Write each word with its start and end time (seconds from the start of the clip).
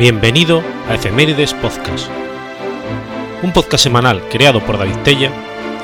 Bienvenido 0.00 0.62
a 0.88 0.94
Efemérides 0.94 1.52
Podcast, 1.52 2.08
un 3.42 3.52
podcast 3.52 3.84
semanal 3.84 4.26
creado 4.30 4.64
por 4.64 4.78
David 4.78 4.96
Tella 5.04 5.30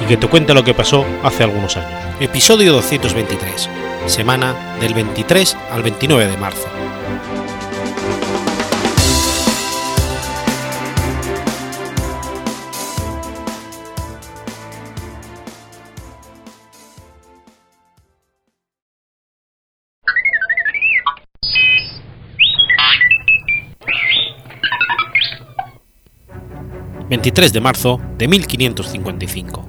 y 0.00 0.06
que 0.06 0.16
te 0.16 0.26
cuenta 0.26 0.54
lo 0.54 0.64
que 0.64 0.72
pasó 0.72 1.04
hace 1.22 1.44
algunos 1.44 1.76
años. 1.76 2.00
Episodio 2.18 2.72
223, 2.72 3.68
semana 4.06 4.78
del 4.80 4.94
23 4.94 5.54
al 5.70 5.82
29 5.82 6.30
de 6.30 6.36
marzo. 6.38 6.66
23 27.26 27.52
de 27.52 27.60
marzo 27.60 28.00
de 28.18 28.28
1555. 28.28 29.68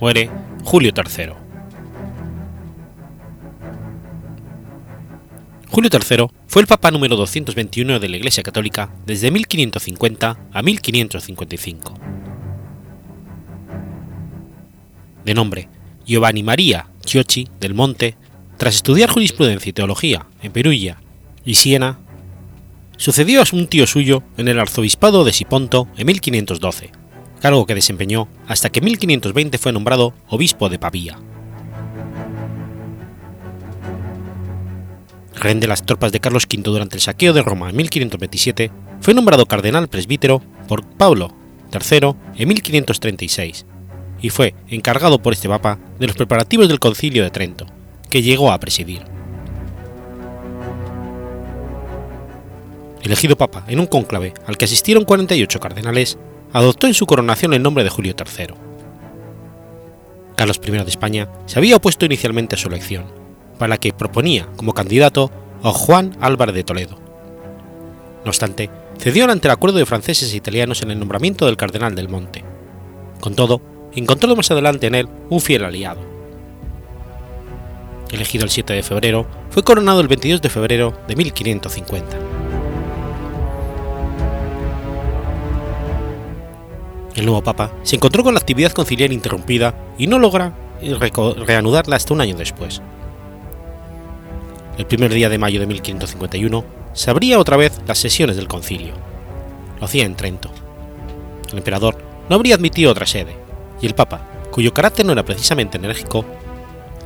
Muere 0.00 0.30
Julio 0.62 0.92
III. 0.96 1.32
Julio 5.68 5.90
III 5.92 6.26
fue 6.46 6.62
el 6.62 6.68
papa 6.68 6.92
número 6.92 7.16
221 7.16 7.98
de 7.98 8.08
la 8.08 8.16
Iglesia 8.18 8.44
Católica 8.44 8.94
desde 9.04 9.32
1550 9.32 10.38
a 10.52 10.62
1555. 10.62 11.94
De 15.24 15.34
nombre 15.34 15.68
Giovanni 16.06 16.44
María 16.44 16.86
Chiocci 17.04 17.48
del 17.58 17.74
Monte, 17.74 18.16
tras 18.58 18.76
estudiar 18.76 19.10
jurisprudencia 19.10 19.70
y 19.70 19.72
teología 19.72 20.26
en 20.40 20.52
Perugia 20.52 21.02
y 21.44 21.54
Siena, 21.54 21.98
sucedió 23.02 23.42
a 23.42 23.44
un 23.52 23.66
tío 23.66 23.84
suyo 23.88 24.22
en 24.36 24.46
el 24.46 24.60
arzobispado 24.60 25.24
de 25.24 25.32
Siponto 25.32 25.88
en 25.96 26.06
1512, 26.06 26.92
cargo 27.40 27.66
que 27.66 27.74
desempeñó 27.74 28.28
hasta 28.46 28.70
que 28.70 28.78
en 28.78 28.84
1520 28.84 29.58
fue 29.58 29.72
nombrado 29.72 30.14
obispo 30.28 30.68
de 30.68 30.78
Pavía. 30.78 31.18
Rehén 35.34 35.58
de 35.58 35.66
las 35.66 35.84
tropas 35.84 36.12
de 36.12 36.20
Carlos 36.20 36.46
V 36.48 36.62
durante 36.62 36.94
el 36.94 37.00
saqueo 37.00 37.32
de 37.32 37.42
Roma 37.42 37.70
en 37.70 37.76
1527, 37.76 38.70
fue 39.00 39.14
nombrado 39.14 39.46
cardenal 39.46 39.88
presbítero 39.88 40.40
por 40.68 40.86
Pablo 40.86 41.34
III 41.72 42.14
en 42.36 42.48
1536 42.48 43.66
y 44.20 44.30
fue 44.30 44.54
encargado 44.68 45.20
por 45.20 45.32
este 45.32 45.48
papa 45.48 45.80
de 45.98 46.06
los 46.06 46.14
preparativos 46.14 46.68
del 46.68 46.78
concilio 46.78 47.24
de 47.24 47.30
Trento, 47.30 47.66
que 48.10 48.22
llegó 48.22 48.52
a 48.52 48.60
presidir. 48.60 49.02
Elegido 53.02 53.36
papa 53.36 53.64
en 53.68 53.80
un 53.80 53.86
cónclave 53.86 54.34
al 54.46 54.56
que 54.56 54.64
asistieron 54.64 55.04
48 55.04 55.60
cardenales, 55.60 56.18
adoptó 56.52 56.86
en 56.86 56.94
su 56.94 57.06
coronación 57.06 57.54
el 57.54 57.62
nombre 57.62 57.84
de 57.84 57.90
Julio 57.90 58.14
III. 58.16 58.54
Carlos 60.36 60.60
I 60.64 60.70
de 60.70 60.82
España 60.82 61.28
se 61.46 61.58
había 61.58 61.76
opuesto 61.76 62.06
inicialmente 62.06 62.54
a 62.54 62.58
su 62.58 62.68
elección, 62.68 63.04
para 63.58 63.70
la 63.70 63.78
que 63.78 63.92
proponía 63.92 64.48
como 64.56 64.74
candidato 64.74 65.30
a 65.62 65.70
Juan 65.70 66.16
Álvarez 66.20 66.54
de 66.54 66.64
Toledo. 66.64 66.96
No 68.24 68.30
obstante, 68.30 68.70
cedió 68.98 69.30
ante 69.30 69.48
el 69.48 69.52
acuerdo 69.52 69.78
de 69.78 69.86
franceses 69.86 70.32
e 70.32 70.36
italianos 70.36 70.82
en 70.82 70.90
el 70.90 70.98
nombramiento 70.98 71.46
del 71.46 71.56
cardenal 71.56 71.94
del 71.94 72.08
Monte. 72.08 72.44
Con 73.20 73.34
todo, 73.34 73.60
encontró 73.94 74.34
más 74.36 74.50
adelante 74.50 74.86
en 74.86 74.94
él 74.94 75.08
un 75.28 75.40
fiel 75.40 75.64
aliado. 75.64 76.00
Elegido 78.10 78.44
el 78.44 78.50
7 78.50 78.72
de 78.74 78.82
febrero, 78.82 79.26
fue 79.50 79.62
coronado 79.62 80.00
el 80.00 80.08
22 80.08 80.42
de 80.42 80.50
febrero 80.50 80.98
de 81.08 81.16
1550. 81.16 82.31
El 87.14 87.26
nuevo 87.26 87.42
papa 87.42 87.72
se 87.82 87.96
encontró 87.96 88.22
con 88.22 88.34
la 88.34 88.40
actividad 88.40 88.72
conciliar 88.72 89.12
interrumpida 89.12 89.74
y 89.98 90.06
no 90.06 90.18
logra 90.18 90.54
reanudarla 90.80 91.96
hasta 91.96 92.14
un 92.14 92.20
año 92.20 92.36
después. 92.36 92.80
El 94.78 94.86
primer 94.86 95.12
día 95.12 95.28
de 95.28 95.38
mayo 95.38 95.60
de 95.60 95.66
1551 95.66 96.64
se 96.94 97.10
abría 97.10 97.38
otra 97.38 97.56
vez 97.56 97.80
las 97.86 97.98
sesiones 97.98 98.36
del 98.36 98.48
concilio. 98.48 98.94
Lo 99.78 99.84
hacía 99.84 100.04
en 100.04 100.14
Trento. 100.14 100.50
El 101.50 101.58
emperador 101.58 101.98
no 102.28 102.36
habría 102.36 102.54
admitido 102.54 102.90
otra 102.90 103.06
sede, 103.06 103.36
y 103.80 103.86
el 103.86 103.94
papa, 103.94 104.22
cuyo 104.50 104.72
carácter 104.72 105.04
no 105.04 105.12
era 105.12 105.24
precisamente 105.24 105.76
enérgico, 105.76 106.24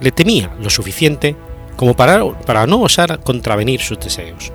le 0.01 0.13
temía 0.13 0.55
lo 0.61 0.71
suficiente 0.71 1.35
como 1.75 1.97
para, 1.97 2.25
para 2.43 2.67
no 2.67 2.81
osar 2.81 3.21
contravenir 3.21 3.81
sus 3.81 3.99
deseos. 3.99 4.53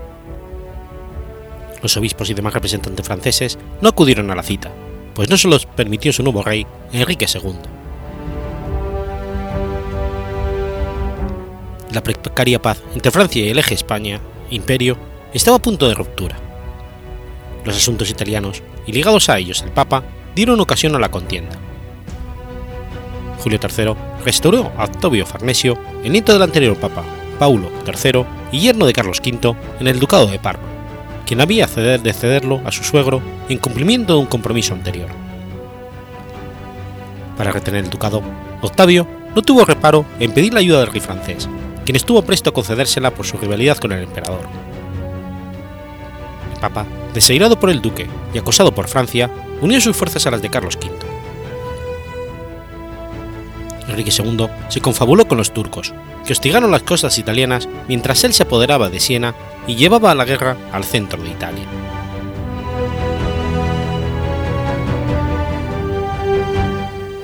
Los 1.81 1.97
obispos 1.97 2.29
y 2.29 2.33
demás 2.33 2.53
representantes 2.53 3.05
franceses 3.05 3.59
no 3.81 3.89
acudieron 3.89 4.31
a 4.31 4.35
la 4.35 4.43
cita, 4.43 4.71
pues 5.21 5.29
no 5.29 5.37
se 5.37 5.47
los 5.47 5.67
permitió 5.67 6.11
su 6.11 6.23
nuevo 6.23 6.41
rey, 6.41 6.65
Enrique 6.91 7.27
II. 7.31 7.53
La 11.91 12.01
precaria 12.01 12.59
paz 12.59 12.81
entre 12.95 13.11
Francia 13.11 13.45
y 13.45 13.49
el 13.49 13.59
eje 13.59 13.75
España-Imperio 13.75 14.97
estaba 15.31 15.57
a 15.57 15.61
punto 15.61 15.87
de 15.87 15.93
ruptura. 15.93 16.39
Los 17.63 17.77
asuntos 17.77 18.09
italianos, 18.09 18.63
y 18.87 18.93
ligados 18.93 19.29
a 19.29 19.37
ellos 19.37 19.61
el 19.61 19.69
Papa, 19.69 20.03
dieron 20.33 20.59
ocasión 20.59 20.95
a 20.95 20.99
la 20.99 21.11
contienda. 21.11 21.55
Julio 23.43 23.59
III 23.61 23.93
restauró 24.25 24.71
a 24.75 24.85
Octavio 24.85 25.27
Farnesio, 25.27 25.77
el 26.03 26.13
nieto 26.13 26.33
del 26.33 26.41
anterior 26.41 26.75
Papa, 26.77 27.03
Paulo 27.37 27.69
III, 27.85 28.25
y 28.51 28.61
yerno 28.61 28.87
de 28.87 28.93
Carlos 28.93 29.21
V, 29.23 29.55
en 29.79 29.87
el 29.87 29.99
Ducado 29.99 30.25
de 30.25 30.39
Parma 30.39 30.70
quien 31.31 31.39
había 31.39 31.65
de 31.65 32.11
cederlo 32.11 32.59
a 32.65 32.73
su 32.73 32.83
suegro 32.83 33.21
en 33.47 33.57
cumplimiento 33.57 34.15
de 34.15 34.19
un 34.19 34.25
compromiso 34.25 34.73
anterior. 34.73 35.07
Para 37.37 37.53
retener 37.53 37.85
el 37.85 37.89
ducado, 37.89 38.21
Octavio 38.59 39.07
no 39.33 39.41
tuvo 39.41 39.63
reparo 39.63 40.03
en 40.19 40.33
pedir 40.33 40.53
la 40.53 40.59
ayuda 40.59 40.81
del 40.81 40.91
rey 40.91 40.99
francés, 40.99 41.47
quien 41.85 41.95
estuvo 41.95 42.21
presto 42.21 42.49
a 42.49 42.53
concedérsela 42.53 43.11
por 43.11 43.25
su 43.25 43.37
rivalidad 43.37 43.77
con 43.77 43.93
el 43.93 44.03
emperador. 44.03 44.41
El 46.53 46.59
papa, 46.59 46.85
desairado 47.13 47.57
por 47.57 47.69
el 47.69 47.81
duque 47.81 48.09
y 48.33 48.37
acosado 48.37 48.75
por 48.75 48.89
Francia, 48.89 49.31
unió 49.61 49.79
sus 49.79 49.95
fuerzas 49.95 50.27
a 50.27 50.31
las 50.31 50.41
de 50.41 50.49
Carlos 50.49 50.75
V. 50.75 51.10
Enrique 53.91 54.11
II 54.17 54.47
se 54.69 54.81
confabuló 54.81 55.27
con 55.27 55.37
los 55.37 55.53
turcos, 55.53 55.93
que 56.25 56.33
hostigaron 56.33 56.71
las 56.71 56.83
costas 56.83 57.17
italianas 57.17 57.67
mientras 57.87 58.23
él 58.23 58.33
se 58.33 58.43
apoderaba 58.43 58.89
de 58.89 58.99
Siena 58.99 59.35
y 59.67 59.75
llevaba 59.75 60.15
la 60.15 60.25
guerra 60.25 60.57
al 60.71 60.83
centro 60.83 61.21
de 61.21 61.29
Italia. 61.29 61.65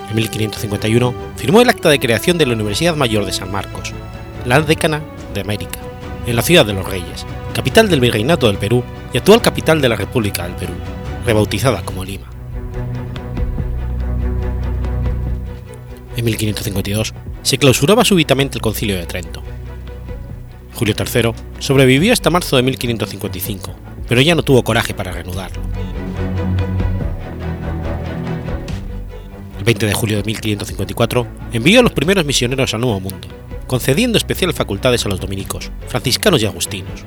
En 0.10 0.16
1551 0.16 1.14
firmó 1.36 1.62
el 1.62 1.70
acta 1.70 1.90
de 1.90 2.00
creación 2.00 2.38
de 2.38 2.46
la 2.46 2.54
Universidad 2.54 2.96
Mayor 2.96 3.26
de 3.26 3.34
San 3.34 3.52
Marcos, 3.52 3.94
la 4.46 4.62
decana 4.62 5.02
de 5.34 5.42
América, 5.42 5.80
en 6.26 6.36
la 6.36 6.42
ciudad 6.42 6.66
de 6.66 6.74
los 6.74 6.88
Reyes, 6.88 7.26
capital 7.54 7.90
del 7.90 8.02
Virreinato 8.02 8.48
del 8.48 8.58
Perú 8.58 8.84
y 9.14 9.18
actual 9.18 9.42
capital 9.42 9.82
de 9.82 9.90
la 9.90 9.96
República 9.96 10.44
del 10.44 10.54
Perú, 10.54 10.74
rebautizada 11.26 11.82
como 11.84 12.04
Lima. 12.04 12.37
En 16.18 16.26
1552 16.26 17.14
se 17.44 17.58
clausuraba 17.60 18.04
súbitamente 18.04 18.58
el 18.58 18.62
Concilio 18.62 18.98
de 18.98 19.06
Trento. 19.06 19.44
Julio 20.74 20.96
III 20.98 21.32
sobrevivió 21.60 22.12
hasta 22.12 22.32
marzo 22.32 22.56
de 22.56 22.64
1555, 22.64 23.76
pero 24.10 24.22
ya 24.22 24.34
no 24.34 24.42
tuvo 24.42 24.64
coraje 24.64 24.96
para 24.96 25.12
reanudarlo. 25.12 25.62
El 29.60 29.64
20 29.64 29.86
de 29.86 29.94
julio 29.94 30.18
de 30.18 30.24
1554 30.24 31.28
envió 31.54 31.82
a 31.82 31.84
los 31.84 31.94
primeros 31.94 32.26
misioneros 32.26 32.74
al 32.74 32.82
Nuevo 32.82 33.00
Mundo, 33.00 33.28
concediendo 33.68 34.18
especiales 34.18 34.56
facultades 34.56 35.06
a 35.06 35.10
los 35.10 35.20
dominicos, 35.20 35.72
franciscanos 35.88 36.42
y 36.42 36.48
agustinos. 36.48 37.04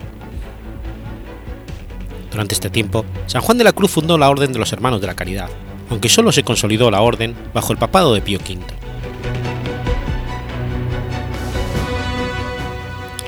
Durante 2.30 2.54
este 2.54 2.70
tiempo, 2.70 3.04
San 3.26 3.42
Juan 3.42 3.58
de 3.58 3.64
la 3.64 3.72
Cruz 3.72 3.90
fundó 3.90 4.16
la 4.18 4.30
Orden 4.30 4.52
de 4.52 4.60
los 4.60 4.72
Hermanos 4.72 5.00
de 5.00 5.08
la 5.08 5.16
Caridad, 5.16 5.50
aunque 5.90 6.08
solo 6.08 6.30
se 6.30 6.44
consolidó 6.44 6.92
la 6.92 7.00
orden 7.00 7.34
bajo 7.52 7.72
el 7.72 7.78
papado 7.78 8.14
de 8.14 8.20
Pío 8.20 8.38
V. 8.38 8.79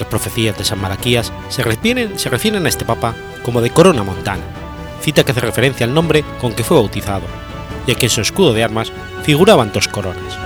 Las 0.03 0.11
profecías 0.11 0.59
de 0.59 0.65
San 0.65 0.81
Malaquías 0.81 1.33
se 1.49 1.63
refieren, 1.63 2.19
se 2.19 2.29
refieren 2.29 2.67
a 2.67 2.69
este 2.69 2.85
papa 2.85 3.15
como 3.45 3.61
de 3.61 3.71
corona 3.71 4.03
montana, 4.03 4.43
cita 5.01 5.23
que 5.23 5.31
hace 5.31 5.41
referencia 5.41 5.87
al 5.87 5.95
nombre 5.95 6.25
con 6.41 6.55
que 6.55 6.65
fue 6.65 6.77
bautizado, 6.77 7.23
ya 7.87 7.95
que 7.95 8.07
en 8.07 8.11
su 8.11 8.21
escudo 8.21 8.53
de 8.53 8.65
armas 8.65 8.91
figuraban 9.23 9.71
dos 9.73 9.87
coronas. 9.87 10.37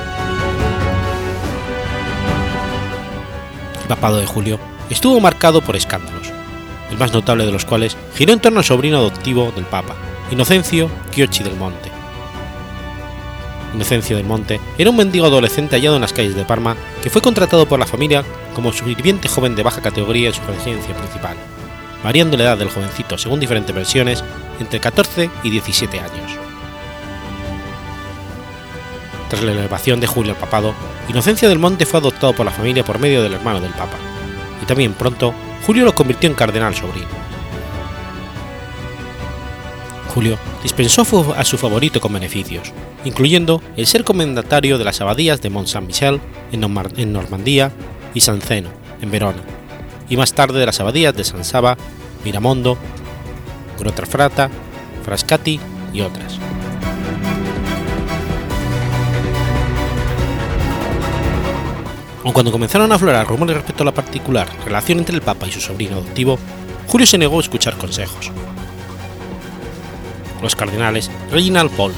El 3.81 3.89
papado 3.89 4.19
de 4.19 4.27
Julio 4.27 4.61
estuvo 4.91 5.19
marcado 5.21 5.63
por 5.63 5.75
escándalos, 5.75 6.31
el 6.91 6.99
más 6.99 7.15
notable 7.15 7.47
de 7.47 7.53
los 7.53 7.65
cuales 7.65 7.97
giró 8.15 8.35
en 8.35 8.41
torno 8.41 8.59
al 8.59 8.65
sobrino 8.67 8.99
adoptivo 8.99 9.53
del 9.53 9.65
Papa, 9.65 9.97
Inocencio 10.31 10.91
Chiocci 11.13 11.43
del 11.43 11.57
Monte. 11.57 11.91
Inocencio 13.75 14.19
del 14.19 14.27
Monte 14.27 14.61
era 14.77 14.91
un 14.91 14.97
mendigo 14.97 15.25
adolescente 15.25 15.77
hallado 15.77 15.97
en 15.97 16.03
las 16.03 16.13
calles 16.13 16.37
de 16.37 16.45
Parma 16.45 16.77
que 17.03 17.09
fue 17.09 17.23
contratado 17.23 17.67
por 17.67 17.79
la 17.79 17.87
familia 17.87 18.23
como 18.57 18.73
sirviente 18.73 19.29
joven 19.29 19.55
de 19.55 19.63
baja 19.63 19.83
categoría 19.83 20.29
en 20.29 20.35
su 20.35 20.41
residencia 20.41 20.97
principal, 20.97 21.37
variando 22.03 22.39
la 22.39 22.45
edad 22.45 22.57
del 22.57 22.71
jovencito 22.71 23.19
según 23.19 23.39
diferentes 23.39 23.77
versiones 23.77 24.25
entre 24.59 24.81
14 24.81 25.29
y 25.43 25.51
17 25.51 26.01
años. 26.01 26.33
Tras 29.29 29.43
la 29.43 29.53
elevación 29.53 30.01
de 30.01 30.07
Julio 30.07 30.33
al 30.33 30.39
papado, 30.39 30.73
Inocencio 31.11 31.51
del 31.51 31.59
Monte 31.59 31.85
fue 31.85 32.01
adoptado 32.01 32.33
por 32.33 32.47
la 32.47 32.51
familia 32.51 32.83
por 32.83 32.99
medio 32.99 33.23
del 33.23 33.35
hermano 33.35 33.61
del 33.61 33.73
Papa, 33.73 33.99
y 34.63 34.65
también 34.65 34.95
pronto 34.95 35.35
Julio 35.67 35.85
lo 35.85 35.95
convirtió 35.95 36.31
en 36.31 36.35
cardenal 36.35 36.75
sobrino. 36.75 37.09
Julio 40.15 40.39
dispensó 40.63 41.03
a 41.37 41.45
su 41.45 41.59
favorito 41.59 42.01
con 42.01 42.15
beneficios, 42.15 42.73
incluyendo 43.05 43.61
el 43.77 43.87
ser 43.87 44.03
comendatario 44.03 44.79
de 44.79 44.85
las 44.85 45.03
abadías 45.03 45.43
de 45.43 45.51
Mont 45.51 45.69
Saint-Michel 45.69 46.23
en 46.53 47.13
Normandía 47.13 47.71
y 48.17 48.21
San 48.23 48.41
Zeno 48.41 48.71
en 49.03 49.11
Verona, 49.11 49.43
y 50.09 50.17
más 50.17 50.33
tarde 50.33 50.59
de 50.59 50.65
las 50.65 50.81
abadías 50.81 51.15
de 51.15 51.23
San 51.23 51.45
Saba, 51.45 51.77
Miramondo, 52.25 52.79
Grotrafrata, 53.79 54.49
Frascati 55.05 55.61
y 55.93 56.01
otras. 56.01 56.39
Aun 62.25 62.33
cuando 62.33 62.51
comenzaron 62.51 62.91
a 62.91 62.95
aflorar 62.95 63.27
rumores 63.27 63.55
respecto 63.55 63.83
a 63.83 63.87
la 63.87 63.93
particular 63.93 64.49
relación 64.65 64.99
entre 64.99 65.15
el 65.15 65.21
Papa 65.21 65.47
y 65.47 65.53
su 65.53 65.61
sobrino 65.61 65.97
adoptivo, 65.97 66.39
Julio 66.87 67.07
se 67.07 67.19
negó 67.19 67.37
a 67.37 67.43
escuchar 67.43 67.77
consejos. 67.77 68.33
Los 70.41 70.57
cardenales 70.57 71.11
Reginald 71.31 71.71
Paul 71.73 71.93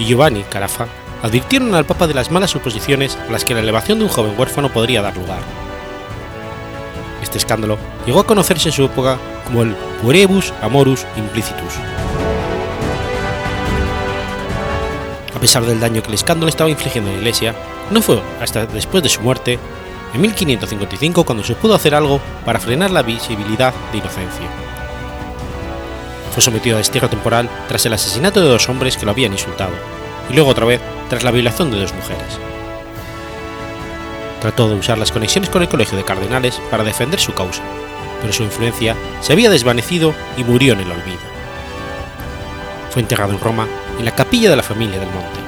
y 0.00 0.06
Giovanni 0.06 0.42
Carafa 0.42 0.88
advirtieron 1.22 1.74
al 1.74 1.86
Papa 1.86 2.06
de 2.06 2.14
las 2.14 2.30
malas 2.30 2.50
suposiciones 2.50 3.16
a 3.16 3.32
las 3.32 3.44
que 3.44 3.54
la 3.54 3.60
elevación 3.60 3.98
de 3.98 4.04
un 4.04 4.10
joven 4.10 4.34
huérfano 4.36 4.72
podría 4.72 5.02
dar 5.02 5.16
lugar. 5.16 5.40
Este 7.22 7.38
escándalo 7.38 7.78
llegó 8.04 8.20
a 8.20 8.26
conocerse 8.26 8.68
en 8.68 8.74
su 8.74 8.84
época 8.84 9.18
como 9.44 9.62
el 9.62 9.74
Puerebus 10.02 10.52
Amorus 10.60 11.06
Implicitus. 11.16 11.74
A 15.34 15.40
pesar 15.40 15.64
del 15.64 15.80
daño 15.80 16.02
que 16.02 16.08
el 16.08 16.14
escándalo 16.14 16.48
estaba 16.48 16.70
infligiendo 16.70 17.10
a 17.10 17.14
la 17.14 17.18
Iglesia, 17.18 17.54
no 17.90 18.02
fue 18.02 18.20
hasta 18.40 18.66
después 18.66 19.02
de 19.02 19.08
su 19.08 19.20
muerte, 19.22 19.58
en 20.14 20.20
1555, 20.20 21.24
cuando 21.24 21.42
se 21.42 21.54
pudo 21.54 21.74
hacer 21.74 21.94
algo 21.94 22.20
para 22.44 22.60
frenar 22.60 22.90
la 22.90 23.02
visibilidad 23.02 23.72
de 23.92 23.98
Inocencio. 23.98 24.46
Fue 26.32 26.42
sometido 26.42 26.76
a 26.76 26.78
destierro 26.78 27.08
temporal 27.08 27.48
tras 27.66 27.84
el 27.86 27.94
asesinato 27.94 28.40
de 28.40 28.48
dos 28.48 28.68
hombres 28.68 28.96
que 28.96 29.06
lo 29.06 29.12
habían 29.12 29.32
insultado, 29.32 29.72
y 30.28 30.34
luego 30.34 30.50
otra 30.50 30.66
vez 30.66 30.80
tras 31.12 31.24
la 31.24 31.30
violación 31.30 31.70
de 31.70 31.78
dos 31.78 31.92
mujeres. 31.92 32.38
Trató 34.40 34.70
de 34.70 34.76
usar 34.76 34.96
las 34.96 35.12
conexiones 35.12 35.50
con 35.50 35.60
el 35.60 35.68
Colegio 35.68 35.98
de 35.98 36.04
Cardenales 36.04 36.58
para 36.70 36.84
defender 36.84 37.20
su 37.20 37.34
causa, 37.34 37.62
pero 38.22 38.32
su 38.32 38.42
influencia 38.42 38.96
se 39.20 39.34
había 39.34 39.50
desvanecido 39.50 40.14
y 40.38 40.44
murió 40.44 40.72
en 40.72 40.80
el 40.80 40.90
olvido. 40.90 41.18
Fue 42.88 43.02
enterrado 43.02 43.34
en 43.34 43.40
Roma, 43.40 43.68
en 43.98 44.06
la 44.06 44.14
capilla 44.14 44.48
de 44.48 44.56
la 44.56 44.62
familia 44.62 44.98
del 44.98 45.10
Monte. 45.10 45.38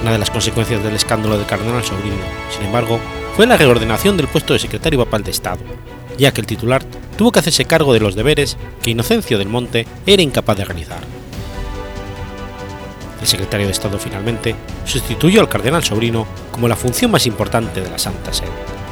Una 0.00 0.12
de 0.12 0.18
las 0.18 0.30
consecuencias 0.30 0.82
del 0.82 0.96
escándalo 0.96 1.36
del 1.36 1.46
cardenal 1.46 1.84
sobrino, 1.84 2.16
sin 2.50 2.64
embargo, 2.64 2.98
fue 3.36 3.46
la 3.46 3.58
reordenación 3.58 4.16
del 4.16 4.28
puesto 4.28 4.54
de 4.54 4.58
secretario 4.58 5.04
papal 5.04 5.22
de 5.22 5.32
Estado, 5.32 5.60
ya 6.16 6.32
que 6.32 6.40
el 6.40 6.46
titular 6.46 6.82
tuvo 7.18 7.30
que 7.30 7.40
hacerse 7.40 7.66
cargo 7.66 7.92
de 7.92 8.00
los 8.00 8.14
deberes 8.14 8.56
que 8.82 8.92
Inocencio 8.92 9.36
del 9.36 9.50
Monte 9.50 9.86
era 10.06 10.22
incapaz 10.22 10.56
de 10.56 10.64
realizar. 10.64 11.13
El 13.24 13.28
secretario 13.28 13.64
de 13.64 13.72
Estado 13.72 13.98
finalmente 13.98 14.54
sustituyó 14.84 15.40
al 15.40 15.48
cardenal 15.48 15.82
sobrino 15.82 16.26
como 16.52 16.68
la 16.68 16.76
función 16.76 17.10
más 17.10 17.24
importante 17.24 17.80
de 17.80 17.88
la 17.88 17.98
Santa 17.98 18.34
Sede. 18.34 18.83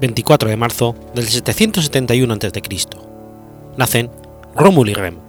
24 0.00 0.48
de 0.50 0.56
marzo 0.56 0.94
del 1.14 1.26
771 1.26 2.34
a.C. 2.34 2.62
Nacen 3.76 4.10
Rómulo 4.54 4.90
y 4.90 4.94
Remo. 4.94 5.20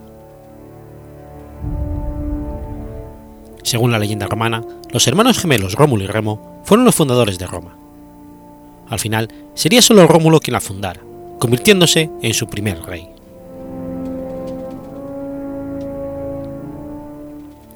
Según 3.62 3.92
la 3.92 3.98
leyenda 3.98 4.26
romana, 4.26 4.64
los 4.90 5.06
hermanos 5.06 5.38
gemelos 5.38 5.74
Rómulo 5.74 6.04
y 6.04 6.06
Remo 6.06 6.62
fueron 6.64 6.84
los 6.84 6.94
fundadores 6.94 7.38
de 7.38 7.46
Roma. 7.46 7.76
Al 8.88 8.98
final, 8.98 9.28
sería 9.54 9.82
solo 9.82 10.06
Rómulo 10.06 10.40
quien 10.40 10.54
la 10.54 10.60
fundara, 10.60 11.00
convirtiéndose 11.38 12.10
en 12.22 12.34
su 12.34 12.48
primer 12.48 12.82
rey. 12.82 13.08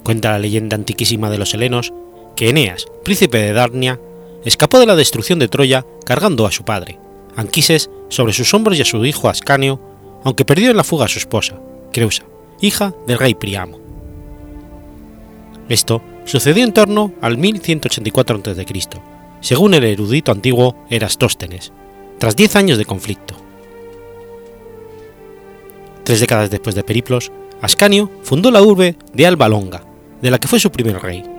Cuenta 0.02 0.32
la 0.32 0.38
leyenda 0.38 0.76
antiquísima 0.76 1.30
de 1.30 1.38
los 1.38 1.52
helenos 1.54 1.92
que 2.34 2.48
Eneas, 2.48 2.86
príncipe 3.04 3.38
de 3.38 3.52
Darnia, 3.52 4.00
escapó 4.44 4.78
de 4.78 4.86
la 4.86 4.96
destrucción 4.96 5.38
de 5.38 5.48
Troya 5.48 5.86
cargando 6.04 6.46
a 6.46 6.52
su 6.52 6.64
padre, 6.64 6.98
Anquises, 7.36 7.90
sobre 8.08 8.32
sus 8.32 8.52
hombros 8.52 8.78
y 8.78 8.82
a 8.82 8.84
su 8.84 9.04
hijo 9.04 9.28
Ascanio, 9.28 9.80
aunque 10.24 10.44
perdió 10.44 10.70
en 10.70 10.76
la 10.76 10.84
fuga 10.84 11.06
a 11.06 11.08
su 11.08 11.18
esposa, 11.18 11.58
Creusa, 11.92 12.24
hija 12.60 12.94
del 13.06 13.18
rey 13.18 13.34
Priamo. 13.34 13.78
Esto 15.68 16.02
sucedió 16.24 16.64
en 16.64 16.72
torno 16.72 17.12
al 17.20 17.38
1184 17.38 18.42
a.C., 18.44 18.64
según 19.40 19.74
el 19.74 19.84
erudito 19.84 20.30
antiguo 20.30 20.76
Erastóstenes, 20.90 21.72
tras 22.18 22.36
diez 22.36 22.54
años 22.54 22.78
de 22.78 22.84
conflicto. 22.84 23.34
Tres 26.04 26.20
décadas 26.20 26.50
después 26.50 26.74
de 26.74 26.84
Periplos, 26.84 27.32
Ascanio 27.60 28.10
fundó 28.22 28.50
la 28.50 28.62
urbe 28.62 28.96
de 29.12 29.26
Alba 29.26 29.48
Longa, 29.48 29.84
de 30.20 30.30
la 30.30 30.38
que 30.38 30.48
fue 30.48 30.60
su 30.60 30.70
primer 30.70 31.00
rey. 31.00 31.31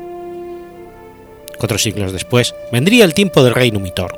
Cuatro 1.58 1.78
siglos 1.78 2.12
después 2.12 2.56
vendría 2.72 3.06
el 3.06 3.14
tiempo 3.14 3.44
del 3.44 3.54
rey 3.54 3.72
Numitor. 3.72 4.16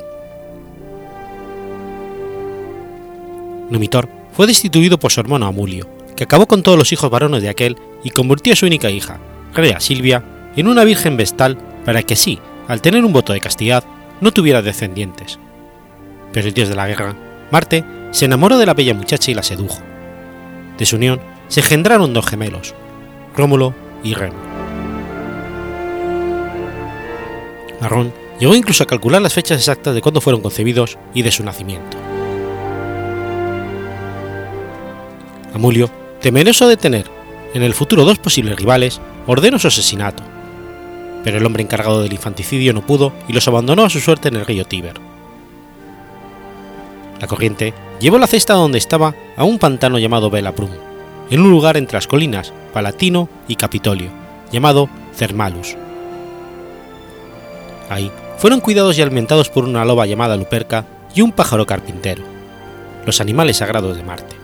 Numitor 3.70 4.08
fue 4.32 4.46
destituido 4.46 4.98
por 4.98 5.12
su 5.12 5.20
hermano 5.20 5.46
Amulio, 5.46 5.88
que 6.14 6.24
acabó 6.24 6.46
con 6.46 6.62
todos 6.62 6.78
los 6.78 6.92
hijos 6.92 7.10
varones 7.10 7.42
de 7.42 7.48
aquel 7.48 7.76
y 8.04 8.10
convirtió 8.10 8.52
a 8.52 8.56
su 8.56 8.66
única 8.66 8.90
hija, 8.90 9.18
Rea 9.54 9.80
Silvia, 9.80 10.24
en 10.56 10.68
una 10.68 10.84
virgen 10.84 11.16
vestal 11.16 11.58
para 11.84 12.02
que 12.02 12.14
así, 12.14 12.38
al 12.68 12.80
tener 12.80 13.04
un 13.04 13.12
voto 13.12 13.32
de 13.32 13.40
castidad, 13.40 13.84
no 14.20 14.32
tuviera 14.32 14.62
descendientes. 14.62 15.38
Pero 16.32 16.48
el 16.48 16.54
dios 16.54 16.68
de 16.68 16.76
la 16.76 16.86
guerra, 16.86 17.14
Marte, 17.50 17.84
se 18.10 18.24
enamoró 18.24 18.58
de 18.58 18.66
la 18.66 18.74
bella 18.74 18.94
muchacha 18.94 19.30
y 19.30 19.34
la 19.34 19.42
sedujo. 19.42 19.80
De 20.78 20.86
su 20.86 20.96
unión 20.96 21.20
se 21.48 21.60
engendraron 21.60 22.12
dos 22.12 22.26
gemelos, 22.26 22.74
Rómulo 23.36 23.74
y 24.02 24.14
Remo. 24.14 24.55
Marrón 27.80 28.12
llegó 28.38 28.54
incluso 28.54 28.84
a 28.84 28.86
calcular 28.86 29.22
las 29.22 29.34
fechas 29.34 29.58
exactas 29.58 29.94
de 29.94 30.02
cuándo 30.02 30.20
fueron 30.20 30.42
concebidos 30.42 30.98
y 31.14 31.22
de 31.22 31.32
su 31.32 31.44
nacimiento. 31.44 31.96
Amulio, 35.54 35.90
temeroso 36.20 36.68
de 36.68 36.76
tener 36.76 37.06
en 37.54 37.62
el 37.62 37.72
futuro 37.72 38.04
dos 38.04 38.18
posibles 38.18 38.56
rivales, 38.56 39.00
ordenó 39.26 39.58
su 39.58 39.68
asesinato, 39.68 40.22
pero 41.24 41.38
el 41.38 41.46
hombre 41.46 41.62
encargado 41.62 42.02
del 42.02 42.12
infanticidio 42.12 42.74
no 42.74 42.84
pudo 42.84 43.12
y 43.28 43.32
los 43.32 43.48
abandonó 43.48 43.84
a 43.84 43.90
su 43.90 44.00
suerte 44.00 44.28
en 44.28 44.36
el 44.36 44.44
río 44.44 44.66
Tíber. 44.66 45.00
La 47.18 47.26
corriente 47.26 47.72
llevó 47.98 48.18
la 48.18 48.26
cesta 48.26 48.52
donde 48.52 48.76
estaba 48.76 49.14
a 49.36 49.44
un 49.44 49.58
pantano 49.58 49.98
llamado 49.98 50.28
Belaprum, 50.28 50.70
en 51.30 51.40
un 51.40 51.50
lugar 51.50 51.78
entre 51.78 51.96
las 51.96 52.06
colinas 52.06 52.52
Palatino 52.74 53.30
y 53.48 53.56
Capitolio, 53.56 54.10
llamado 54.52 54.90
Cermalus. 55.14 55.76
Ahí 57.88 58.10
fueron 58.38 58.60
cuidados 58.60 58.98
y 58.98 59.02
alimentados 59.02 59.48
por 59.48 59.64
una 59.64 59.84
loba 59.84 60.06
llamada 60.06 60.36
Luperca 60.36 60.86
y 61.14 61.22
un 61.22 61.32
pájaro 61.32 61.66
carpintero, 61.66 62.22
los 63.04 63.20
animales 63.20 63.58
sagrados 63.58 63.96
de 63.96 64.02
Marte. 64.02 64.36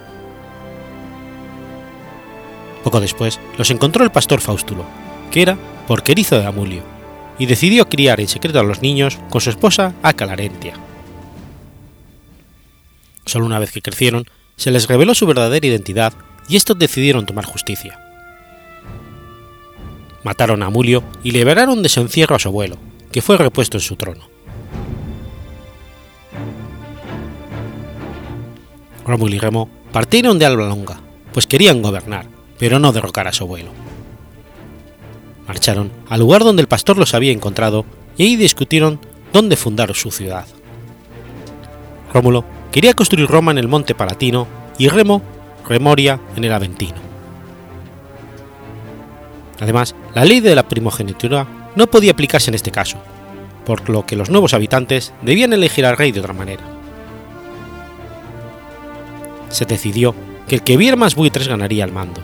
Poco 2.85 3.01
después 3.01 3.39
los 3.59 3.71
encontró 3.71 4.05
el 4.05 4.11
pastor 4.11 4.41
Faustulo, 4.41 4.85
que 5.31 5.43
era 5.43 5.57
porquerizo 5.87 6.39
de 6.39 6.47
Amulio, 6.47 6.83
y 7.39 7.47
decidió 7.47 7.89
criar 7.89 8.21
en 8.21 8.29
secreto 8.29 8.61
a 8.61 8.65
los 8.65 8.83
niños 8.83 9.19
con 9.31 9.41
su 9.41 9.51
esposa 9.51 9.95
Acalarentia. 10.03 10.75
Solo 13.27 13.47
una 13.47 13.59
vez 13.59 13.73
que 13.73 13.83
crecieron, 13.83 14.27
se 14.57 14.71
les 14.71 14.89
reveló 14.89 15.15
su 15.15 15.27
verdadera 15.27 15.67
identidad 15.67 16.13
y 16.49 16.57
estos 16.57 16.79
decidieron 16.79 17.27
tomar 17.27 17.45
justicia. 17.45 17.99
Mataron 20.25 20.63
a 20.63 20.67
Amulio 20.67 21.03
y 21.23 21.33
liberaron 21.33 21.83
de 21.83 21.89
su 21.89 22.01
encierro 22.01 22.37
a 22.37 22.39
su 22.39 22.49
abuelo, 22.49 22.77
que 23.13 23.23
fue 23.23 23.37
repuesto 23.37 23.77
en 23.77 23.83
su 23.83 23.97
trono. 23.97 24.29
Rómulo 29.05 29.35
y 29.35 29.39
Remo 29.39 29.69
partieron 29.93 30.39
de 30.39 30.47
Alba 30.47 30.67
Longa, 30.67 31.01
pues 31.33 31.47
querían 31.47 31.83
gobernar, 31.83 32.27
pero 32.59 32.79
no 32.79 32.93
derrocar 32.93 33.29
a 33.29 33.33
su 33.33 33.45
abuelo. 33.45 33.71
Marcharon 35.47 35.91
al 36.09 36.21
lugar 36.21 36.45
donde 36.45 36.63
el 36.63 36.69
pastor 36.69 36.97
los 36.97 37.15
había 37.15 37.33
encontrado 37.33 37.85
y 38.17 38.25
ahí 38.25 38.37
discutieron 38.37 39.01
dónde 39.33 39.57
fundar 39.57 39.95
su 39.95 40.11
ciudad. 40.11 40.47
Rómulo 42.13 42.45
quería 42.71 42.95
construir 42.95 43.29
Roma 43.29 43.53
en 43.53 43.59
el 43.59 43.69
monte 43.69 43.95
Palatino 43.95 44.47
y 44.79 44.89
Remo 44.89 45.23
Remoria 45.69 46.21
en 46.37 46.45
el 46.45 46.53
Aventino. 46.53 46.97
Además, 49.61 49.95
la 50.15 50.25
ley 50.25 50.41
de 50.41 50.55
la 50.55 50.69
primogenitura 50.69 51.47
no 51.77 51.87
podía 51.87 52.13
aplicarse 52.13 52.51
en 52.51 52.55
este 52.55 52.71
caso, 52.71 52.99
por 53.65 53.89
lo 53.89 54.05
que 54.05 54.17
los 54.17 54.31
nuevos 54.31 54.55
habitantes 54.55 55.13
debían 55.23 55.53
elegir 55.53 55.87
al 55.87 55.97
rey 55.97 56.13
de 56.13 56.21
otra 56.21 56.33
manera. 56.33 56.63
Se 59.49 59.65
decidió 59.65 60.15
que 60.49 60.57
el 60.57 60.63
que 60.63 60.77
viera 60.77 60.97
más 60.97 61.15
buitres 61.15 61.49
ganaría 61.49 61.85
el 61.85 61.93
mando. 61.93 62.23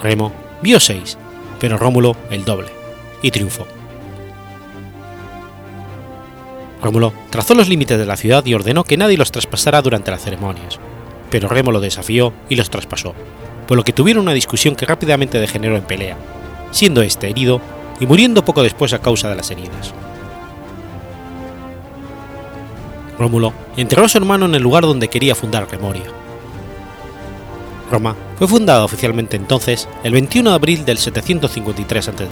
Remo 0.00 0.32
vio 0.62 0.80
seis, 0.80 1.16
pero 1.60 1.78
Rómulo 1.78 2.16
el 2.30 2.44
doble, 2.44 2.68
y 3.22 3.30
triunfó. 3.30 3.66
Rómulo 6.82 7.12
trazó 7.30 7.54
los 7.54 7.68
límites 7.68 7.98
de 7.98 8.06
la 8.06 8.16
ciudad 8.16 8.44
y 8.44 8.54
ordenó 8.54 8.82
que 8.84 8.96
nadie 8.96 9.16
los 9.16 9.30
traspasara 9.30 9.82
durante 9.82 10.10
las 10.10 10.22
ceremonias, 10.22 10.80
pero 11.30 11.48
Remo 11.48 11.70
lo 11.70 11.80
desafió 11.80 12.32
y 12.48 12.56
los 12.56 12.70
traspasó, 12.70 13.14
por 13.68 13.76
lo 13.76 13.84
que 13.84 13.92
tuvieron 13.92 14.24
una 14.24 14.32
discusión 14.32 14.74
que 14.74 14.86
rápidamente 14.86 15.38
degeneró 15.38 15.76
en 15.76 15.84
pelea, 15.84 16.16
siendo 16.72 17.02
este 17.02 17.28
herido 17.28 17.60
y 18.00 18.06
muriendo 18.06 18.44
poco 18.44 18.62
después 18.62 18.92
a 18.92 19.00
causa 19.00 19.28
de 19.28 19.36
las 19.36 19.50
heridas. 19.50 19.94
Rómulo 23.18 23.52
enterró 23.76 24.04
a 24.04 24.08
su 24.08 24.18
hermano 24.18 24.46
en 24.46 24.54
el 24.54 24.62
lugar 24.62 24.84
donde 24.84 25.08
quería 25.08 25.34
fundar 25.34 25.70
Remoria. 25.70 26.04
Roma 27.90 28.16
fue 28.38 28.48
fundada 28.48 28.84
oficialmente 28.84 29.36
entonces 29.36 29.88
el 30.02 30.12
21 30.12 30.50
de 30.50 30.56
abril 30.56 30.84
del 30.84 30.98
753 30.98 32.08
a.C. 32.08 32.26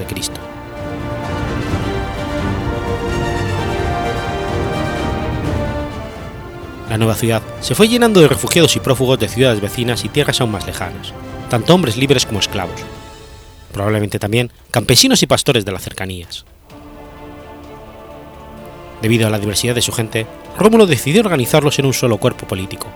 La 6.88 6.98
nueva 6.98 7.14
ciudad 7.14 7.42
se 7.60 7.76
fue 7.76 7.86
llenando 7.86 8.20
de 8.20 8.26
refugiados 8.26 8.74
y 8.74 8.80
prófugos 8.80 9.18
de 9.20 9.28
ciudades 9.28 9.60
vecinas 9.60 10.04
y 10.04 10.08
tierras 10.08 10.40
aún 10.40 10.50
más 10.50 10.66
lejanas, 10.66 11.12
tanto 11.48 11.72
hombres 11.72 11.96
libres 11.96 12.26
como 12.26 12.40
esclavos. 12.40 12.80
Probablemente 13.72 14.18
también 14.18 14.50
campesinos 14.70 15.22
y 15.22 15.26
pastores 15.26 15.64
de 15.64 15.72
las 15.72 15.82
cercanías. 15.82 16.44
Debido 19.02 19.26
a 19.26 19.30
la 19.30 19.38
diversidad 19.38 19.74
de 19.74 19.82
su 19.82 19.92
gente, 19.92 20.26
Rómulo 20.58 20.86
decidió 20.86 21.20
organizarlos 21.22 21.78
en 21.78 21.86
un 21.86 21.94
solo 21.94 22.18
cuerpo 22.18 22.46
político, 22.46 22.88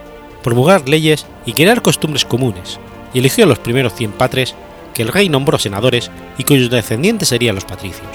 promulgar 0.42 0.88
leyes 0.88 1.26
y 1.46 1.52
crear 1.52 1.80
costumbres 1.80 2.24
comunes, 2.24 2.78
y 3.14 3.20
eligió 3.20 3.44
a 3.44 3.48
los 3.48 3.58
primeros 3.58 3.94
cien 3.94 4.12
patres 4.12 4.54
que 4.92 5.02
el 5.02 5.08
rey 5.08 5.28
nombró 5.28 5.58
senadores 5.58 6.10
y 6.36 6.44
cuyos 6.44 6.70
descendientes 6.70 7.28
serían 7.28 7.54
los 7.54 7.64
patricios. 7.64 8.06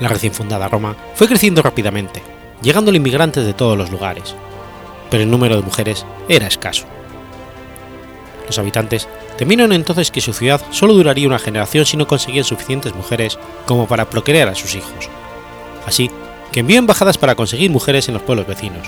La 0.00 0.08
recién 0.08 0.34
fundada 0.34 0.68
Roma 0.68 0.96
fue 1.14 1.28
creciendo 1.28 1.62
rápidamente, 1.62 2.22
llegando 2.62 2.92
inmigrantes 2.92 3.46
de 3.46 3.54
todos 3.54 3.78
los 3.78 3.90
lugares, 3.90 4.34
pero 5.10 5.22
el 5.22 5.30
número 5.30 5.56
de 5.56 5.62
mujeres 5.62 6.04
era 6.28 6.46
escaso. 6.46 6.86
Los 8.46 8.58
habitantes 8.58 9.08
temieron 9.38 9.72
entonces 9.72 10.10
que 10.10 10.20
su 10.20 10.32
ciudad 10.32 10.60
solo 10.70 10.94
duraría 10.94 11.26
una 11.26 11.38
generación 11.38 11.86
si 11.86 11.96
no 11.96 12.06
conseguían 12.06 12.44
suficientes 12.44 12.94
mujeres 12.94 13.38
como 13.66 13.86
para 13.86 14.10
procrear 14.10 14.48
a 14.48 14.54
sus 14.54 14.74
hijos. 14.74 15.08
Así 15.86 16.10
que 16.52 16.60
envió 16.60 16.78
embajadas 16.78 17.18
para 17.18 17.34
conseguir 17.34 17.70
mujeres 17.70 18.08
en 18.08 18.14
los 18.14 18.22
pueblos 18.22 18.46
vecinos, 18.46 18.86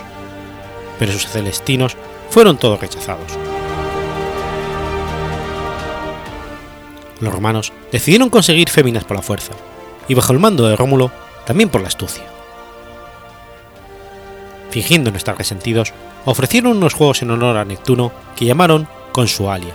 pero 0.98 1.12
sus 1.12 1.26
celestinos 1.26 1.96
fueron 2.30 2.58
todos 2.58 2.80
rechazados. 2.80 3.32
Los 7.20 7.32
romanos 7.32 7.72
decidieron 7.90 8.28
conseguir 8.28 8.68
féminas 8.68 9.04
por 9.04 9.16
la 9.16 9.22
fuerza, 9.22 9.52
y 10.06 10.14
bajo 10.14 10.32
el 10.32 10.38
mando 10.38 10.68
de 10.68 10.76
Rómulo 10.76 11.10
también 11.46 11.70
por 11.70 11.80
la 11.80 11.88
astucia. 11.88 12.24
Fingiendo 14.70 15.10
no 15.10 15.16
estar 15.16 15.38
resentidos, 15.38 15.94
ofrecieron 16.26 16.76
unos 16.76 16.92
juegos 16.92 17.22
en 17.22 17.30
honor 17.30 17.56
a 17.56 17.64
Neptuno 17.64 18.12
que 18.36 18.44
llamaron 18.44 18.86
Consualia. 19.16 19.74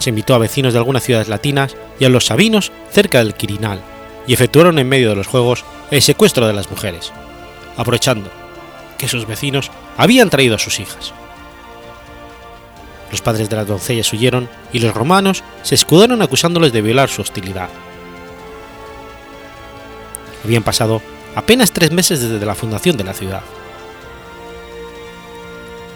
Se 0.00 0.10
invitó 0.10 0.34
a 0.34 0.38
vecinos 0.38 0.72
de 0.72 0.80
algunas 0.80 1.04
ciudades 1.04 1.28
latinas 1.28 1.76
y 2.00 2.04
a 2.04 2.08
los 2.08 2.26
sabinos 2.26 2.72
cerca 2.90 3.18
del 3.18 3.34
Quirinal, 3.34 3.80
y 4.26 4.32
efectuaron 4.32 4.80
en 4.80 4.88
medio 4.88 5.10
de 5.10 5.14
los 5.14 5.28
juegos 5.28 5.64
el 5.92 6.02
secuestro 6.02 6.48
de 6.48 6.52
las 6.52 6.68
mujeres, 6.68 7.12
aprovechando 7.76 8.28
que 8.98 9.06
sus 9.06 9.28
vecinos 9.28 9.70
habían 9.96 10.30
traído 10.30 10.56
a 10.56 10.58
sus 10.58 10.80
hijas. 10.80 11.12
Los 13.12 13.22
padres 13.22 13.48
de 13.48 13.54
las 13.54 13.68
doncellas 13.68 14.12
huyeron 14.12 14.48
y 14.72 14.80
los 14.80 14.92
romanos 14.92 15.44
se 15.62 15.76
escudaron 15.76 16.22
acusándoles 16.22 16.72
de 16.72 16.82
violar 16.82 17.08
su 17.08 17.22
hostilidad. 17.22 17.68
Habían 20.44 20.64
pasado 20.64 21.00
apenas 21.36 21.70
tres 21.70 21.92
meses 21.92 22.20
desde 22.20 22.44
la 22.44 22.56
fundación 22.56 22.96
de 22.96 23.04
la 23.04 23.14
ciudad. 23.14 23.42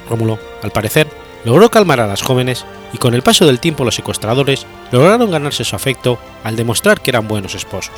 Rómulo, 0.08 0.38
al 0.62 0.70
parecer, 0.70 1.08
logró 1.44 1.70
calmar 1.70 2.00
a 2.00 2.06
las 2.06 2.22
jóvenes 2.22 2.64
y 2.92 2.98
con 2.98 3.14
el 3.14 3.22
paso 3.22 3.46
del 3.46 3.60
tiempo 3.60 3.84
los 3.84 3.94
secuestradores 3.94 4.66
lograron 4.90 5.30
ganarse 5.30 5.64
su 5.64 5.76
afecto 5.76 6.18
al 6.44 6.56
demostrar 6.56 7.00
que 7.00 7.10
eran 7.10 7.28
buenos 7.28 7.54
esposos. 7.54 7.94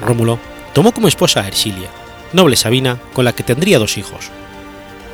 Rómulo 0.00 0.38
tomó 0.72 0.92
como 0.92 1.08
esposa 1.08 1.42
a 1.42 1.48
Ersilia, 1.48 1.88
noble 2.32 2.56
sabina 2.56 2.98
con 3.12 3.24
la 3.24 3.32
que 3.32 3.42
tendría 3.42 3.78
dos 3.78 3.98
hijos, 3.98 4.30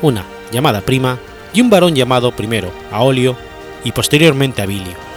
una 0.03 0.25
llamada 0.53 0.81
Prima 0.81 1.19
y 1.53 1.61
un 1.61 1.71
varón 1.71 1.95
llamado 1.95 2.33
primero 2.33 2.71
Aolio 2.93 3.37
y 3.85 3.93
posteriormente 3.93 4.63
Abilio. 4.63 5.16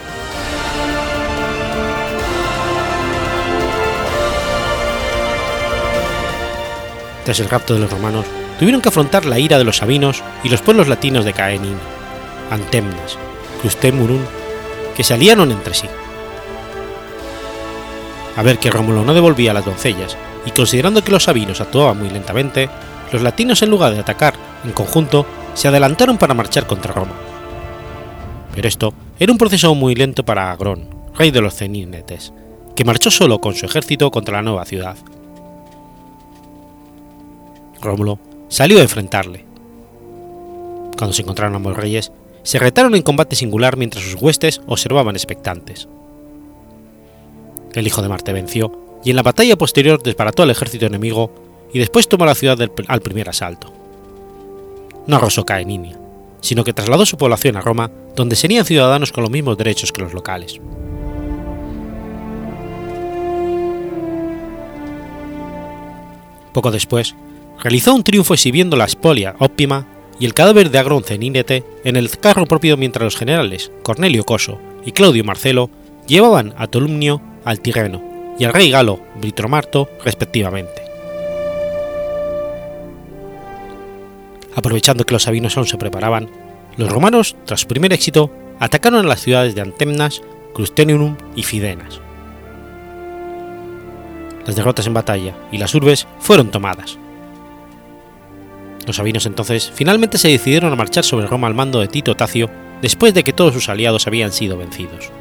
Tras 7.30 7.42
el 7.42 7.50
rapto 7.50 7.76
de 7.76 7.82
los 7.82 7.92
romanos, 7.92 8.26
tuvieron 8.58 8.82
que 8.82 8.90
afrontar 8.90 9.26
la 9.26 9.38
ira 9.38 9.60
de 9.60 9.64
los 9.64 9.78
sabinos 9.78 10.24
y 10.44 10.50
los 10.50 10.64
pueblos 10.64 10.88
latinos 10.88 11.26
de 11.26 11.34
Caenin, 11.34 11.78
Antemnas, 12.50 13.20
Clustemurun, 13.62 14.26
que 14.98 15.04
se 15.04 15.14
aliaron 15.14 15.52
entre 15.52 15.76
sí. 15.76 15.86
A 18.36 18.42
ver 18.42 18.58
que 18.58 18.72
Rómulo 18.72 19.06
no 19.06 19.14
devolvía 19.14 19.52
a 19.52 19.54
las 19.54 19.66
doncellas, 19.66 20.18
y 20.44 20.50
considerando 20.50 21.04
que 21.04 21.12
los 21.12 21.26
sabinos 21.26 21.62
actuaban 21.62 22.00
muy 22.00 22.10
lentamente, 22.10 22.68
los 23.12 23.22
latinos 23.22 23.62
en 23.62 23.70
lugar 23.70 23.94
de 23.94 24.00
atacar 24.00 24.34
en 24.66 24.72
conjunto 24.72 25.28
se 25.54 25.68
adelantaron 25.68 26.18
para 26.18 26.34
marchar 26.34 26.66
contra 26.66 26.96
Roma. 26.96 27.14
Pero 28.56 28.68
esto 28.68 28.92
era 29.20 29.32
un 29.32 29.38
proceso 29.38 29.76
muy 29.76 29.94
lento 29.94 30.26
para 30.26 30.52
Agrón, 30.52 30.90
rey 31.16 31.30
de 31.30 31.42
los 31.42 31.54
Cenínetes, 31.54 32.34
que 32.76 32.86
marchó 32.86 33.12
solo 33.12 33.40
con 33.40 33.54
su 33.54 33.68
ejército 33.68 34.10
contra 34.10 34.38
la 34.38 34.42
nueva 34.42 34.66
ciudad. 34.66 34.98
Rómulo 37.82 38.20
salió 38.48 38.80
a 38.80 38.84
enfrentarle. 38.84 39.46
Cuando 40.98 41.14
se 41.14 41.22
encontraron 41.22 41.56
ambos 41.56 41.78
reyes, 41.78 42.12
se 42.44 42.60
retaron 42.60 42.96
en 42.96 43.04
combate 43.04 43.36
singular 43.36 43.78
mientras 43.78 44.04
sus 44.04 44.22
huestes 44.22 44.62
observaban 44.66 45.16
expectantes. 45.16 45.88
El 47.74 47.88
hijo 47.88 48.02
de 48.02 48.10
Marte 48.10 48.34
venció 48.34 48.72
y 49.04 49.12
en 49.12 49.16
la 49.16 49.24
batalla 49.24 49.58
posterior 49.58 50.02
desbarató 50.02 50.44
al 50.44 50.52
ejército 50.52 50.86
enemigo 50.86 51.32
y 51.74 51.80
después 51.80 52.10
tomó 52.10 52.26
la 52.26 52.36
ciudad 52.36 52.58
al 52.88 53.02
primer 53.02 53.30
asalto. 53.30 53.72
No 55.08 55.16
arrasó 55.16 55.46
Caeninia, 55.46 56.00
sino 56.42 56.64
que 56.64 56.74
trasladó 56.74 57.06
su 57.06 57.18
población 57.18 57.58
a 57.58 57.62
Roma, 57.62 57.92
donde 58.16 58.36
serían 58.36 58.66
ciudadanos 58.66 59.12
con 59.12 59.24
los 59.24 59.32
mismos 59.32 59.58
derechos 59.58 59.92
que 59.92 60.02
los 60.02 60.14
locales. 60.14 60.60
Poco 66.54 66.72
después, 66.72 67.16
realizó 67.62 67.94
un 67.94 68.04
triunfo 68.04 68.34
exhibiendo 68.34 68.78
la 68.78 68.86
espolia 68.86 69.36
óptima 69.40 69.86
y 70.20 70.26
el 70.26 70.34
cadáver 70.34 70.70
de 70.70 70.80
Agrón 70.80 71.04
Cenínete 71.04 71.64
en 71.84 71.96
el 71.96 72.10
carro 72.18 72.46
propio 72.46 72.78
mientras 72.78 73.04
los 73.04 73.16
generales 73.16 73.72
Cornelio 73.84 74.24
Coso 74.26 74.60
y 74.86 74.92
Claudio 74.92 75.24
Marcelo 75.24 75.70
llevaban 76.08 76.54
a 76.58 76.68
Tolumnio 76.68 77.22
al 77.46 77.62
Tirreno 77.62 78.02
y 78.38 78.46
al 78.46 78.54
rey 78.54 78.72
galo 78.72 79.00
Britromarto 79.20 79.90
respectivamente. 80.04 80.84
Aprovechando 84.56 85.06
que 85.06 85.14
los 85.14 85.24
sabinos 85.24 85.56
aún 85.58 85.68
se 85.68 85.78
preparaban, 85.78 86.30
los 86.78 86.92
romanos, 86.92 87.36
tras 87.46 87.62
su 87.62 87.68
primer 87.68 87.94
éxito, 87.94 88.32
atacaron 88.60 89.06
a 89.06 89.08
las 89.08 89.22
ciudades 89.22 89.56
de 89.56 89.62
Antemnas, 89.62 90.22
Crustenium 90.54 91.16
y 91.36 91.44
Fidenas. 91.44 92.02
Las 94.46 94.56
derrotas 94.56 94.88
en 94.88 94.94
batalla 94.94 95.36
y 95.52 95.58
las 95.58 95.76
urbes 95.76 96.08
fueron 96.20 96.52
tomadas. 96.52 96.98
Los 98.90 98.96
sabinos 98.96 99.28
entonces 99.28 99.72
finalmente 99.72 100.18
se 100.18 100.30
decidieron 100.30 100.74
a 100.74 100.76
marchar 100.76 101.04
sobre 101.04 101.28
Roma 101.28 101.46
al 101.46 101.54
mando 101.54 101.80
de 101.80 101.88
Tito 101.88 102.16
Tacio 102.16 102.50
después 102.82 103.14
de 103.14 103.24
que 103.24 103.34
todos 103.34 103.54
sus 103.54 103.70
aliados 103.70 104.08
habían 104.08 104.32
sido 104.32 104.58
vencidos. 104.58 105.12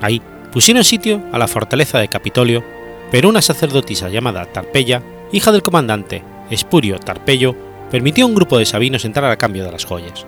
Ahí 0.00 0.22
pusieron 0.52 0.84
sitio 0.84 1.20
a 1.32 1.38
la 1.40 1.48
fortaleza 1.48 1.98
de 1.98 2.06
Capitolio, 2.06 2.62
pero 3.10 3.28
una 3.28 3.42
sacerdotisa 3.42 4.08
llamada 4.08 4.44
Tarpeya, 4.44 5.02
hija 5.32 5.50
del 5.50 5.64
comandante 5.64 6.22
Espurio 6.48 7.00
Tarpeyo, 7.00 7.56
permitió 7.90 8.24
a 8.24 8.28
un 8.28 8.36
grupo 8.36 8.56
de 8.56 8.66
sabinos 8.66 9.04
entrar 9.04 9.28
a 9.28 9.36
cambio 9.36 9.64
de 9.64 9.72
las 9.72 9.84
joyas. 9.84 10.24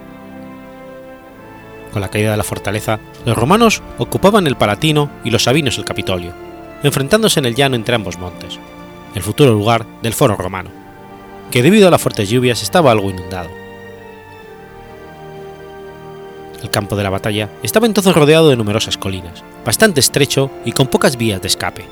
Con 1.93 2.03
la 2.03 2.09
caída 2.09 2.33
de 2.33 2.39
la 2.39 2.43
fortaleza, 2.43 2.99
los 3.25 3.39
romanos 3.39 3.85
ocupaban 3.99 4.49
el 4.49 4.57
Palatino 4.57 5.13
y 5.23 5.31
los 5.31 5.45
sabinos 5.45 5.79
el 5.79 5.85
Capitolio, 5.85 6.33
enfrentándose 6.83 7.39
en 7.39 7.47
el 7.47 7.55
llano 7.55 7.77
entre 7.77 7.95
ambos 7.95 8.19
montes, 8.19 8.59
el 9.15 9.23
futuro 9.23 9.53
lugar 9.53 9.87
del 10.03 10.13
foro 10.13 10.35
romano, 10.35 10.86
que 11.51 11.63
debido 11.63 11.89
a 11.89 11.91
las 11.91 12.01
fuertes 12.01 12.29
lluvias 12.29 12.63
estaba 12.63 12.91
algo 12.91 13.11
inundado. 13.11 13.51
El 16.63 16.71
campo 16.71 16.97
de 16.97 17.03
la 17.03 17.11
batalla 17.11 17.49
estaba 17.63 17.87
entonces 17.87 18.15
rodeado 18.15 18.49
de 18.49 18.57
numerosas 18.57 18.99
colinas, 18.99 19.45
bastante 19.65 20.01
estrecho 20.01 20.51
y 20.65 20.73
con 20.73 20.89
pocas 20.89 21.17
vías 21.17 21.41
de 21.41 21.49
escape. 21.49 21.85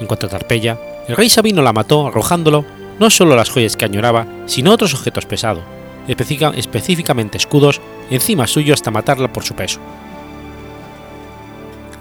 En 0.00 0.06
cuanto 0.06 0.26
a 0.26 0.30
Tarpeya, 0.30 0.78
el 1.08 1.16
rey 1.16 1.28
Sabino 1.28 1.60
la 1.60 1.72
mató 1.72 2.06
arrojándolo 2.06 2.64
no 2.98 3.10
solo 3.10 3.34
las 3.34 3.50
joyas 3.50 3.76
que 3.76 3.84
añoraba, 3.84 4.26
sino 4.46 4.72
otros 4.72 4.94
objetos 4.94 5.26
pesados, 5.26 5.64
específicamente 6.06 7.38
escudos, 7.38 7.80
encima 8.10 8.46
suyo 8.46 8.74
hasta 8.74 8.90
matarla 8.90 9.32
por 9.32 9.44
su 9.44 9.54
peso. 9.54 9.80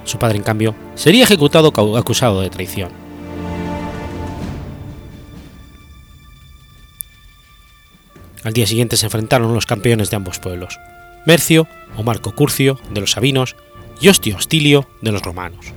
Su 0.03 0.17
padre, 0.17 0.37
en 0.37 0.43
cambio, 0.43 0.75
sería 0.95 1.23
ejecutado 1.23 1.71
acusado 1.97 2.41
de 2.41 2.49
traición. 2.49 3.08
Al 8.43 8.53
día 8.53 8.65
siguiente 8.65 8.95
se 8.95 9.05
enfrentaron 9.05 9.53
los 9.53 9.65
campeones 9.65 10.09
de 10.09 10.15
ambos 10.15 10.39
pueblos, 10.39 10.79
Mercio 11.25 11.67
o 11.97 12.03
Marco 12.03 12.33
Curcio 12.33 12.79
de 12.91 13.01
los 13.01 13.11
Sabinos 13.11 13.55
y 13.99 14.07
Ostio 14.07 14.37
Hostilio 14.37 14.87
de 15.01 15.11
los 15.11 15.21
romanos. 15.21 15.73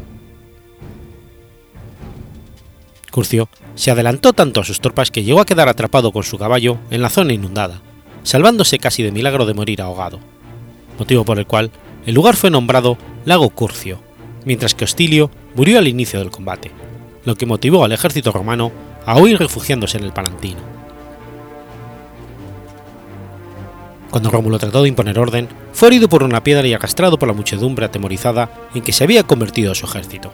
Curcio 3.10 3.48
se 3.74 3.90
adelantó 3.90 4.32
tanto 4.32 4.60
a 4.60 4.64
sus 4.64 4.80
tropas 4.80 5.10
que 5.10 5.24
llegó 5.24 5.40
a 5.40 5.44
quedar 5.44 5.68
atrapado 5.68 6.12
con 6.12 6.22
su 6.22 6.38
caballo 6.38 6.78
en 6.90 7.02
la 7.02 7.10
zona 7.10 7.32
inundada, 7.32 7.82
salvándose 8.22 8.78
casi 8.78 9.02
de 9.02 9.12
milagro 9.12 9.44
de 9.44 9.54
morir 9.54 9.82
ahogado, 9.82 10.20
motivo 10.98 11.24
por 11.24 11.38
el 11.38 11.46
cual 11.46 11.70
el 12.06 12.14
lugar 12.14 12.36
fue 12.36 12.50
nombrado 12.50 12.96
Lago 13.24 13.50
Curcio, 13.50 14.00
mientras 14.44 14.74
que 14.74 14.84
Hostilio 14.84 15.30
murió 15.54 15.78
al 15.78 15.88
inicio 15.88 16.20
del 16.20 16.30
combate, 16.30 16.70
lo 17.24 17.34
que 17.34 17.46
motivó 17.46 17.84
al 17.84 17.92
ejército 17.92 18.32
romano 18.32 18.72
a 19.04 19.18
huir 19.18 19.38
refugiándose 19.38 19.98
en 19.98 20.04
el 20.04 20.12
Palantino. 20.12 20.81
Cuando 24.12 24.28
Rómulo 24.28 24.58
trató 24.58 24.82
de 24.82 24.90
imponer 24.90 25.18
orden, 25.18 25.48
fue 25.72 25.88
herido 25.88 26.06
por 26.06 26.22
una 26.22 26.44
piedra 26.44 26.68
y 26.68 26.74
arrastrado 26.74 27.18
por 27.18 27.28
la 27.28 27.34
muchedumbre 27.34 27.86
atemorizada 27.86 28.50
en 28.74 28.82
que 28.82 28.92
se 28.92 29.04
había 29.04 29.22
convertido 29.22 29.74
su 29.74 29.86
ejército. 29.86 30.30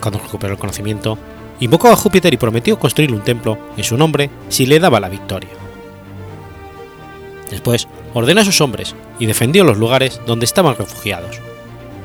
Cuando 0.00 0.18
recuperó 0.18 0.54
el 0.54 0.58
conocimiento, 0.58 1.16
invocó 1.60 1.88
a 1.88 1.96
Júpiter 1.96 2.34
y 2.34 2.36
prometió 2.36 2.80
construir 2.80 3.12
un 3.12 3.20
templo 3.20 3.56
en 3.76 3.84
su 3.84 3.96
nombre 3.96 4.28
si 4.48 4.66
le 4.66 4.80
daba 4.80 4.98
la 4.98 5.08
victoria. 5.08 5.50
Después 7.48 7.86
ordenó 8.12 8.40
a 8.40 8.44
sus 8.44 8.60
hombres 8.60 8.96
y 9.20 9.26
defendió 9.26 9.62
los 9.62 9.78
lugares 9.78 10.20
donde 10.26 10.46
estaban 10.46 10.74
refugiados, 10.76 11.38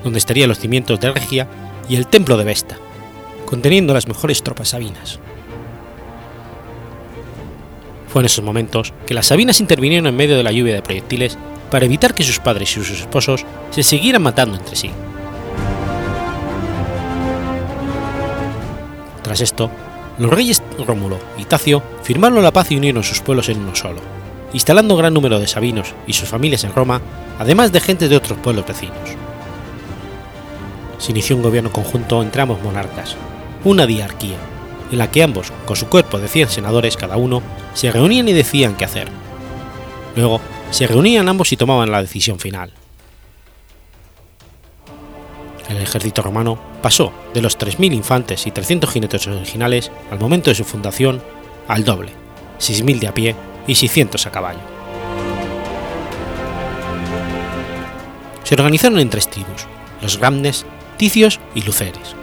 donde 0.04 0.20
estarían 0.20 0.50
los 0.50 0.60
cimientos 0.60 1.00
de 1.00 1.12
Regia 1.12 1.48
y 1.90 1.96
el 1.96 2.06
templo 2.06 2.38
de 2.38 2.44
Vesta, 2.44 2.78
conteniendo 3.48 3.92
las 3.96 4.08
mejores 4.08 4.44
tropas 4.44 4.70
sabinas. 4.70 5.20
Fue 8.10 8.22
en 8.22 8.26
esos 8.26 8.44
momentos 8.44 8.94
que 9.06 9.14
las 9.14 9.28
Sabinas 9.28 9.60
intervinieron 9.60 10.08
en 10.08 10.16
medio 10.16 10.36
de 10.36 10.44
la 10.44 10.52
lluvia 10.52 10.74
de 10.74 10.82
proyectiles 10.82 11.38
para 11.70 11.86
evitar 11.86 12.16
que 12.16 12.24
sus 12.24 12.40
padres 12.40 12.72
y 12.72 12.84
sus 12.84 13.02
esposos 13.02 13.46
se 13.70 13.84
siguieran 13.84 14.24
matando 14.24 14.58
entre 14.58 14.76
sí. 14.76 14.90
Tras 19.22 19.42
esto, 19.42 19.70
los 20.18 20.32
reyes 20.32 20.64
Rómulo 20.86 21.20
y 21.38 21.46
Tacio 21.46 21.84
firmaron 22.02 22.42
la 22.42 22.52
paz 22.52 22.72
y 22.72 22.78
unieron 22.78 23.04
sus 23.04 23.22
pueblos 23.22 23.48
en 23.50 23.60
uno 23.60 23.76
solo, 23.76 24.02
instalando 24.54 24.98
gran 24.98 25.14
número 25.14 25.40
de 25.40 25.48
sabinos 25.48 25.94
y 26.08 26.14
sus 26.14 26.28
familias 26.28 26.64
en 26.64 26.74
Roma, 26.74 27.00
además 27.38 27.72
de 27.72 27.80
gente 27.80 28.10
de 28.10 28.18
otros 28.18 28.40
pueblos 28.40 28.66
vecinos. 28.66 28.98
Se 30.98 31.12
inició 31.12 31.36
un 31.36 31.44
gobierno 31.44 31.72
conjunto 31.72 32.24
entre 32.24 32.42
ambos 32.42 32.62
monarcas, 32.64 33.16
una 33.64 33.86
diarquía, 33.86 34.38
en 34.92 34.98
la 34.98 35.12
que 35.12 35.22
ambos, 35.22 35.54
con 35.66 35.76
su 35.76 35.88
cuerpo 35.88 36.18
de 36.18 36.28
100 36.28 36.50
senadores 36.50 36.98
cada 36.98 37.16
uno, 37.16 37.44
se 37.74 37.92
reunían 37.92 38.28
y 38.28 38.34
decían 38.34 38.76
qué 38.76 38.86
hacer. 38.86 39.08
Luego, 40.16 40.42
se 40.72 40.88
reunían 40.88 41.30
ambos 41.30 41.52
y 41.52 41.58
tomaban 41.58 41.92
la 41.92 42.02
decisión 42.02 42.40
final. 42.40 42.74
El 45.70 45.78
ejército 45.78 46.22
romano 46.24 46.60
pasó 46.82 47.14
de 47.34 47.42
los 47.42 47.58
3.000 47.58 47.94
infantes 47.94 48.48
y 48.48 48.52
300 48.52 48.90
jinetes 48.90 49.28
originales 49.28 49.92
al 50.10 50.20
momento 50.20 50.50
de 50.50 50.56
su 50.56 50.64
fundación 50.64 51.22
al 51.68 51.86
doble, 51.86 52.12
6.000 52.60 53.00
de 53.00 53.08
a 53.08 53.14
pie 53.14 53.36
y 53.68 53.76
600 53.76 54.26
a 54.26 54.32
caballo. 54.32 54.60
Se 58.44 58.56
organizaron 58.56 59.00
en 59.00 59.12
tres 59.12 59.30
tribus, 59.30 59.68
los 60.02 60.18
Grandes, 60.18 60.66
Ticios 60.98 61.40
y 61.54 61.62
Luceres. 61.62 62.16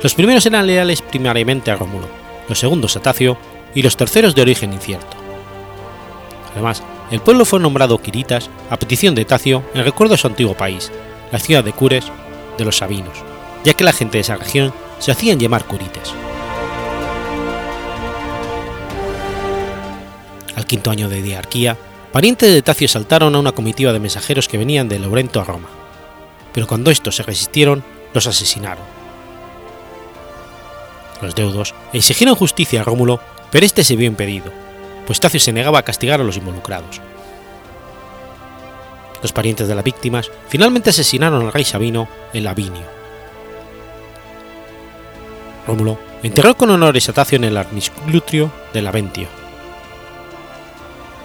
Los 0.00 0.14
primeros 0.14 0.46
eran 0.46 0.66
leales 0.66 1.02
primariamente 1.02 1.72
a 1.72 1.76
Rómulo, 1.76 2.06
los 2.48 2.58
segundos 2.58 2.96
a 2.96 3.00
Tacio 3.00 3.36
y 3.74 3.82
los 3.82 3.96
terceros 3.96 4.34
de 4.34 4.42
origen 4.42 4.72
incierto. 4.72 5.16
Además, 6.52 6.82
el 7.10 7.20
pueblo 7.20 7.44
fue 7.44 7.60
nombrado 7.60 7.98
Quiritas 7.98 8.50
a 8.70 8.78
petición 8.78 9.14
de 9.14 9.24
Tacio 9.24 9.62
en 9.74 9.84
recuerdo 9.84 10.14
a 10.14 10.18
su 10.18 10.26
antiguo 10.26 10.54
país, 10.54 10.90
la 11.30 11.38
ciudad 11.38 11.64
de 11.64 11.72
Cures 11.72 12.06
de 12.58 12.64
los 12.64 12.78
Sabinos, 12.78 13.18
ya 13.64 13.74
que 13.74 13.84
la 13.84 13.92
gente 13.92 14.18
de 14.18 14.22
esa 14.22 14.36
región 14.36 14.72
se 14.98 15.12
hacían 15.12 15.38
llamar 15.38 15.64
Curites. 15.64 16.12
Al 20.56 20.66
quinto 20.66 20.90
año 20.90 21.08
de 21.08 21.22
diarquía, 21.22 21.76
parientes 22.12 22.52
de 22.52 22.62
Tacio 22.62 22.88
saltaron 22.88 23.34
a 23.34 23.38
una 23.38 23.52
comitiva 23.52 23.92
de 23.92 24.00
mensajeros 24.00 24.48
que 24.48 24.58
venían 24.58 24.88
de 24.88 24.98
Laurento 24.98 25.40
a 25.40 25.44
Roma, 25.44 25.68
pero 26.52 26.66
cuando 26.66 26.90
estos 26.90 27.16
se 27.16 27.22
resistieron, 27.22 27.82
los 28.12 28.26
asesinaron. 28.26 28.84
Los 31.22 31.34
deudos 31.34 31.74
exigieron 31.92 32.34
justicia 32.34 32.80
a 32.80 32.84
Rómulo, 32.84 33.20
pero 33.52 33.66
este 33.66 33.84
se 33.84 33.94
vio 33.94 34.08
impedido, 34.08 34.50
pues 35.06 35.20
Tacio 35.20 35.38
se 35.38 35.52
negaba 35.52 35.78
a 35.78 35.84
castigar 35.84 36.20
a 36.20 36.24
los 36.24 36.38
involucrados. 36.38 37.00
Los 39.20 39.32
parientes 39.32 39.68
de 39.68 39.74
las 39.76 39.84
víctimas 39.84 40.30
finalmente 40.48 40.90
asesinaron 40.90 41.46
al 41.46 41.52
rey 41.52 41.64
Sabino 41.64 42.08
en 42.32 42.44
Lavinio. 42.44 42.82
Rómulo 45.66 45.98
enterró 46.24 46.56
con 46.56 46.70
honores 46.70 47.08
a 47.08 47.12
Tacio 47.12 47.36
en 47.36 47.44
el 47.44 47.56
Armisclutrio 47.56 48.50
de 48.72 48.82
Laventio. 48.82 49.28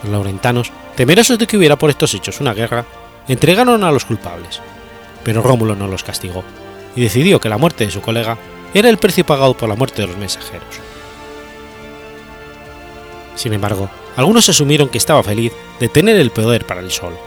Los 0.03 0.11
laurentanos, 0.11 0.71
temerosos 0.95 1.39
de 1.39 1.47
que 1.47 1.57
hubiera 1.57 1.77
por 1.77 1.89
estos 1.89 2.13
hechos 2.13 2.41
una 2.41 2.53
guerra, 2.53 2.85
entregaron 3.27 3.83
a 3.83 3.91
los 3.91 4.05
culpables, 4.05 4.61
pero 5.23 5.41
Rómulo 5.41 5.75
no 5.75 5.87
los 5.87 6.03
castigó 6.03 6.43
y 6.95 7.01
decidió 7.01 7.39
que 7.39 7.49
la 7.49 7.57
muerte 7.57 7.85
de 7.85 7.91
su 7.91 8.01
colega 8.01 8.37
era 8.73 8.89
el 8.89 8.97
precio 8.97 9.25
pagado 9.25 9.55
por 9.55 9.69
la 9.69 9.75
muerte 9.75 10.01
de 10.01 10.09
los 10.09 10.17
mensajeros. 10.17 10.96
Sin 13.37 13.53
embargo, 13.53 13.89
algunos 14.15 14.49
asumieron 14.49 14.89
que 14.89 14.97
estaba 14.97 15.23
feliz 15.23 15.53
de 15.79 15.87
tener 15.87 16.17
el 16.17 16.31
poder 16.31 16.65
para 16.65 16.81
él 16.81 16.91
solo. 16.91 17.17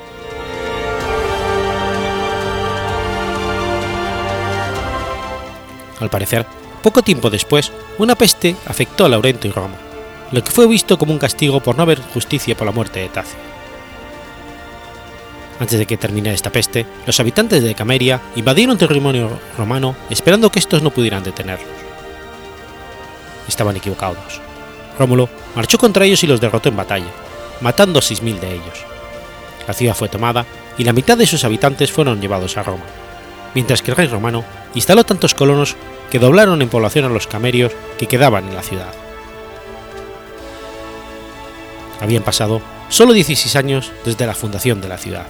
Al 6.01 6.11
parecer, 6.11 6.46
poco 6.83 7.03
tiempo 7.03 7.31
después, 7.31 7.73
una 7.99 8.16
peste 8.16 8.57
afectó 8.66 9.05
a 9.05 9.09
Laurento 9.09 9.46
y 9.46 9.53
Roma, 9.53 9.77
lo 10.33 10.42
que 10.42 10.51
fue 10.51 10.66
visto 10.66 10.99
como 10.99 11.12
un 11.12 11.18
castigo 11.18 11.61
por 11.61 11.77
no 11.77 11.83
haber 11.83 12.01
justicia 12.01 12.57
por 12.57 12.66
la 12.66 12.73
muerte 12.73 13.01
de 13.01 13.09
Tacio. 13.09 13.38
Antes 15.61 15.79
de 15.79 15.87
que 15.87 15.99
terminara 15.99 16.35
esta 16.35 16.51
peste, 16.51 16.87
los 17.07 17.20
habitantes 17.20 17.62
de 17.62 17.75
Cameria 17.75 18.20
invadieron 18.35 18.79
territorio 18.79 19.38
romano 19.57 19.94
esperando 20.09 20.51
que 20.51 20.59
estos 20.59 20.83
no 20.83 20.90
pudieran 20.90 21.23
detenerlos. 21.23 21.68
Estaban 23.46 23.77
equivocados. 23.77 24.40
Rómulo 24.98 25.29
marchó 25.55 25.79
contra 25.79 26.05
ellos 26.05 26.22
y 26.24 26.26
los 26.26 26.40
derrotó 26.40 26.68
en 26.68 26.76
batalla, 26.76 27.11
matando 27.61 27.98
a 27.98 28.03
6.000 28.03 28.38
de 28.38 28.55
ellos. 28.55 28.85
La 29.66 29.74
ciudad 29.74 29.94
fue 29.94 30.09
tomada 30.09 30.46
y 30.79 30.85
la 30.85 30.92
mitad 30.92 31.16
de 31.16 31.26
sus 31.26 31.44
habitantes 31.44 31.92
fueron 31.92 32.20
llevados 32.20 32.57
a 32.57 32.62
Roma, 32.62 32.85
mientras 33.55 33.83
que 33.83 33.90
el 33.90 33.96
rey 33.96 34.09
romano 34.09 34.44
instaló 34.74 35.05
tantos 35.05 35.35
colonos 35.35 35.76
que 36.11 36.18
doblaron 36.18 36.61
en 36.62 36.68
población 36.68 37.05
a 37.05 37.09
los 37.09 37.26
camerios 37.26 37.72
que 37.98 38.07
quedaban 38.07 38.48
en 38.48 38.55
la 38.55 38.62
ciudad. 38.62 38.92
Habían 42.00 42.22
pasado 42.22 42.62
solo 42.88 43.12
16 43.12 43.57
años 43.57 43.92
desde 44.05 44.26
la 44.26 44.35
fundación 44.35 44.81
de 44.81 44.88
la 44.88 44.98
ciudad. 44.98 45.26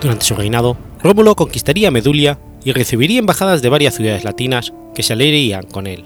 Durante 0.00 0.24
su 0.24 0.34
reinado, 0.34 0.76
Rómulo 1.02 1.34
conquistaría 1.36 1.90
Medulia 1.90 2.38
y 2.64 2.72
recibiría 2.72 3.18
embajadas 3.18 3.62
de 3.62 3.68
varias 3.68 3.94
ciudades 3.94 4.24
latinas 4.24 4.72
que 4.94 5.02
se 5.02 5.12
aliarían 5.12 5.66
con 5.66 5.86
él, 5.86 6.04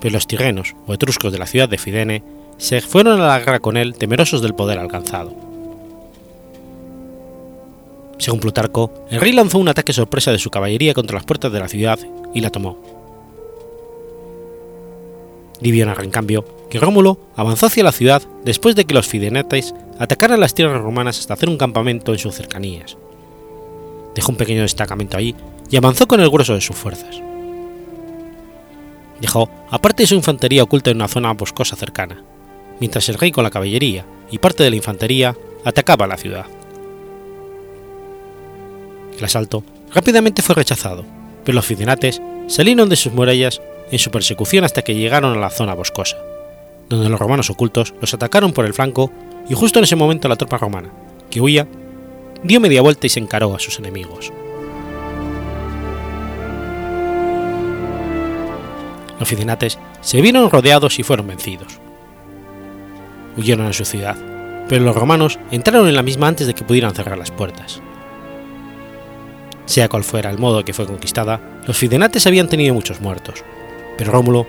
pero 0.00 0.12
los 0.12 0.26
tirrenos 0.26 0.74
o 0.86 0.94
etruscos 0.94 1.32
de 1.32 1.38
la 1.38 1.46
ciudad 1.46 1.68
de 1.68 1.78
Fidene 1.78 2.22
se 2.58 2.80
fueron 2.80 3.20
a 3.20 3.26
la 3.26 3.38
guerra 3.38 3.60
con 3.60 3.76
él 3.76 3.94
temerosos 3.94 4.42
del 4.42 4.54
poder 4.54 4.78
alcanzado. 4.78 5.34
Según 8.18 8.40
Plutarco, 8.40 9.06
el 9.10 9.20
rey 9.20 9.32
lanzó 9.32 9.58
un 9.58 9.68
ataque 9.68 9.94
sorpresa 9.94 10.30
de 10.30 10.38
su 10.38 10.50
caballería 10.50 10.92
contra 10.92 11.16
las 11.16 11.24
puertas 11.24 11.50
de 11.52 11.60
la 11.60 11.68
ciudad 11.68 11.98
y 12.34 12.40
la 12.40 12.50
tomó. 12.50 12.78
Livio 15.62 15.86
narra, 15.86 16.04
en 16.04 16.10
cambio, 16.10 16.44
que 16.68 16.78
Rómulo 16.78 17.18
avanzó 17.34 17.66
hacia 17.66 17.84
la 17.84 17.92
ciudad 17.92 18.22
después 18.44 18.76
de 18.76 18.84
que 18.84 18.94
los 18.94 19.08
fidenetes 19.08 19.74
atacaran 19.98 20.40
las 20.40 20.54
tierras 20.54 20.82
romanas 20.82 21.18
hasta 21.18 21.34
hacer 21.34 21.48
un 21.48 21.58
campamento 21.58 22.12
en 22.12 22.18
sus 22.18 22.34
cercanías. 22.34 22.98
Dejó 24.14 24.32
un 24.32 24.38
pequeño 24.38 24.62
destacamento 24.62 25.16
allí 25.16 25.34
y 25.70 25.76
avanzó 25.76 26.08
con 26.08 26.20
el 26.20 26.30
grueso 26.30 26.54
de 26.54 26.60
sus 26.60 26.76
fuerzas. 26.76 27.20
Dejó 29.20 29.48
aparte 29.70 30.02
de 30.02 30.06
su 30.06 30.14
infantería 30.14 30.62
oculta 30.62 30.90
en 30.90 30.96
una 30.96 31.08
zona 31.08 31.32
boscosa 31.32 31.76
cercana, 31.76 32.22
mientras 32.80 33.08
el 33.08 33.16
rey 33.16 33.30
con 33.30 33.44
la 33.44 33.50
caballería 33.50 34.04
y 34.30 34.38
parte 34.38 34.64
de 34.64 34.70
la 34.70 34.76
infantería 34.76 35.36
atacaba 35.64 36.06
la 36.06 36.16
ciudad. 36.16 36.46
El 39.16 39.24
asalto 39.24 39.62
rápidamente 39.94 40.42
fue 40.42 40.54
rechazado, 40.54 41.04
pero 41.44 41.56
los 41.56 41.66
fidenates 41.66 42.20
salieron 42.46 42.88
de 42.88 42.96
sus 42.96 43.12
murallas 43.12 43.60
en 43.90 43.98
su 43.98 44.10
persecución 44.10 44.64
hasta 44.64 44.82
que 44.82 44.94
llegaron 44.94 45.36
a 45.36 45.40
la 45.40 45.50
zona 45.50 45.74
boscosa, 45.74 46.16
donde 46.88 47.08
los 47.08 47.20
romanos 47.20 47.50
ocultos 47.50 47.94
los 48.00 48.14
atacaron 48.14 48.52
por 48.52 48.64
el 48.64 48.74
flanco 48.74 49.12
y 49.48 49.54
justo 49.54 49.78
en 49.78 49.84
ese 49.84 49.96
momento 49.96 50.28
la 50.28 50.36
tropa 50.36 50.58
romana, 50.58 50.90
que 51.28 51.40
huía, 51.40 51.68
dio 52.42 52.60
media 52.60 52.82
vuelta 52.82 53.06
y 53.06 53.10
se 53.10 53.20
encaró 53.20 53.54
a 53.54 53.58
sus 53.58 53.78
enemigos. 53.78 54.32
Los 59.20 59.28
fidenates 59.28 59.78
se 60.00 60.20
vieron 60.20 60.50
rodeados 60.50 60.98
y 60.98 61.02
fueron 61.02 61.28
vencidos. 61.28 61.78
Huyeron 63.36 63.66
a 63.66 63.72
su 63.72 63.84
ciudad, 63.84 64.16
pero 64.68 64.84
los 64.84 64.96
romanos 64.96 65.38
entraron 65.50 65.86
en 65.86 65.94
la 65.94 66.02
misma 66.02 66.26
antes 66.26 66.46
de 66.46 66.54
que 66.54 66.64
pudieran 66.64 66.94
cerrar 66.94 67.18
las 67.18 67.30
puertas. 67.30 67.80
Sea 69.66 69.88
cual 69.88 70.02
fuera 70.02 70.30
el 70.30 70.38
modo 70.38 70.64
que 70.64 70.72
fue 70.72 70.86
conquistada, 70.86 71.40
los 71.66 71.76
fidenates 71.76 72.26
habían 72.26 72.48
tenido 72.48 72.74
muchos 72.74 73.00
muertos, 73.00 73.44
pero 73.96 74.10
Rómulo 74.10 74.46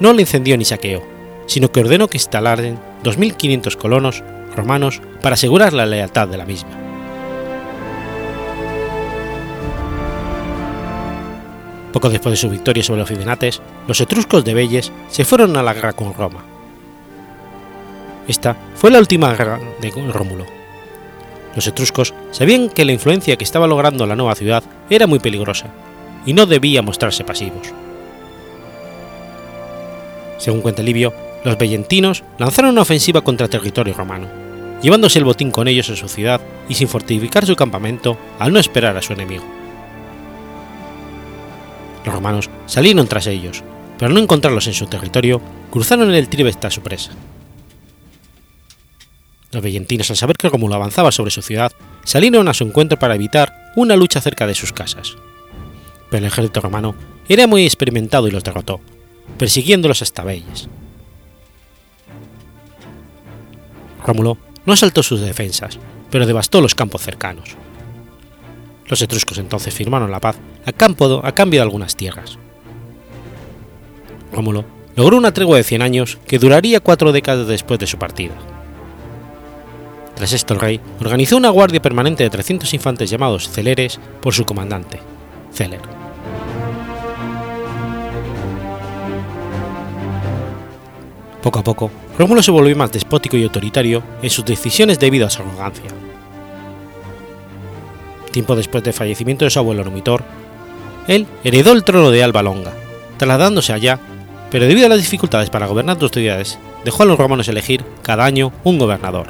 no 0.00 0.12
la 0.12 0.22
incendió 0.22 0.56
ni 0.56 0.64
saqueó, 0.64 1.02
sino 1.46 1.70
que 1.70 1.80
ordenó 1.80 2.08
que 2.08 2.16
instalaran 2.16 2.80
2.500 3.04 3.76
colonos 3.76 4.24
romanos 4.56 5.02
para 5.20 5.34
asegurar 5.34 5.74
la 5.74 5.86
lealtad 5.86 6.26
de 6.26 6.38
la 6.38 6.46
misma. 6.46 6.83
Poco 11.94 12.10
después 12.10 12.32
de 12.32 12.36
su 12.36 12.50
victoria 12.50 12.82
sobre 12.82 12.98
los 12.98 13.08
fidenates, 13.08 13.62
los 13.86 14.00
etruscos 14.00 14.44
de 14.44 14.52
Belles 14.52 14.90
se 15.08 15.24
fueron 15.24 15.56
a 15.56 15.62
la 15.62 15.72
guerra 15.72 15.92
con 15.92 16.12
Roma. 16.12 16.44
Esta 18.26 18.56
fue 18.74 18.90
la 18.90 18.98
última 18.98 19.32
guerra 19.32 19.60
de 19.80 19.90
Rómulo. 20.12 20.44
Los 21.54 21.68
etruscos 21.68 22.12
sabían 22.32 22.68
que 22.68 22.84
la 22.84 22.90
influencia 22.90 23.36
que 23.36 23.44
estaba 23.44 23.68
logrando 23.68 24.06
la 24.06 24.16
nueva 24.16 24.34
ciudad 24.34 24.64
era 24.90 25.06
muy 25.06 25.20
peligrosa 25.20 25.68
y 26.26 26.32
no 26.32 26.46
debía 26.46 26.82
mostrarse 26.82 27.22
pasivos. 27.22 27.72
Según 30.38 30.62
cuenta 30.62 30.82
Livio, 30.82 31.14
los 31.44 31.56
bellentinos 31.56 32.24
lanzaron 32.38 32.72
una 32.72 32.82
ofensiva 32.82 33.20
contra 33.20 33.44
el 33.44 33.50
territorio 33.50 33.94
romano, 33.94 34.26
llevándose 34.82 35.20
el 35.20 35.26
botín 35.26 35.52
con 35.52 35.68
ellos 35.68 35.90
a 35.90 35.94
su 35.94 36.08
ciudad 36.08 36.40
y 36.68 36.74
sin 36.74 36.88
fortificar 36.88 37.46
su 37.46 37.54
campamento 37.54 38.18
al 38.40 38.52
no 38.52 38.58
esperar 38.58 38.96
a 38.96 39.02
su 39.02 39.12
enemigo. 39.12 39.44
Los 42.04 42.14
romanos 42.14 42.50
salieron 42.66 43.06
tras 43.06 43.26
ellos, 43.26 43.62
pero 43.98 44.08
al 44.08 44.14
no 44.14 44.20
encontrarlos 44.20 44.66
en 44.66 44.74
su 44.74 44.86
territorio, 44.86 45.40
cruzaron 45.70 46.12
el 46.12 46.28
Tribe 46.28 46.50
hasta 46.50 46.70
su 46.70 46.82
presa. 46.82 47.12
Los 49.52 49.62
bellentinos, 49.62 50.10
al 50.10 50.16
saber 50.16 50.36
que 50.36 50.48
Rómulo 50.48 50.74
avanzaba 50.74 51.12
sobre 51.12 51.30
su 51.30 51.40
ciudad, 51.40 51.72
salieron 52.04 52.48
a 52.48 52.54
su 52.54 52.64
encuentro 52.64 52.98
para 52.98 53.14
evitar 53.14 53.72
una 53.76 53.96
lucha 53.96 54.20
cerca 54.20 54.46
de 54.46 54.54
sus 54.54 54.72
casas. 54.72 55.16
Pero 56.10 56.18
el 56.18 56.32
ejército 56.32 56.60
romano 56.60 56.94
era 57.28 57.46
muy 57.46 57.64
experimentado 57.64 58.26
y 58.28 58.32
los 58.32 58.44
derrotó, 58.44 58.80
persiguiéndolos 59.38 60.02
hasta 60.02 60.24
Belles. 60.24 60.68
Rómulo 64.04 64.36
no 64.66 64.72
asaltó 64.72 65.02
sus 65.02 65.20
defensas, 65.20 65.78
pero 66.10 66.26
devastó 66.26 66.60
los 66.60 66.74
campos 66.74 67.02
cercanos. 67.02 67.56
Los 68.86 69.00
etruscos 69.00 69.38
entonces 69.38 69.74
firmaron 69.74 70.10
la 70.10 70.20
paz 70.20 70.36
a, 70.66 70.70
a 71.28 71.32
cambio 71.32 71.60
de 71.60 71.62
algunas 71.62 71.96
tierras. 71.96 72.38
Rómulo 74.32 74.64
logró 74.96 75.16
una 75.16 75.32
tregua 75.32 75.56
de 75.56 75.64
100 75.64 75.82
años 75.82 76.18
que 76.26 76.38
duraría 76.38 76.80
cuatro 76.80 77.12
décadas 77.12 77.46
después 77.46 77.78
de 77.80 77.86
su 77.86 77.98
partida. 77.98 78.34
Tras 80.14 80.32
esto 80.32 80.54
el 80.54 80.60
rey 80.60 80.80
organizó 81.00 81.36
una 81.36 81.50
guardia 81.50 81.82
permanente 81.82 82.22
de 82.22 82.30
300 82.30 82.72
infantes 82.74 83.10
llamados 83.10 83.48
celeres 83.48 83.98
por 84.20 84.32
su 84.32 84.44
comandante, 84.44 85.00
Celer. 85.52 85.80
Poco 91.42 91.58
a 91.58 91.64
poco, 91.64 91.90
Rómulo 92.18 92.42
se 92.42 92.50
volvió 92.50 92.74
más 92.76 92.92
despótico 92.92 93.36
y 93.36 93.42
autoritario 93.42 94.02
en 94.22 94.30
sus 94.30 94.44
decisiones 94.44 94.98
debido 94.98 95.26
a 95.26 95.30
su 95.30 95.42
arrogancia. 95.42 96.03
Tiempo 98.34 98.56
después 98.56 98.82
del 98.82 98.92
fallecimiento 98.92 99.44
de 99.44 99.50
su 99.52 99.60
abuelo 99.60 99.84
Numitor, 99.84 100.24
él 101.06 101.28
heredó 101.44 101.70
el 101.70 101.84
trono 101.84 102.10
de 102.10 102.24
Alba 102.24 102.42
Longa, 102.42 102.72
trasladándose 103.16 103.72
allá, 103.72 104.00
pero 104.50 104.66
debido 104.66 104.86
a 104.86 104.88
las 104.88 104.98
dificultades 104.98 105.50
para 105.50 105.68
gobernar 105.68 105.98
dos 105.98 106.10
ciudades, 106.10 106.58
dejó 106.84 107.04
a 107.04 107.06
los 107.06 107.16
romanos 107.16 107.46
elegir 107.46 107.84
cada 108.02 108.24
año 108.24 108.50
un 108.64 108.80
gobernador, 108.80 109.28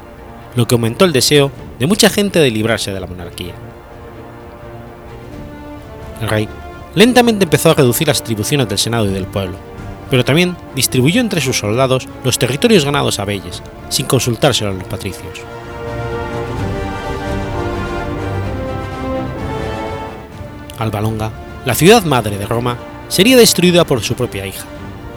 lo 0.55 0.65
que 0.65 0.73
aumentó 0.73 1.05
el 1.05 1.13
deseo 1.13 1.51
de 1.77 1.85
mucha 1.85 2.09
gente 2.09 2.39
de 2.39 2.49
librarse 2.49 2.91
de 2.93 2.99
la 2.99 3.05
monarquía. 3.05 3.53
El 6.19 6.27
rey 6.27 6.49
lentamente 6.95 7.43
empezó 7.43 7.69
a 7.69 7.75
reducir 7.75 8.07
las 8.07 8.21
atribuciones 8.21 8.67
del 8.67 8.79
Senado 8.79 9.05
y 9.05 9.13
del 9.13 9.27
pueblo, 9.27 9.57
pero 10.09 10.25
también 10.25 10.57
distribuyó 10.73 11.21
entre 11.21 11.41
sus 11.41 11.59
soldados 11.59 12.07
los 12.23 12.39
territorios 12.39 12.85
ganados 12.85 13.19
a 13.19 13.25
Belles, 13.25 13.61
sin 13.89 14.07
consultárselo 14.07 14.71
a 14.71 14.73
los 14.73 14.85
patricios. 14.85 15.41
Alba 20.77 21.01
Longa, 21.01 21.31
la 21.65 21.75
ciudad 21.75 22.03
madre 22.03 22.37
de 22.37 22.45
Roma, 22.45 22.77
sería 23.07 23.37
destruida 23.37 23.85
por 23.85 24.01
su 24.01 24.15
propia 24.15 24.45
hija, 24.45 24.65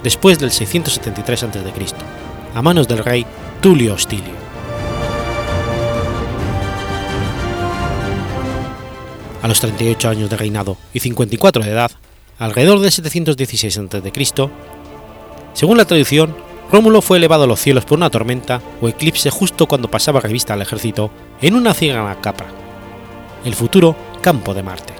después 0.03 0.39
del 0.39 0.51
673 0.51 1.43
a.C., 1.43 1.61
a 2.55 2.61
manos 2.61 2.87
del 2.87 3.03
rey 3.03 3.25
Tulio 3.61 3.93
Hostilio. 3.93 4.39
A 9.41 9.47
los 9.47 9.59
38 9.59 10.09
años 10.09 10.29
de 10.29 10.37
reinado 10.37 10.77
y 10.93 10.99
54 10.99 11.63
de 11.63 11.71
edad, 11.71 11.91
alrededor 12.37 12.79
de 12.79 12.91
716 12.91 13.77
a.C., 13.77 14.49
según 15.53 15.77
la 15.77 15.85
tradición, 15.85 16.35
Rómulo 16.71 17.01
fue 17.01 17.17
elevado 17.17 17.43
a 17.43 17.47
los 17.47 17.59
cielos 17.59 17.83
por 17.83 17.97
una 17.97 18.11
tormenta 18.11 18.61
o 18.79 18.87
eclipse 18.87 19.31
justo 19.31 19.65
cuando 19.65 19.89
pasaba 19.89 20.21
revista 20.21 20.53
al 20.53 20.61
ejército 20.61 21.09
en 21.41 21.55
una 21.55 21.73
ciega 21.73 22.15
capa, 22.21 22.45
el 23.43 23.55
futuro 23.55 23.95
campo 24.21 24.53
de 24.53 24.63
Marte. 24.63 24.98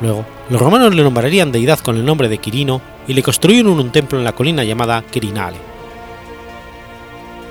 Luego, 0.00 0.24
los 0.48 0.60
romanos 0.60 0.94
le 0.94 1.02
nombrarían 1.02 1.52
deidad 1.52 1.80
con 1.80 1.96
el 1.96 2.04
nombre 2.04 2.28
de 2.28 2.38
Quirino 2.38 2.80
y 3.06 3.14
le 3.14 3.22
construyeron 3.22 3.80
un 3.80 3.90
templo 3.90 4.18
en 4.18 4.24
la 4.24 4.34
colina 4.34 4.62
llamada 4.64 5.02
Quirinale. 5.02 5.56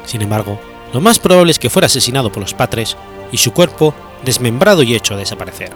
Sin 0.05 0.21
embargo, 0.21 0.59
lo 0.93 1.01
más 1.01 1.19
probable 1.19 1.51
es 1.51 1.59
que 1.59 1.69
fuera 1.69 1.87
asesinado 1.87 2.31
por 2.31 2.41
los 2.41 2.53
patres 2.53 2.95
y 3.31 3.37
su 3.37 3.51
cuerpo 3.51 3.93
desmembrado 4.23 4.83
y 4.83 4.95
hecho 4.95 5.17
desaparecer. 5.17 5.71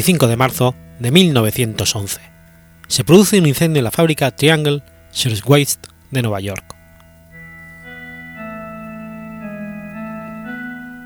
25 0.00 0.28
de 0.28 0.36
marzo 0.38 0.74
de 0.98 1.10
1911. 1.10 2.22
Se 2.88 3.04
produce 3.04 3.38
un 3.38 3.44
incendio 3.44 3.80
en 3.80 3.84
la 3.84 3.90
fábrica 3.90 4.30
Triangle 4.30 4.82
Shirtwaist 5.12 5.88
de 6.10 6.22
Nueva 6.22 6.40
York. 6.40 6.74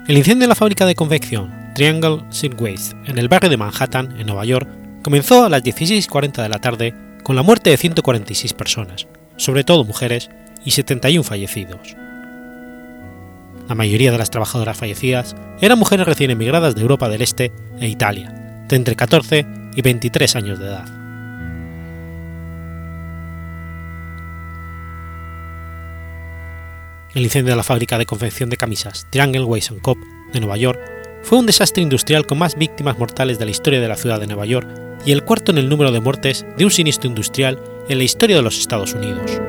El 0.07 0.16
incendio 0.16 0.44
en 0.44 0.48
la 0.48 0.54
fábrica 0.54 0.87
de 0.87 0.94
confección 0.94 1.72
Triangle 1.74 2.22
Shirtwaist 2.30 2.92
en 3.07 3.18
el 3.18 3.26
barrio 3.26 3.50
de 3.50 3.57
Manhattan, 3.57 4.14
en 4.16 4.28
Nueva 4.28 4.44
York, 4.44 4.68
comenzó 5.02 5.44
a 5.44 5.48
las 5.48 5.64
16.40 5.64 6.40
de 6.40 6.48
la 6.48 6.61
tarde 6.61 6.94
con 7.24 7.35
la 7.35 7.42
muerte 7.42 7.70
de 7.70 7.76
146 7.76 8.52
personas, 8.52 9.09
sobre 9.37 9.64
todo 9.64 9.83
mujeres, 9.83 10.30
y 10.64 10.70
71 10.70 11.24
fallecidos. 11.24 11.96
La 13.68 13.74
mayoría 13.74 14.12
de 14.12 14.18
las 14.18 14.30
trabajadoras 14.30 14.78
fallecidas 14.78 15.35
eran 15.61 15.80
mujeres 15.80 16.07
recién 16.07 16.30
emigradas 16.30 16.76
de 16.76 16.83
Europa 16.83 17.09
del 17.09 17.22
Este 17.22 17.50
e 17.80 17.88
Italia, 17.88 18.43
de 18.68 18.77
entre 18.77 18.96
14 18.96 19.46
y 19.74 19.83
23 19.83 20.37
años 20.37 20.59
de 20.59 20.66
edad. 20.66 21.05
El 27.14 27.22
incendio 27.22 27.53
de 27.53 27.57
la 27.57 27.62
fábrica 27.62 27.96
de 27.96 28.07
confección 28.07 28.50
de 28.50 28.57
camisas 28.57 29.07
Triangle 29.11 29.44
Ways 29.44 29.72
Co. 29.83 29.96
de 30.33 30.40
Nueva 30.40 30.57
York 30.57 30.81
fue 31.22 31.38
un 31.38 31.46
desastre 31.46 31.83
industrial 31.83 32.27
con 32.27 32.38
más 32.38 32.57
víctimas 32.57 32.98
mortales 32.98 33.38
de 33.38 33.44
la 33.44 33.53
historia 33.53 33.81
de 33.81 33.88
la 33.88 33.96
ciudad 33.96 34.18
de 34.18 34.27
Nueva 34.27 34.46
York 34.46 34.68
y 35.07 35.12
el 35.12 35.22
cuarto 35.22 35.53
en 35.53 35.59
el 35.59 35.68
número 35.68 35.92
de 35.92 36.00
muertes 36.00 36.44
de 36.57 36.64
un 36.64 36.70
siniestro 36.70 37.09
industrial 37.09 37.62
en 37.88 37.98
la 37.98 38.05
historia 38.05 38.37
de 38.37 38.42
los 38.42 38.59
Estados 38.59 38.94
Unidos. 38.94 39.40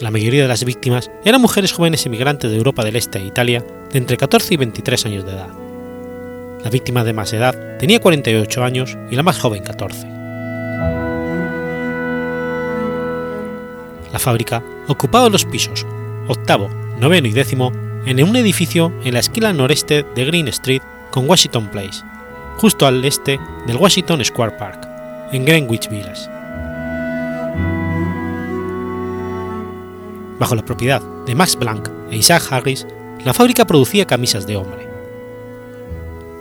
La 0.00 0.10
mayoría 0.10 0.42
de 0.42 0.48
las 0.48 0.64
víctimas 0.64 1.10
eran 1.24 1.40
mujeres 1.40 1.72
jóvenes 1.72 2.06
emigrantes 2.06 2.50
de 2.50 2.56
Europa 2.56 2.84
del 2.84 2.96
Este 2.96 3.18
e 3.18 3.24
Italia 3.24 3.64
de 3.90 3.98
entre 3.98 4.16
14 4.16 4.54
y 4.54 4.56
23 4.56 5.06
años 5.06 5.24
de 5.24 5.32
edad. 5.32 5.48
La 6.62 6.70
víctima 6.70 7.02
de 7.04 7.12
más 7.12 7.32
edad 7.32 7.78
tenía 7.78 8.00
48 8.00 8.64
años 8.64 8.96
y 9.10 9.16
la 9.16 9.22
más 9.22 9.38
joven 9.40 9.62
14. 9.62 10.06
La 14.12 14.18
fábrica 14.18 14.62
ocupaba 14.86 15.28
los 15.28 15.44
pisos 15.44 15.84
octavo, 16.28 16.68
noveno 17.00 17.26
y 17.26 17.32
décimo 17.32 17.72
en 18.06 18.22
un 18.22 18.36
edificio 18.36 18.92
en 19.02 19.14
la 19.14 19.20
esquina 19.20 19.52
noreste 19.52 20.04
de 20.14 20.24
Green 20.24 20.48
Street 20.48 20.82
con 21.10 21.28
Washington 21.28 21.68
Place, 21.68 22.02
justo 22.58 22.86
al 22.86 23.04
este 23.04 23.40
del 23.66 23.76
Washington 23.76 24.24
Square 24.24 24.56
Park, 24.58 24.86
en 25.32 25.44
Greenwich 25.44 25.88
Village. 25.88 26.37
Bajo 30.38 30.54
la 30.54 30.64
propiedad 30.64 31.02
de 31.26 31.34
Max 31.34 31.56
Planck 31.56 31.90
e 32.10 32.16
Isaac 32.16 32.44
Harris, 32.50 32.86
la 33.24 33.34
fábrica 33.34 33.66
producía 33.66 34.06
camisas 34.06 34.46
de 34.46 34.56
hombre. 34.56 34.88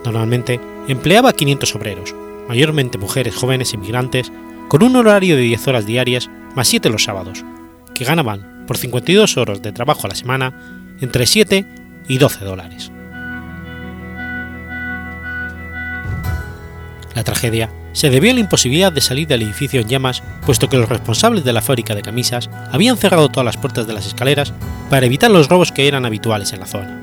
Normalmente 0.06 0.60
empleaba 0.88 1.34
500 1.34 1.76
obreros, 1.76 2.16
mayormente 2.48 2.98
mujeres 2.98 3.36
jóvenes 3.36 3.74
inmigrantes, 3.74 4.32
con 4.70 4.84
un 4.84 4.96
horario 4.96 5.36
de 5.36 5.42
10 5.42 5.68
horas 5.68 5.86
diarias 5.86 6.30
más 6.56 6.68
7 6.68 6.90
los 6.90 7.04
sábados, 7.04 7.44
que 7.96 8.06
ganaban 8.06 8.66
por 8.68 8.78
52 8.78 9.38
horas 9.38 9.62
de 9.62 9.72
trabajo 9.72 10.06
a 10.06 10.10
la 10.10 10.16
semana 10.16 10.96
entre 11.02 11.26
7 11.26 11.66
y 12.08 12.18
12 12.18 12.46
dólares. 12.46 12.92
La 17.16 17.24
tragedia 17.24 17.72
se 17.98 18.12
debió 18.12 18.30
a 18.30 18.36
la 18.36 18.42
imposibilidad 18.42 18.92
de 18.92 19.02
salir 19.02 19.28
del 19.28 19.42
edificio 19.42 19.82
en 19.82 19.88
llamas, 19.88 20.22
puesto 20.46 20.70
que 20.70 20.78
los 20.78 20.88
responsables 20.88 21.44
de 21.44 21.52
la 21.52 21.64
fábrica 21.64 21.96
de 21.96 22.04
camisas 22.04 22.48
habían 22.72 22.96
cerrado 22.96 23.30
todas 23.30 23.46
las 23.46 23.58
puertas 23.58 23.88
de 23.88 23.94
las 23.94 24.06
escaleras 24.06 24.54
para 24.92 25.08
evitar 25.08 25.32
los 25.32 25.50
robos 25.50 25.72
que 25.72 25.88
eran 25.88 26.06
habituales 26.06 26.54
en 26.54 26.60
la 26.60 26.68
zona. 26.68 27.02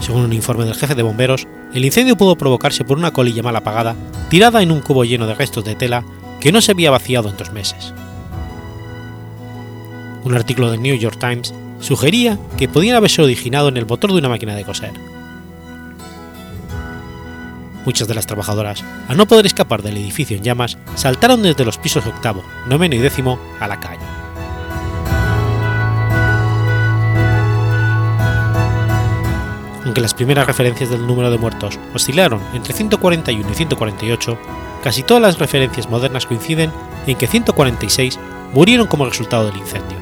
Según 0.00 0.22
un 0.22 0.32
informe 0.32 0.64
del 0.64 0.76
jefe 0.76 0.94
de 0.94 1.02
bomberos, 1.02 1.46
el 1.74 1.84
incendio 1.84 2.16
pudo 2.16 2.36
provocarse 2.36 2.86
por 2.86 2.96
una 2.96 3.10
colilla 3.10 3.42
mal 3.42 3.54
apagada 3.54 3.96
tirada 4.30 4.62
en 4.62 4.72
un 4.72 4.80
cubo 4.80 5.04
lleno 5.04 5.26
de 5.26 5.34
restos 5.34 5.62
de 5.62 5.74
tela 5.74 6.02
que 6.40 6.50
no 6.50 6.62
se 6.62 6.72
había 6.72 6.90
vaciado 6.90 7.28
en 7.28 7.36
dos 7.36 7.52
meses. 7.52 7.92
Un 10.24 10.34
artículo 10.34 10.70
del 10.70 10.80
New 10.80 10.96
York 10.96 11.18
Times 11.20 11.52
sugería 11.80 12.38
que 12.56 12.66
podían 12.66 12.96
haberse 12.96 13.20
originado 13.20 13.68
en 13.68 13.76
el 13.76 13.84
motor 13.84 14.10
de 14.10 14.20
una 14.20 14.30
máquina 14.30 14.54
de 14.54 14.64
coser 14.64 15.11
Muchas 17.84 18.06
de 18.06 18.14
las 18.14 18.26
trabajadoras, 18.26 18.84
al 19.08 19.16
no 19.16 19.26
poder 19.26 19.46
escapar 19.46 19.82
del 19.82 19.96
edificio 19.96 20.36
en 20.36 20.44
llamas, 20.44 20.78
saltaron 20.94 21.42
desde 21.42 21.64
los 21.64 21.78
pisos 21.78 22.06
octavo, 22.06 22.44
noveno 22.66 22.94
y 22.94 22.98
décimo 22.98 23.38
a 23.58 23.66
la 23.66 23.80
calle. 23.80 24.04
Aunque 29.84 30.00
las 30.00 30.14
primeras 30.14 30.46
referencias 30.46 30.90
del 30.90 31.06
número 31.06 31.30
de 31.30 31.38
muertos 31.38 31.78
oscilaron 31.92 32.40
entre 32.54 32.72
141 32.72 33.50
y 33.50 33.54
148, 33.54 34.38
casi 34.82 35.02
todas 35.02 35.22
las 35.22 35.38
referencias 35.38 35.90
modernas 35.90 36.26
coinciden 36.26 36.70
en 37.06 37.16
que 37.16 37.26
146 37.26 38.18
murieron 38.54 38.86
como 38.86 39.06
resultado 39.06 39.46
del 39.46 39.56
incendio. 39.56 39.98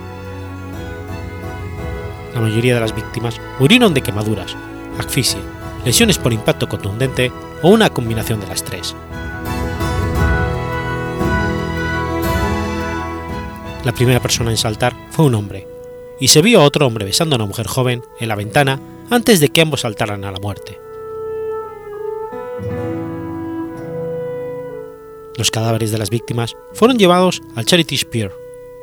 La 2.34 2.40
mayoría 2.40 2.74
de 2.74 2.80
las 2.80 2.94
víctimas 2.94 3.40
murieron 3.58 3.94
de 3.94 4.02
quemaduras, 4.02 4.54
asfixia, 4.98 5.40
lesiones 5.84 6.18
por 6.18 6.32
impacto 6.32 6.68
contundente 6.68 7.32
o 7.62 7.68
una 7.68 7.90
combinación 7.90 8.40
de 8.40 8.46
las 8.46 8.64
tres. 8.64 8.94
La 13.84 13.92
primera 13.92 14.20
persona 14.20 14.50
en 14.50 14.58
saltar 14.58 14.94
fue 15.10 15.24
un 15.24 15.34
hombre, 15.34 15.66
y 16.18 16.28
se 16.28 16.42
vio 16.42 16.60
a 16.60 16.64
otro 16.64 16.86
hombre 16.86 17.06
besando 17.06 17.34
a 17.34 17.38
una 17.38 17.46
mujer 17.46 17.66
joven 17.66 18.02
en 18.18 18.28
la 18.28 18.36
ventana 18.36 18.78
antes 19.08 19.40
de 19.40 19.48
que 19.48 19.62
ambos 19.62 19.80
saltaran 19.80 20.24
a 20.24 20.30
la 20.30 20.38
muerte. 20.38 20.78
Los 25.36 25.50
cadáveres 25.50 25.90
de 25.90 25.98
las 25.98 26.10
víctimas 26.10 26.54
fueron 26.74 26.98
llevados 26.98 27.40
al 27.54 27.64
Charity 27.64 27.96
Spear, 27.96 28.32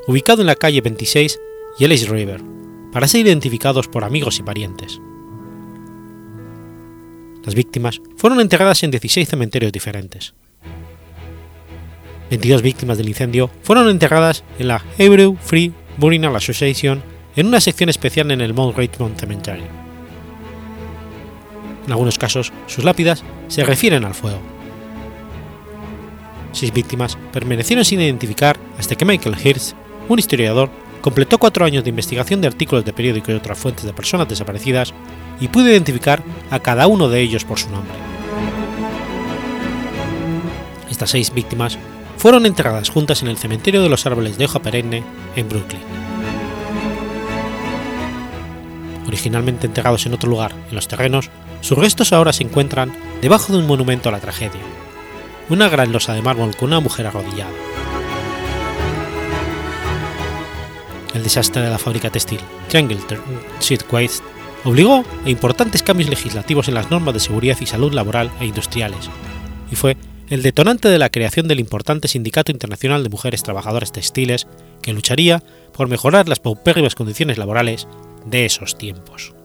ubicado 0.07 0.41
en 0.41 0.47
la 0.47 0.55
calle 0.55 0.81
26 0.81 1.39
y 1.77 1.85
River, 1.85 2.41
para 2.91 3.07
ser 3.07 3.21
identificados 3.21 3.87
por 3.87 4.03
amigos 4.03 4.39
y 4.39 4.43
parientes. 4.43 4.99
Las 7.47 7.55
víctimas 7.55 8.01
fueron 8.17 8.41
enterradas 8.41 8.83
en 8.83 8.91
16 8.91 9.25
cementerios 9.25 9.71
diferentes. 9.71 10.33
22 12.29 12.61
víctimas 12.61 12.97
del 12.97 13.07
incendio 13.07 13.49
fueron 13.63 13.87
enterradas 13.87 14.43
en 14.59 14.67
la 14.67 14.83
Hebrew 14.97 15.37
Free 15.39 15.71
Burial 15.95 16.35
Association 16.35 17.01
en 17.37 17.47
una 17.47 17.61
sección 17.61 17.87
especial 17.87 18.31
en 18.31 18.41
el 18.41 18.53
Mount 18.53 18.77
Richmond 18.77 19.17
Cemetery. 19.17 19.63
En 21.85 21.91
algunos 21.93 22.19
casos, 22.19 22.51
sus 22.65 22.83
lápidas 22.83 23.23
se 23.47 23.63
refieren 23.63 24.03
al 24.03 24.13
fuego. 24.13 24.41
Seis 26.51 26.73
víctimas 26.73 27.17
permanecieron 27.31 27.85
sin 27.85 28.01
identificar 28.01 28.59
hasta 28.77 28.95
que 28.95 29.05
Michael 29.05 29.37
Hirsch, 29.41 29.73
un 30.09 30.19
historiador, 30.19 30.69
completó 30.99 31.37
cuatro 31.37 31.63
años 31.63 31.85
de 31.85 31.91
investigación 31.91 32.41
de 32.41 32.47
artículos 32.47 32.83
de 32.83 32.91
periódico 32.91 33.31
y 33.31 33.35
otras 33.35 33.57
fuentes 33.57 33.85
de 33.85 33.93
personas 33.93 34.27
desaparecidas 34.27 34.93
y 35.39 35.47
pudo 35.47 35.69
identificar 35.69 36.23
a 36.49 36.59
cada 36.59 36.87
uno 36.87 37.09
de 37.09 37.21
ellos 37.21 37.45
por 37.45 37.59
su 37.59 37.69
nombre. 37.69 37.93
Estas 40.89 41.11
seis 41.11 41.33
víctimas 41.33 41.77
fueron 42.17 42.45
enterradas 42.45 42.89
juntas 42.89 43.21
en 43.21 43.27
el 43.27 43.37
cementerio 43.37 43.83
de 43.83 43.89
los 43.89 44.05
árboles 44.05 44.37
de 44.37 44.45
hoja 44.45 44.59
perenne 44.59 45.03
en 45.35 45.47
Brooklyn. 45.47 45.81
Originalmente 49.07 49.67
enterrados 49.67 50.05
en 50.05 50.13
otro 50.13 50.29
lugar, 50.29 50.53
en 50.69 50.75
los 50.75 50.87
terrenos, 50.87 51.29
sus 51.61 51.77
restos 51.77 52.13
ahora 52.13 52.33
se 52.33 52.43
encuentran 52.43 52.91
debajo 53.21 53.53
de 53.53 53.59
un 53.59 53.67
monumento 53.67 54.09
a 54.09 54.11
la 54.11 54.19
tragedia, 54.19 54.61
una 55.49 55.69
gran 55.69 55.91
losa 55.91 56.13
de 56.13 56.21
mármol 56.21 56.55
con 56.55 56.69
una 56.69 56.79
mujer 56.79 57.07
arrodillada. 57.07 57.51
El 61.13 61.23
desastre 61.23 61.61
de 61.61 61.69
la 61.69 61.77
fábrica 61.77 62.09
textil 62.09 62.41
Triangle 62.67 62.99
Shirtwaist 63.59 64.23
obligó 64.63 65.03
a 65.25 65.29
importantes 65.29 65.83
cambios 65.83 66.09
legislativos 66.09 66.67
en 66.67 66.73
las 66.73 66.91
normas 66.91 67.13
de 67.13 67.19
seguridad 67.19 67.57
y 67.59 67.65
salud 67.65 67.93
laboral 67.93 68.31
e 68.39 68.45
industriales, 68.45 69.09
y 69.71 69.75
fue 69.75 69.97
el 70.29 70.43
detonante 70.43 70.89
de 70.89 70.99
la 70.99 71.09
creación 71.09 71.47
del 71.47 71.59
importante 71.59 72.07
Sindicato 72.07 72.51
Internacional 72.51 73.03
de 73.03 73.09
Mujeres 73.09 73.43
Trabajadoras 73.43 73.93
Textiles, 73.93 74.47
que 74.81 74.93
lucharía 74.93 75.41
por 75.73 75.87
mejorar 75.87 76.27
las 76.27 76.39
paupérrimas 76.39 76.95
condiciones 76.95 77.37
laborales 77.37 77.87
de 78.25 78.45
esos 78.45 78.77
tiempos. 78.77 79.36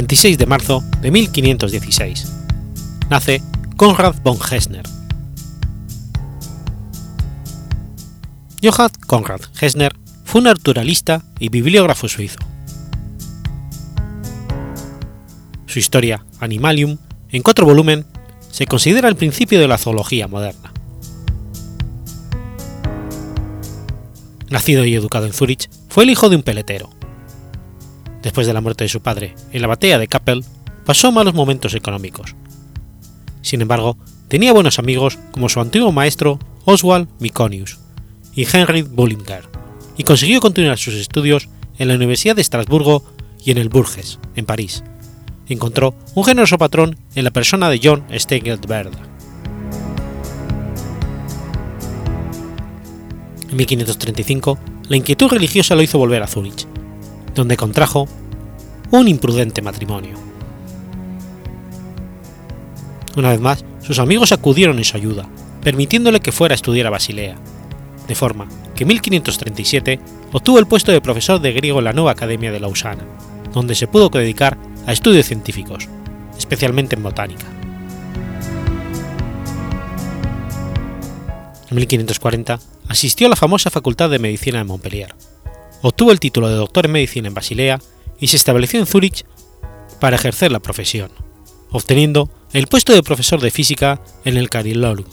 26 0.00 0.38
de 0.38 0.46
marzo 0.46 0.82
de 1.02 1.10
1516. 1.10 2.32
Nace 3.10 3.42
Konrad 3.76 4.14
von 4.22 4.38
Hessner. 4.50 4.82
Johann 8.62 8.90
Konrad 9.06 9.42
Hessner 9.60 9.94
fue 10.24 10.38
un 10.38 10.46
naturalista 10.46 11.22
y 11.38 11.50
bibliógrafo 11.50 12.08
suizo. 12.08 12.38
Su 15.66 15.78
historia, 15.78 16.24
Animalium, 16.40 16.96
en 17.28 17.42
cuatro 17.42 17.66
volúmenes, 17.66 18.06
se 18.50 18.64
considera 18.64 19.06
el 19.06 19.16
principio 19.16 19.60
de 19.60 19.68
la 19.68 19.76
zoología 19.76 20.28
moderna. 20.28 20.72
Nacido 24.48 24.86
y 24.86 24.94
educado 24.94 25.26
en 25.26 25.34
Zúrich, 25.34 25.68
fue 25.90 26.04
el 26.04 26.10
hijo 26.10 26.30
de 26.30 26.36
un 26.36 26.42
peletero. 26.42 26.99
Después 28.22 28.46
de 28.46 28.52
la 28.52 28.60
muerte 28.60 28.84
de 28.84 28.88
su 28.88 29.00
padre 29.00 29.34
en 29.52 29.62
la 29.62 29.68
batalla 29.68 29.98
de 29.98 30.08
Kappel, 30.08 30.44
pasó 30.84 31.12
malos 31.12 31.34
momentos 31.34 31.74
económicos. 31.74 32.34
Sin 33.42 33.62
embargo, 33.62 33.96
tenía 34.28 34.52
buenos 34.52 34.78
amigos 34.78 35.18
como 35.32 35.48
su 35.48 35.60
antiguo 35.60 35.92
maestro 35.92 36.38
Oswald 36.64 37.08
Miconius 37.18 37.78
y 38.34 38.46
Henry 38.50 38.82
Bullinger, 38.82 39.48
y 39.96 40.04
consiguió 40.04 40.40
continuar 40.40 40.78
sus 40.78 40.94
estudios 40.94 41.48
en 41.78 41.88
la 41.88 41.94
Universidad 41.94 42.36
de 42.36 42.42
Estrasburgo 42.42 43.02
y 43.44 43.50
en 43.50 43.58
el 43.58 43.68
Bourges, 43.68 44.18
en 44.36 44.46
París. 44.46 44.84
Encontró 45.48 45.94
un 46.14 46.24
generoso 46.24 46.58
patrón 46.58 46.96
en 47.14 47.24
la 47.24 47.30
persona 47.30 47.68
de 47.70 47.80
John 47.82 48.04
Steigelberg. 48.12 48.92
En 53.50 53.56
1535, 53.56 54.58
la 54.88 54.96
inquietud 54.96 55.28
religiosa 55.28 55.74
lo 55.74 55.82
hizo 55.82 55.98
volver 55.98 56.22
a 56.22 56.28
Zúrich, 56.28 56.66
donde 57.34 57.56
contrajo 57.56 58.08
un 58.90 59.08
imprudente 59.08 59.62
matrimonio. 59.62 60.16
Una 63.16 63.30
vez 63.30 63.40
más, 63.40 63.64
sus 63.82 63.98
amigos 63.98 64.32
acudieron 64.32 64.78
en 64.78 64.84
su 64.84 64.96
ayuda, 64.96 65.28
permitiéndole 65.62 66.20
que 66.20 66.32
fuera 66.32 66.54
a 66.54 66.56
estudiar 66.56 66.86
a 66.86 66.90
Basilea, 66.90 67.36
de 68.06 68.14
forma 68.14 68.48
que 68.74 68.84
en 68.84 68.88
1537 68.88 70.00
obtuvo 70.32 70.58
el 70.58 70.66
puesto 70.66 70.92
de 70.92 71.00
profesor 71.00 71.40
de 71.40 71.52
griego 71.52 71.78
en 71.78 71.84
la 71.84 71.92
nueva 71.92 72.12
Academia 72.12 72.52
de 72.52 72.60
Lausana, 72.60 73.04
donde 73.52 73.74
se 73.74 73.86
pudo 73.86 74.08
dedicar 74.08 74.56
a 74.86 74.92
estudios 74.92 75.26
científicos, 75.26 75.88
especialmente 76.38 76.96
en 76.96 77.02
botánica. 77.02 77.46
En 81.70 81.76
1540 81.76 82.58
asistió 82.88 83.26
a 83.26 83.30
la 83.30 83.36
famosa 83.36 83.70
Facultad 83.70 84.10
de 84.10 84.18
Medicina 84.18 84.58
de 84.58 84.64
Montpellier, 84.64 85.14
obtuvo 85.82 86.12
el 86.12 86.20
título 86.20 86.48
de 86.48 86.56
doctor 86.56 86.86
en 86.86 86.92
medicina 86.92 87.28
en 87.28 87.34
Basilea 87.34 87.80
y 88.18 88.28
se 88.28 88.36
estableció 88.36 88.80
en 88.80 88.86
Zúrich 88.86 89.24
para 89.98 90.16
ejercer 90.16 90.52
la 90.52 90.60
profesión, 90.60 91.10
obteniendo 91.70 92.30
el 92.52 92.66
puesto 92.66 92.92
de 92.92 93.02
profesor 93.02 93.40
de 93.40 93.50
física 93.50 94.00
en 94.24 94.36
el 94.36 94.50
Carillolum. 94.50 95.04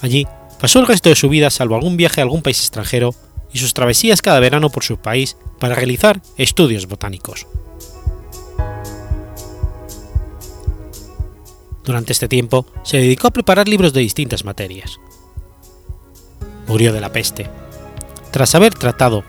Allí 0.00 0.26
pasó 0.60 0.78
el 0.80 0.86
resto 0.86 1.08
de 1.08 1.16
su 1.16 1.28
vida 1.28 1.50
salvo 1.50 1.74
algún 1.74 1.96
viaje 1.96 2.20
a 2.20 2.24
algún 2.24 2.42
país 2.42 2.60
extranjero 2.60 3.14
y 3.52 3.58
sus 3.58 3.74
travesías 3.74 4.22
cada 4.22 4.40
verano 4.40 4.70
por 4.70 4.84
su 4.84 4.98
país 4.98 5.36
para 5.58 5.74
realizar 5.74 6.20
estudios 6.36 6.86
botánicos. 6.86 7.46
Durante 11.84 12.12
este 12.12 12.28
tiempo 12.28 12.66
se 12.82 12.98
dedicó 12.98 13.28
a 13.28 13.32
preparar 13.32 13.68
libros 13.68 13.92
de 13.92 14.00
distintas 14.00 14.44
materias. 14.44 14.98
Murió 16.66 16.92
de 16.92 17.00
la 17.00 17.12
peste, 17.12 17.48
tras 18.30 18.54
haber 18.54 18.74
tratado 18.74 19.24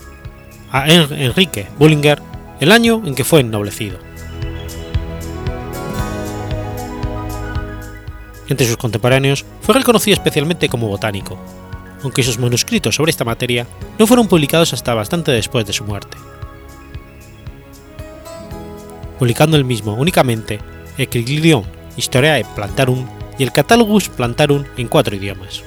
a 0.71 0.87
Enrique 0.87 1.67
Bullinger 1.77 2.21
el 2.59 2.71
año 2.71 3.01
en 3.05 3.15
que 3.15 3.23
fue 3.23 3.41
ennoblecido. 3.41 3.99
Entre 8.49 8.65
sus 8.65 8.77
contemporáneos 8.77 9.45
fue 9.61 9.75
reconocido 9.75 10.15
especialmente 10.15 10.69
como 10.69 10.87
botánico, 10.87 11.37
aunque 12.03 12.23
sus 12.23 12.39
manuscritos 12.39 12.95
sobre 12.95 13.11
esta 13.11 13.25
materia 13.25 13.67
no 13.99 14.07
fueron 14.07 14.27
publicados 14.27 14.73
hasta 14.73 14.93
bastante 14.93 15.31
después 15.31 15.65
de 15.65 15.73
su 15.73 15.83
muerte. 15.83 16.17
Publicando 19.19 19.57
el 19.57 19.65
mismo 19.65 19.93
únicamente 19.93 20.59
Equilibrium 20.97 21.63
Historiae 21.97 22.45
Plantarum 22.55 23.07
y 23.37 23.43
el 23.43 23.51
Catalogus 23.51 24.09
Plantarum 24.09 24.63
en 24.77 24.87
cuatro 24.87 25.15
idiomas. 25.15 25.63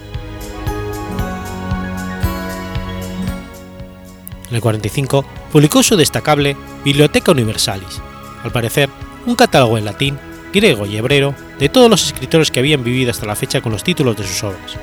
En 4.51 4.57
el 4.57 4.63
45 4.63 5.25
publicó 5.53 5.83
su 5.83 5.97
destacable 5.97 6.57
Biblioteca 6.85 7.33
Universalis, 7.33 8.03
al 8.43 8.51
parecer 8.51 8.91
un 9.27 9.37
catálogo 9.37 9.79
en 9.79 9.85
latín, 9.85 10.19
griego 10.53 10.87
y 10.87 10.97
hebreo 10.97 11.35
de 11.59 11.69
todos 11.69 11.89
los 11.89 12.05
escritores 12.07 12.51
que 12.51 12.59
habían 12.59 12.83
vivido 12.83 13.13
hasta 13.13 13.27
la 13.27 13.37
fecha 13.37 13.61
con 13.61 13.71
los 13.71 13.85
títulos 13.85 14.17
de 14.17 14.27
sus 14.27 14.43
obras. 14.43 14.77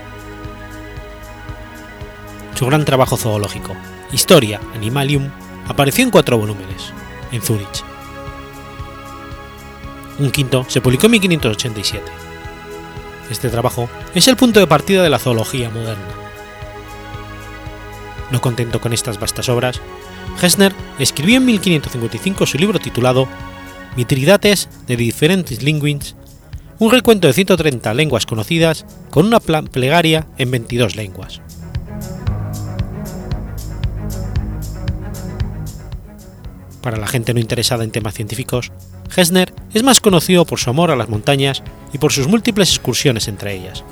Su 2.55 2.65
gran 2.65 2.85
trabajo 2.85 3.17
zoológico, 3.17 3.75
Historia 4.11 4.61
Animalium, 4.73 5.29
apareció 5.67 6.05
en 6.05 6.11
cuatro 6.11 6.37
volúmenes, 6.37 6.93
en 7.31 7.41
Zúrich. 7.41 7.83
Un 10.17 10.31
quinto 10.31 10.65
se 10.67 10.81
publicó 10.81 11.07
en 11.07 11.11
1587. 11.11 12.03
Este 13.29 13.49
trabajo 13.49 13.89
es 14.15 14.27
el 14.29 14.37
punto 14.37 14.61
de 14.61 14.67
partida 14.67 15.03
de 15.03 15.09
la 15.09 15.19
zoología 15.19 15.69
moderna. 15.69 16.26
No 18.31 18.41
contento 18.41 18.81
con 18.81 18.93
estas 18.93 19.19
vastas 19.19 19.49
obras, 19.49 19.79
Hessner 20.41 20.73
escribió 20.99 21.37
en 21.37 21.45
1555 21.45 22.45
su 22.45 22.57
libro 22.57 22.79
titulado 22.79 23.27
Mitridates 23.95 24.69
de 24.85 24.97
diferentes 24.97 25.63
linguins, 25.63 26.15
un 26.79 26.91
recuento 26.91 27.27
de 27.27 27.33
130 27.33 27.93
lenguas 27.93 28.25
conocidas 28.25 28.85
con 29.09 29.25
una 29.25 29.39
plegaria 29.39 30.27
en 30.37 30.51
22 30.51 30.95
lenguas. 30.95 31.41
Para 36.81 36.97
la 36.97 37.07
gente 37.07 37.33
no 37.33 37.39
interesada 37.39 37.83
en 37.83 37.91
temas 37.91 38.13
científicos, 38.13 38.71
Hessner 39.15 39.53
es 39.73 39.83
más 39.83 39.99
conocido 39.99 40.45
por 40.45 40.59
su 40.59 40.69
amor 40.69 40.91
a 40.91 40.95
las 40.95 41.09
montañas 41.09 41.63
y 41.91 41.97
por 41.97 42.13
sus 42.13 42.27
múltiples 42.27 42.69
excursiones 42.69 43.27
entre 43.27 43.55
ellas, 43.55 43.83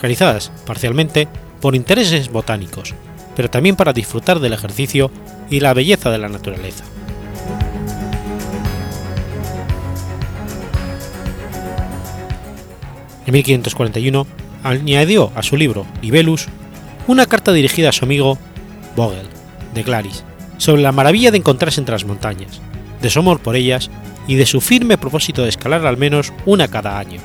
realizadas 0.00 0.52
parcialmente 0.66 1.26
por 1.60 1.74
intereses 1.74 2.28
botánicos, 2.28 2.94
pero 3.38 3.48
también 3.48 3.76
para 3.76 3.92
disfrutar 3.92 4.40
del 4.40 4.52
ejercicio 4.52 5.12
y 5.48 5.60
la 5.60 5.72
belleza 5.72 6.10
de 6.10 6.18
la 6.18 6.28
naturaleza. 6.28 6.82
En 13.24 13.32
1541 13.32 14.26
añadió 14.64 15.30
a 15.36 15.44
su 15.44 15.56
libro 15.56 15.86
Libellus 16.02 16.48
una 17.06 17.26
carta 17.26 17.52
dirigida 17.52 17.90
a 17.90 17.92
su 17.92 18.04
amigo 18.04 18.38
Vogel, 18.96 19.28
de 19.72 19.84
Claris, 19.84 20.24
sobre 20.56 20.82
la 20.82 20.90
maravilla 20.90 21.30
de 21.30 21.38
encontrarse 21.38 21.80
entre 21.80 21.94
las 21.94 22.04
montañas, 22.04 22.60
de 23.00 23.08
su 23.08 23.20
amor 23.20 23.38
por 23.38 23.54
ellas 23.54 23.88
y 24.26 24.34
de 24.34 24.46
su 24.46 24.60
firme 24.60 24.98
propósito 24.98 25.44
de 25.44 25.50
escalar 25.50 25.86
al 25.86 25.96
menos 25.96 26.32
una 26.44 26.66
cada 26.66 26.98
año, 26.98 27.20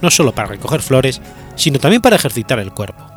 no 0.00 0.10
solo 0.10 0.34
para 0.34 0.48
recoger 0.48 0.80
flores, 0.80 1.20
sino 1.56 1.78
también 1.78 2.00
para 2.00 2.16
ejercitar 2.16 2.58
el 2.58 2.72
cuerpo. 2.72 3.15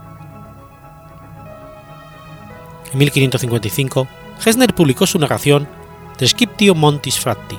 En 2.92 2.98
1555, 2.98 4.08
Hessner 4.44 4.74
publicó 4.74 5.06
su 5.06 5.20
narración 5.20 5.68
Descriptio 6.18 6.76
Montis 6.76 7.20
Fratti, 7.20 7.58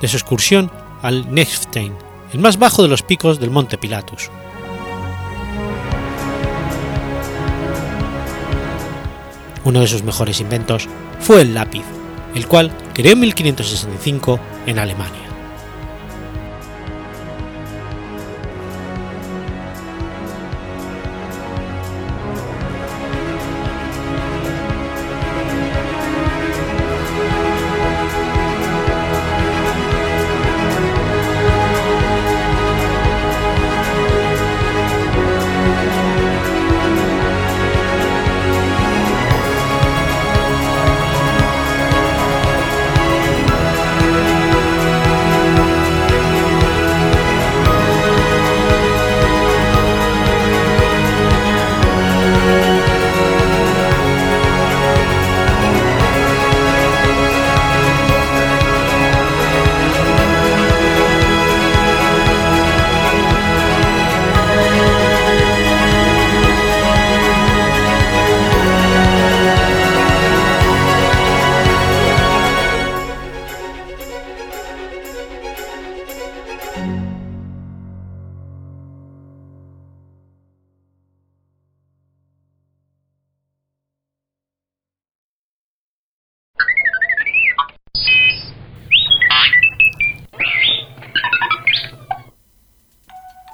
de 0.00 0.08
su 0.08 0.16
excursión 0.16 0.70
al 1.02 1.32
Nechstein, 1.32 1.94
el 2.32 2.40
más 2.40 2.58
bajo 2.58 2.82
de 2.82 2.88
los 2.88 3.02
picos 3.02 3.38
del 3.38 3.50
Monte 3.50 3.78
Pilatus. 3.78 4.30
Uno 9.64 9.80
de 9.80 9.86
sus 9.86 10.02
mejores 10.02 10.40
inventos 10.40 10.88
fue 11.20 11.42
el 11.42 11.54
lápiz, 11.54 11.84
el 12.34 12.46
cual 12.46 12.72
creó 12.94 13.12
en 13.12 13.20
1565 13.20 14.40
en 14.66 14.78
Alemania. 14.78 15.27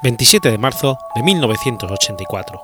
27 0.05 0.51
de 0.51 0.59
marzo 0.59 0.99
de 1.15 1.23
1984. 1.23 2.61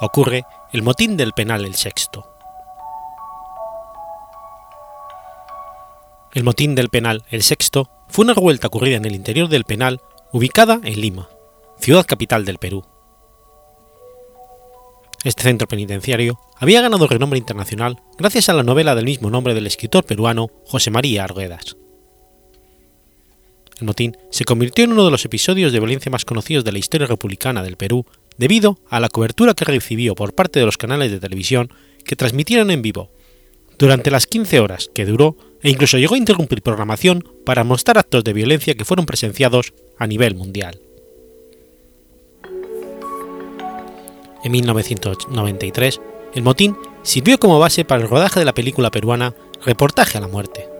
Ocurre 0.00 0.44
el 0.72 0.82
motín 0.82 1.16
del 1.16 1.30
penal 1.30 1.64
El 1.64 1.76
Sexto. 1.76 2.26
El 6.32 6.42
motín 6.42 6.74
del 6.74 6.88
penal 6.88 7.22
El 7.30 7.44
Sexto 7.44 7.88
fue 8.08 8.24
una 8.24 8.34
revuelta 8.34 8.66
ocurrida 8.66 8.96
en 8.96 9.04
el 9.04 9.14
interior 9.14 9.48
del 9.48 9.62
penal 9.62 10.00
ubicada 10.32 10.80
en 10.82 11.00
Lima, 11.00 11.28
ciudad 11.78 12.04
capital 12.04 12.44
del 12.44 12.58
Perú. 12.58 12.84
Este 15.22 15.44
centro 15.44 15.68
penitenciario 15.68 16.40
había 16.56 16.82
ganado 16.82 17.06
renombre 17.06 17.38
internacional 17.38 18.02
gracias 18.18 18.48
a 18.48 18.52
la 18.52 18.64
novela 18.64 18.96
del 18.96 19.04
mismo 19.04 19.30
nombre 19.30 19.54
del 19.54 19.68
escritor 19.68 20.04
peruano 20.04 20.48
José 20.66 20.90
María 20.90 21.22
Arguedas. 21.22 21.76
El 23.80 23.86
motín 23.86 24.16
se 24.30 24.44
convirtió 24.44 24.84
en 24.84 24.92
uno 24.92 25.04
de 25.04 25.10
los 25.10 25.24
episodios 25.24 25.72
de 25.72 25.80
violencia 25.80 26.10
más 26.10 26.24
conocidos 26.24 26.64
de 26.64 26.72
la 26.72 26.78
historia 26.78 27.06
republicana 27.06 27.62
del 27.62 27.76
Perú 27.76 28.06
debido 28.36 28.78
a 28.88 29.00
la 29.00 29.08
cobertura 29.08 29.54
que 29.54 29.64
recibió 29.64 30.14
por 30.14 30.34
parte 30.34 30.60
de 30.60 30.66
los 30.66 30.76
canales 30.76 31.10
de 31.10 31.20
televisión 31.20 31.72
que 32.04 32.16
transmitieron 32.16 32.70
en 32.70 32.82
vivo 32.82 33.10
durante 33.78 34.10
las 34.10 34.26
15 34.26 34.60
horas 34.60 34.90
que 34.94 35.06
duró 35.06 35.36
e 35.62 35.70
incluso 35.70 35.98
llegó 35.98 36.14
a 36.14 36.18
interrumpir 36.18 36.62
programación 36.62 37.26
para 37.44 37.64
mostrar 37.64 37.98
actos 37.98 38.22
de 38.22 38.32
violencia 38.32 38.74
que 38.74 38.84
fueron 38.84 39.06
presenciados 39.06 39.72
a 39.98 40.06
nivel 40.06 40.34
mundial. 40.34 40.80
En 44.44 44.52
1993, 44.52 46.00
el 46.34 46.42
motín 46.42 46.76
sirvió 47.02 47.38
como 47.38 47.58
base 47.58 47.84
para 47.84 48.02
el 48.02 48.08
rodaje 48.08 48.40
de 48.40 48.46
la 48.46 48.54
película 48.54 48.90
peruana 48.90 49.34
Reportaje 49.64 50.18
a 50.18 50.20
la 50.20 50.28
muerte. 50.28 50.73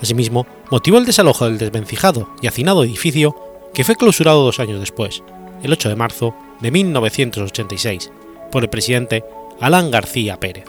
Asimismo, 0.00 0.46
motivó 0.70 0.98
el 0.98 1.06
desalojo 1.06 1.44
del 1.44 1.58
desvencijado 1.58 2.28
y 2.40 2.46
hacinado 2.46 2.84
edificio 2.84 3.34
que 3.74 3.84
fue 3.84 3.96
clausurado 3.96 4.44
dos 4.44 4.60
años 4.60 4.80
después, 4.80 5.22
el 5.62 5.72
8 5.72 5.88
de 5.88 5.96
marzo 5.96 6.34
de 6.60 6.70
1986, 6.70 8.10
por 8.50 8.62
el 8.62 8.70
presidente 8.70 9.24
Alan 9.60 9.90
García 9.90 10.38
Pérez. 10.38 10.64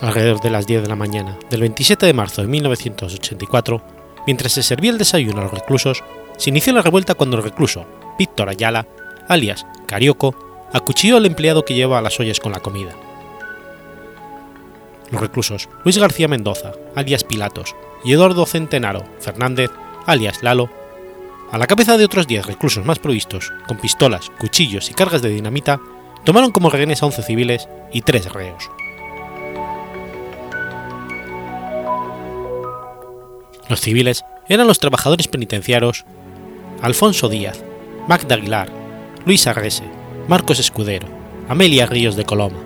Alrededor 0.00 0.40
de 0.40 0.50
las 0.50 0.66
10 0.66 0.82
de 0.82 0.88
la 0.88 0.94
mañana 0.94 1.36
del 1.50 1.60
27 1.62 2.06
de 2.06 2.12
marzo 2.12 2.42
de 2.42 2.48
1984, 2.48 3.82
mientras 4.26 4.52
se 4.52 4.62
servía 4.62 4.92
el 4.92 4.98
desayuno 4.98 5.40
a 5.40 5.44
los 5.44 5.52
reclusos, 5.52 6.04
se 6.36 6.50
inició 6.50 6.72
la 6.72 6.82
revuelta 6.82 7.14
cuando 7.14 7.36
el 7.36 7.42
recluso 7.42 7.84
Víctor 8.16 8.48
Ayala, 8.48 8.86
alias 9.28 9.66
Carioco, 9.86 10.47
acuchilló 10.72 11.16
al 11.16 11.26
empleado 11.26 11.64
que 11.64 11.74
llevaba 11.74 12.02
las 12.02 12.18
ollas 12.20 12.40
con 12.40 12.52
la 12.52 12.60
comida. 12.60 12.94
Los 15.10 15.20
reclusos 15.20 15.68
Luis 15.84 15.98
García 15.98 16.28
Mendoza, 16.28 16.72
alias 16.94 17.24
Pilatos, 17.24 17.74
y 18.04 18.12
Eduardo 18.12 18.46
Centenaro 18.46 19.04
Fernández, 19.20 19.70
alias 20.06 20.42
Lalo, 20.42 20.70
a 21.50 21.58
la 21.58 21.66
cabeza 21.66 21.96
de 21.96 22.04
otros 22.04 22.26
10 22.26 22.46
reclusos 22.46 22.84
más 22.84 22.98
provistos, 22.98 23.52
con 23.66 23.78
pistolas, 23.78 24.30
cuchillos 24.38 24.90
y 24.90 24.94
cargas 24.94 25.22
de 25.22 25.30
dinamita, 25.30 25.80
tomaron 26.24 26.52
como 26.52 26.68
rehenes 26.68 27.02
a 27.02 27.06
11 27.06 27.22
civiles 27.22 27.68
y 27.90 28.02
3 28.02 28.32
reos. 28.32 28.70
Los 33.68 33.80
civiles 33.80 34.24
eran 34.48 34.66
los 34.66 34.78
trabajadores 34.78 35.28
penitenciarios 35.28 36.04
Alfonso 36.82 37.28
Díaz, 37.28 37.64
Magda 38.06 38.34
Aguilar, 38.34 38.70
Luis 39.24 39.46
Arrese, 39.46 39.84
Marcos 40.28 40.60
Escudero, 40.60 41.08
Amelia 41.48 41.86
Ríos 41.86 42.14
de 42.14 42.26
Coloma, 42.26 42.58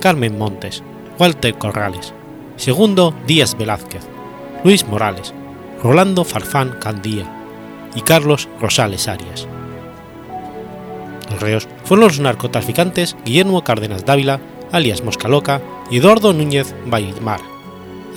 Carmen 0.00 0.38
Montes, 0.38 0.82
Walter 1.18 1.52
Corrales, 1.52 2.14
Segundo 2.56 3.14
Díaz 3.26 3.58
Velázquez, 3.58 4.06
Luis 4.64 4.86
Morales, 4.86 5.34
Rolando 5.82 6.24
Farfán 6.24 6.78
Candía 6.80 7.30
y 7.94 8.00
Carlos 8.00 8.48
Rosales 8.58 9.06
Arias. 9.06 9.46
Los 11.30 11.40
reos 11.40 11.68
fueron 11.84 12.06
los 12.06 12.20
narcotraficantes 12.20 13.14
Guillermo 13.26 13.64
Cárdenas 13.64 14.06
Dávila, 14.06 14.40
alias 14.72 15.04
Moscaloca, 15.04 15.60
y 15.90 15.98
Eduardo 15.98 16.32
Núñez 16.32 16.74
Bailmar, 16.86 17.40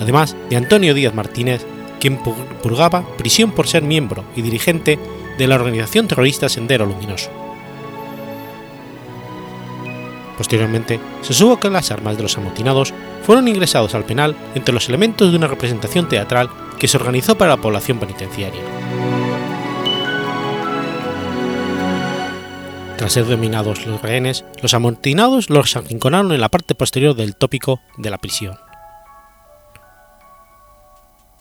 además 0.00 0.34
de 0.48 0.56
Antonio 0.56 0.94
Díaz 0.94 1.14
Martínez 1.14 1.66
quien 2.00 2.18
purgaba 2.62 3.04
prisión 3.18 3.50
por 3.50 3.66
ser 3.66 3.82
miembro 3.82 4.24
y 4.34 4.40
dirigente 4.40 4.98
de 5.36 5.46
la 5.46 5.56
organización 5.56 6.08
terrorista 6.08 6.48
Sendero 6.48 6.86
Luminoso. 6.86 7.43
Posteriormente, 10.36 11.00
se 11.22 11.32
supo 11.32 11.60
que 11.60 11.70
las 11.70 11.90
armas 11.90 12.16
de 12.16 12.24
los 12.24 12.36
amotinados 12.36 12.92
fueron 13.22 13.48
ingresados 13.48 13.94
al 13.94 14.04
penal 14.04 14.36
entre 14.54 14.74
los 14.74 14.88
elementos 14.88 15.30
de 15.30 15.36
una 15.36 15.46
representación 15.46 16.08
teatral 16.08 16.50
que 16.78 16.88
se 16.88 16.96
organizó 16.96 17.36
para 17.36 17.52
la 17.52 17.62
población 17.62 17.98
penitenciaria. 17.98 18.62
Tras 22.96 23.12
ser 23.12 23.26
dominados 23.26 23.86
los 23.86 24.00
rehenes, 24.00 24.44
los 24.62 24.72
amotinados 24.72 25.50
los 25.50 25.76
arrinconaron 25.76 26.32
en 26.32 26.40
la 26.40 26.48
parte 26.48 26.74
posterior 26.74 27.14
del 27.14 27.36
tópico 27.36 27.80
de 27.96 28.10
la 28.10 28.18
prisión. 28.18 28.56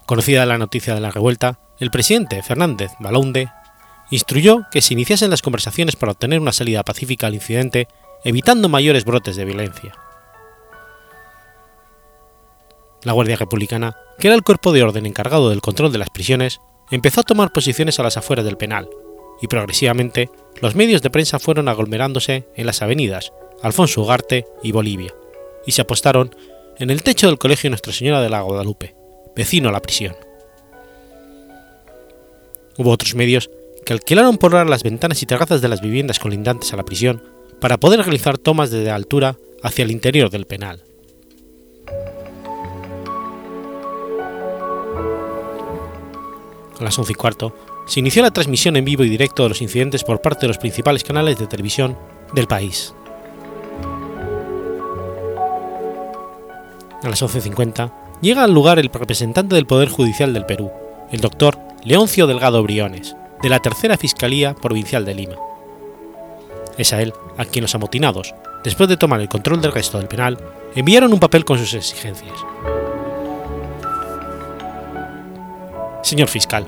Conocida 0.06 0.46
la 0.46 0.58
noticia 0.58 0.94
de 0.94 1.00
la 1.00 1.12
revuelta, 1.12 1.60
el 1.80 1.89
presidente 1.89 2.44
Fernández 2.44 2.91
Balaunde 3.00 3.50
instruyó 4.10 4.68
que 4.72 4.82
se 4.82 4.94
iniciasen 4.94 5.30
las 5.30 5.41
conversaciones 5.41 5.96
para 5.96 6.12
obtener 6.12 6.39
una 6.39 6.52
salida 6.52 6.84
pacífica 6.84 7.28
al 7.28 7.36
incidente, 7.36 7.88
evitando 8.24 8.69
mayores 8.69 9.05
brotes 9.05 9.36
de 9.36 9.45
violencia. 9.45 9.95
La 13.03 13.11
Guardia 13.11 13.36
Republicana, 13.36 13.97
que 14.17 14.28
era 14.28 14.36
el 14.36 14.43
cuerpo 14.43 14.71
de 14.71 14.82
orden 14.82 15.05
encargado 15.05 15.49
del 15.49 15.61
control 15.61 15.91
de 15.91 15.97
las 15.97 16.09
prisiones, 16.09 16.61
empezó 16.89 17.21
a 17.21 17.26
tomar 17.26 17.51
posiciones 17.51 17.99
a 17.99 18.03
las 18.03 18.15
afueras 18.15 18.45
del 18.45 18.57
penal, 18.57 18.89
y 19.41 19.47
progresivamente 19.47 20.30
los 20.61 20.76
medios 20.76 21.01
de 21.01 21.09
prensa 21.09 21.39
fueron 21.39 21.67
aglomerándose 21.67 22.47
en 22.55 22.65
las 22.65 22.82
avenidas 22.82 23.34
Alfonso 23.61 24.01
Ugarte 24.01 24.47
y 24.61 24.71
Bolivia, 24.71 25.13
y 25.65 25.74
se 25.74 25.82
apostaron 25.82 26.34
en 26.78 26.89
el 26.89 27.03
techo 27.03 27.28
del 27.28 27.38
Colegio 27.38 27.69
Nuestra 27.69 27.91
Señora 27.91 28.21
de 28.21 28.30
la 28.30 28.41
Guadalupe, 28.41 28.95
vecino 29.36 29.69
a 29.69 29.74
la 29.74 29.82
prisión. 29.82 30.15
Hubo 32.78 32.91
otros 32.91 33.15
medios 33.15 33.49
que 33.86 33.93
alquilaron 33.93 34.38
por 34.38 34.55
hora 34.55 34.65
las 34.65 34.84
ventanas 34.84 35.21
y 35.21 35.26
terrazas 35.26 35.61
de 35.61 35.67
las 35.67 35.82
viviendas 35.82 36.19
colindantes 36.19 36.71
a 36.74 36.78
la 36.78 36.84
prisión 36.84 37.33
para 37.64 37.78
poder 37.78 38.01
realizar 38.01 38.38
tomas 38.38 38.72
desde 38.72 38.91
altura 38.91 39.38
hacia 39.61 39.86
el 39.86 39.91
interior 39.91 40.30
del 40.30 40.45
penal. 40.45 40.84
A 46.78 46.84
las 46.84 46.99
once 46.99 47.14
y 47.14 47.16
cuarto 47.16 47.55
se 47.88 48.01
inició 48.01 48.22
la 48.22 48.32
transmisión 48.32 48.76
en 48.76 48.84
vivo 48.84 49.05
y 49.05 49.09
directo 49.09 49.43
de 49.43 49.49
los 49.49 49.61
incidentes 49.61 50.03
por 50.03 50.22
parte 50.22 50.41
de 50.41 50.49
los 50.49 50.57
principales 50.57 51.05
canales 51.05 51.39
de 51.39 51.47
televisión 51.47 51.97
del 52.34 52.47
país. 52.47 52.93
A 57.01 57.07
las 57.07 57.24
11.50 57.24 57.93
llega 58.20 58.43
al 58.43 58.53
lugar 58.53 58.78
el 58.78 58.89
representante 58.89 59.55
del 59.55 59.68
Poder 59.68 59.88
Judicial 59.88 60.34
del 60.34 60.45
Perú, 60.45 60.70
el 61.14 61.22
doctor 61.22 61.57
Leoncio 61.86 62.28
Delgado 62.28 62.61
Briones, 62.61 63.16
de 63.41 63.47
la 63.47 63.59
Tercera 63.59 63.95
Fiscalía 63.95 64.53
Provincial 64.53 65.05
de 65.05 65.16
Lima. 65.16 65.53
Es 66.78 66.93
a 66.93 67.01
él 67.01 67.13
a 67.38 67.45
quien 67.45 67.63
los 67.63 67.76
amotinados, 67.76 68.34
después 68.63 68.89
de 68.89 68.97
tomar 68.97 69.21
el 69.21 69.30
control 69.30 69.61
del 69.61 69.71
resto 69.71 69.97
del 69.97 70.07
penal, 70.07 70.38
enviaron 70.76 71.13
un 71.13 71.19
papel 71.19 71.45
con 71.45 71.57
sus 71.57 71.74
exigencias. 71.74 72.34
Señor 76.01 76.28
fiscal, 76.28 76.65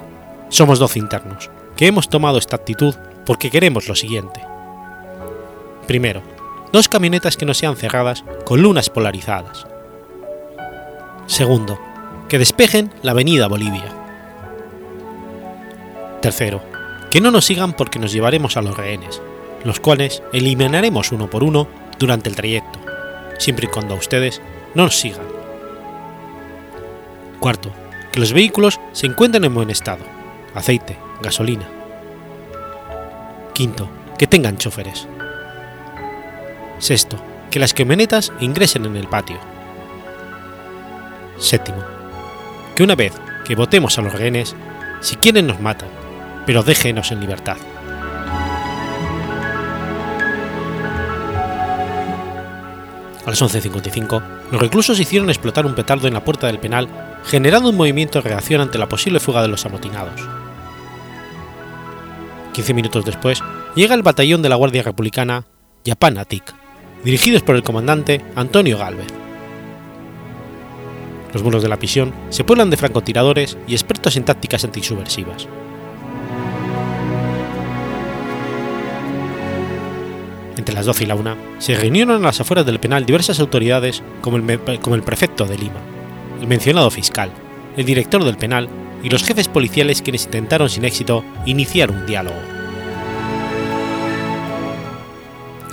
somos 0.50 0.80
doce 0.80 1.00
internos, 1.00 1.50
que 1.76 1.88
hemos 1.88 2.08
tomado 2.08 2.38
esta 2.38 2.56
actitud 2.56 2.96
porque 3.26 3.50
queremos 3.50 3.88
lo 3.88 3.96
siguiente. 3.96 4.42
Primero, 5.88 6.22
dos 6.72 6.88
camionetas 6.88 7.36
que 7.36 7.46
no 7.46 7.54
sean 7.54 7.76
cerradas 7.76 8.24
con 8.46 8.62
lunas 8.62 8.90
polarizadas. 8.90 9.68
Segundo, 11.26 11.80
que 12.30 12.40
despejen 12.40 12.94
la 13.02 13.12
avenida 13.12 13.48
Bolivia. 13.48 13.92
Tercero, 16.22 16.62
que 17.12 17.22
no 17.22 17.32
nos 17.32 17.46
sigan 17.46 17.74
porque 17.74 18.00
nos 18.00 18.12
llevaremos 18.12 18.58
a 18.58 18.62
los 18.62 18.76
rehenes, 18.78 19.22
los 19.66 19.80
cuales 19.80 20.24
eliminaremos 20.32 21.12
uno 21.12 21.30
por 21.30 21.44
uno 21.44 21.68
durante 22.00 22.30
el 22.30 22.36
trayecto, 22.36 22.80
siempre 23.40 23.66
y 23.66 23.70
cuando 23.70 23.96
ustedes 23.96 24.42
no 24.76 24.84
nos 24.84 24.96
sigan. 24.96 25.26
Cuarto, 27.40 27.72
que 28.12 28.20
los 28.20 28.32
vehículos 28.32 28.80
se 28.94 29.08
encuentren 29.08 29.44
en 29.44 29.54
buen 29.54 29.70
estado, 29.70 30.06
aceite, 30.54 30.98
gasolina. 31.22 31.68
Quinto, 33.54 33.90
que 34.18 34.28
tengan 34.28 34.58
choferes. 34.58 35.08
Sexto, 36.78 37.18
que 37.50 37.60
las 37.60 37.74
camionetas 37.74 38.32
ingresen 38.40 38.86
en 38.86 38.96
el 38.96 39.08
patio. 39.08 39.40
Séptimo, 41.40 41.84
que 42.76 42.84
una 42.84 42.96
vez 42.96 43.14
que 43.46 43.56
votemos 43.56 43.98
a 43.98 44.02
los 44.02 44.14
rehenes, 44.14 44.56
si 45.02 45.16
quieren 45.16 45.48
nos 45.48 45.60
matan, 45.60 45.90
pero 46.46 46.64
déjenos 46.64 47.12
en 47.12 47.22
libertad. 47.22 47.58
A 53.26 53.30
las 53.32 53.42
11.55, 53.42 54.22
los 54.52 54.62
reclusos 54.62 55.00
hicieron 55.00 55.30
explotar 55.30 55.66
un 55.66 55.74
petardo 55.74 56.08
en 56.08 56.14
la 56.14 56.24
puerta 56.24 56.46
del 56.46 56.60
penal, 56.60 56.88
generando 57.26 57.70
un 57.70 57.78
movimiento 57.78 58.22
de 58.22 58.30
reacción 58.30 58.62
ante 58.62 58.78
la 58.78 58.88
posible 58.88 59.20
fuga 59.20 59.42
de 59.42 59.48
los 59.48 59.66
amotinados. 59.66 60.22
15 62.54 62.74
minutos 62.76 63.04
después, 63.04 63.42
llega 63.76 63.96
el 63.96 64.04
batallón 64.04 64.44
de 64.44 64.50
la 64.50 64.56
Guardia 64.56 64.84
Republicana 64.84 65.46
Yapanatic, 65.84 66.54
dirigidos 67.04 67.42
por 67.42 67.56
el 67.56 67.64
comandante 67.64 68.22
Antonio 68.36 68.78
Galvez. 68.78 69.08
Los 71.34 71.44
muros 71.44 71.64
de 71.64 71.70
la 71.70 71.78
prisión 71.78 72.14
se 72.30 72.44
pueblan 72.44 72.70
de 72.70 72.78
francotiradores 72.78 73.58
y 73.68 73.74
expertos 73.74 74.16
en 74.18 74.24
tácticas 74.24 74.64
antisubversivas. 74.64 75.48
Entre 80.66 80.74
las 80.74 80.88
12 80.88 81.04
y 81.04 81.08
la 81.08 81.14
1 81.14 81.38
se 81.60 81.76
reunieron 81.76 82.16
a 82.16 82.26
las 82.26 82.42
afueras 82.42 82.66
del 82.66 82.80
penal 82.80 83.06
diversas 83.06 83.40
autoridades 83.40 84.02
como 84.22 84.38
el, 84.38 84.60
como 84.82 84.96
el 84.96 85.04
prefecto 85.04 85.46
de 85.46 85.60
Lima, 85.60 85.80
el 86.42 86.48
mencionado 86.48 86.90
fiscal, 86.90 87.30
el 87.78 87.86
director 87.86 88.24
del 88.24 88.36
penal 88.36 88.68
y 89.04 89.10
los 89.10 89.24
jefes 89.24 89.48
policiales 89.48 90.02
quienes 90.02 90.26
intentaron 90.26 90.68
sin 90.68 90.84
éxito 90.84 91.24
iniciar 91.46 91.92
un 91.92 92.08
diálogo. 92.08 92.40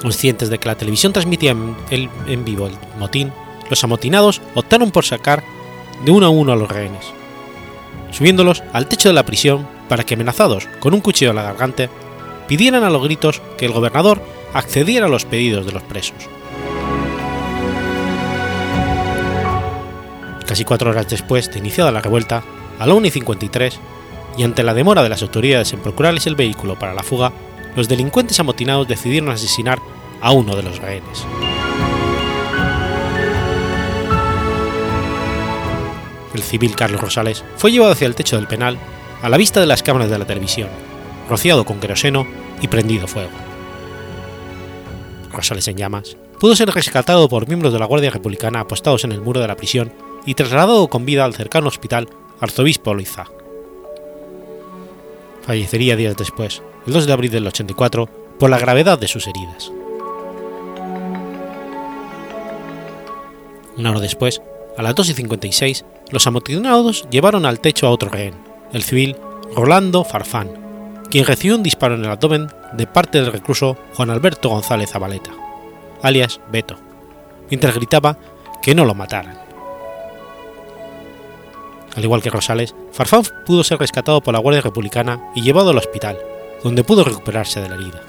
Conscientes 0.03 0.51
de 0.51 0.59
que 0.59 0.69
la 0.69 0.77
televisión 0.77 1.15
transmitía 1.15 1.53
en, 1.53 2.45
vivo 2.45 2.67
el 2.67 2.75
motín, 2.99 3.33
los 3.71 3.83
amotinados 3.85 4.43
optaron 4.55 4.91
por 4.91 5.07
sacar 5.07 5.43
de 6.05 6.11
uno 6.11 6.27
a 6.27 6.29
uno 6.29 6.53
a 6.53 6.57
los 6.57 6.71
rehenes, 6.71 7.07
subiéndolos 8.11 8.63
al 8.75 8.89
techo 8.89 9.09
de 9.09 9.15
la 9.15 9.25
prisión 9.25 9.67
para 9.89 10.05
que 10.05 10.13
amenazados 10.13 10.69
con 10.81 10.93
un 10.93 11.01
cuchillo 11.01 11.31
en 11.31 11.37
la 11.37 11.45
garganta 11.45 11.89
pidieran 12.53 12.85
a 12.85 12.91
los 12.91 13.03
gritos 13.03 13.41
que 13.57 13.65
el 13.65 13.73
gobernador 13.73 14.21
accediera 14.53 15.07
a 15.07 15.09
los 15.09 15.25
pedidos 15.25 15.65
de 15.65 15.73
los 15.73 15.83
presos. 15.85 16.29
Casi 20.47 20.63
cuatro 20.63 20.91
horas 20.91 21.09
después 21.09 21.51
de 21.51 21.61
iniciada 21.61 21.91
la 21.91 22.03
revuelta, 22.03 22.45
a 22.79 22.87
la 22.87 22.93
1 22.93 23.07
y 23.07 23.11
53, 23.11 23.81
y 24.37 24.43
ante 24.43 24.63
la 24.65 24.75
demora 24.75 25.03
de 25.03 25.09
las 25.09 25.23
autoridades 25.23 25.73
en 25.73 25.81
procurarles 25.81 26.27
el 26.27 26.35
vehículo 26.35 26.79
para 26.79 26.93
la 26.93 27.03
fuga, 27.03 27.33
los 27.75 27.89
delincuentes 27.89 28.39
amotinados 28.39 28.87
decidieron 28.87 29.31
asesinar 29.31 29.79
a 30.21 30.33
uno 30.33 30.55
de 30.55 30.63
los 30.63 30.77
rehenes. 30.77 31.25
El 36.35 36.43
civil 36.43 36.77
Carlos 36.77 37.01
Rosales 37.01 37.47
fue 37.57 37.73
llevado 37.73 37.93
hacia 37.93 38.07
el 38.07 38.15
techo 38.15 38.37
del 38.37 38.47
penal 38.47 38.77
a 39.23 39.31
la 39.31 39.39
vista 39.39 39.59
de 39.59 39.67
las 39.67 39.83
cámaras 39.83 40.11
de 40.11 40.19
la 40.19 40.27
televisión, 40.27 40.69
rociado 41.31 41.65
con 41.65 41.81
queroseno 41.81 42.42
y 42.63 42.69
prendido 42.69 43.07
fuego. 43.07 43.31
Rosales 45.31 45.69
en 45.69 45.77
llamas, 45.77 46.17
pudo 46.39 46.57
ser 46.57 46.71
rescatado 46.71 47.29
por 47.29 47.49
miembros 47.49 47.73
de 47.73 47.79
la 47.79 47.87
Guardia 47.87 48.11
Republicana 48.11 48.61
apostados 48.61 49.05
en 49.05 49.13
el 49.13 49.21
muro 49.21 49.41
de 49.41 49.49
la 49.49 49.57
prisión 49.57 49.93
y 50.25 50.35
trasladado 50.35 50.89
con 50.89 51.05
vida 51.05 51.25
al 51.25 51.35
cercano 51.35 51.69
hospital 51.69 52.09
Arzobispo 52.41 52.95
Loiza. 52.95 53.27
Fallecería 55.43 55.97
días 55.97 56.17
después, 56.17 56.63
el 56.87 56.93
2 56.93 57.07
de 57.07 57.13
abril 57.13 57.31
del 57.31 57.47
84, 57.47 58.09
por 58.39 58.51
la 58.51 58.59
gravedad 58.59 58.99
de 58.99 59.09
sus 59.09 59.27
heridas. 59.27 59.73
Una 63.77 63.91
hora 63.91 64.01
después, 64.01 64.41
a 64.77 64.83
las 64.83 64.95
2 64.95 65.11
y 65.11 65.15
56, 65.15 65.85
los 66.11 66.27
amotinados 66.27 67.09
llevaron 67.11 67.47
al 67.47 67.61
techo 67.61 67.87
a 67.87 67.91
otro 67.91 68.11
rehén, 68.11 68.35
el 68.73 68.83
civil 68.83 69.17
Rolando 69.55 70.05
Farfán, 70.05 70.62
quien 71.13 71.27
recibió 71.27 71.57
un 71.57 71.63
disparo 71.63 71.95
en 71.95 72.07
el 72.07 72.11
abdomen 72.11 72.49
de 72.73 72.87
parte 72.87 73.21
del 73.21 73.31
recluso 73.31 73.77
Juan 73.93 74.09
Alberto 74.09 74.49
González 74.49 74.89
Zabaleta, 74.89 75.31
alias 76.01 76.41
Beto, 76.51 76.79
mientras 77.51 77.75
gritaba 77.75 78.17
que 78.63 78.75
no 78.75 78.87
lo 78.87 78.95
mataran. 78.95 79.39
Al 81.95 82.03
igual 82.03 82.23
que 82.23 82.31
Rosales, 82.31 82.75
Farfán 82.93 83.25
pudo 83.45 83.63
ser 83.63 83.79
rescatado 83.79 84.23
por 84.23 84.33
la 84.33 84.41
Guardia 84.41 84.63
Republicana 84.63 85.21
y 85.35 85.43
llevado 85.43 85.69
al 85.69 85.77
hospital, 85.77 86.17
donde 86.65 86.83
pudo 86.83 87.05
recuperarse 87.05 87.61
de 87.61 87.69
la 87.69 87.75
herida. 87.75 88.01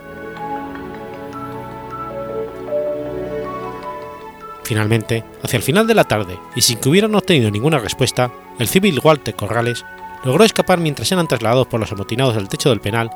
Finalmente, 4.64 5.26
hacia 5.44 5.58
el 5.58 5.64
final 5.64 5.88
de 5.88 5.96
la 5.96 6.06
tarde 6.06 6.40
y 6.56 6.62
sin 6.62 6.80
que 6.80 6.88
hubieran 6.88 7.14
obtenido 7.16 7.52
ninguna 7.52 7.80
respuesta, 7.80 8.32
el 8.60 8.70
civil 8.70 9.02
Walter 9.04 9.36
Corrales 9.36 9.84
logró 10.24 10.44
escapar 10.44 10.80
mientras 10.80 11.12
eran 11.12 11.28
trasladados 11.28 11.68
por 11.68 11.80
los 11.80 11.92
amotinados 11.92 12.38
al 12.38 12.50
techo 12.50 12.70
del 12.70 12.82
penal, 12.82 13.10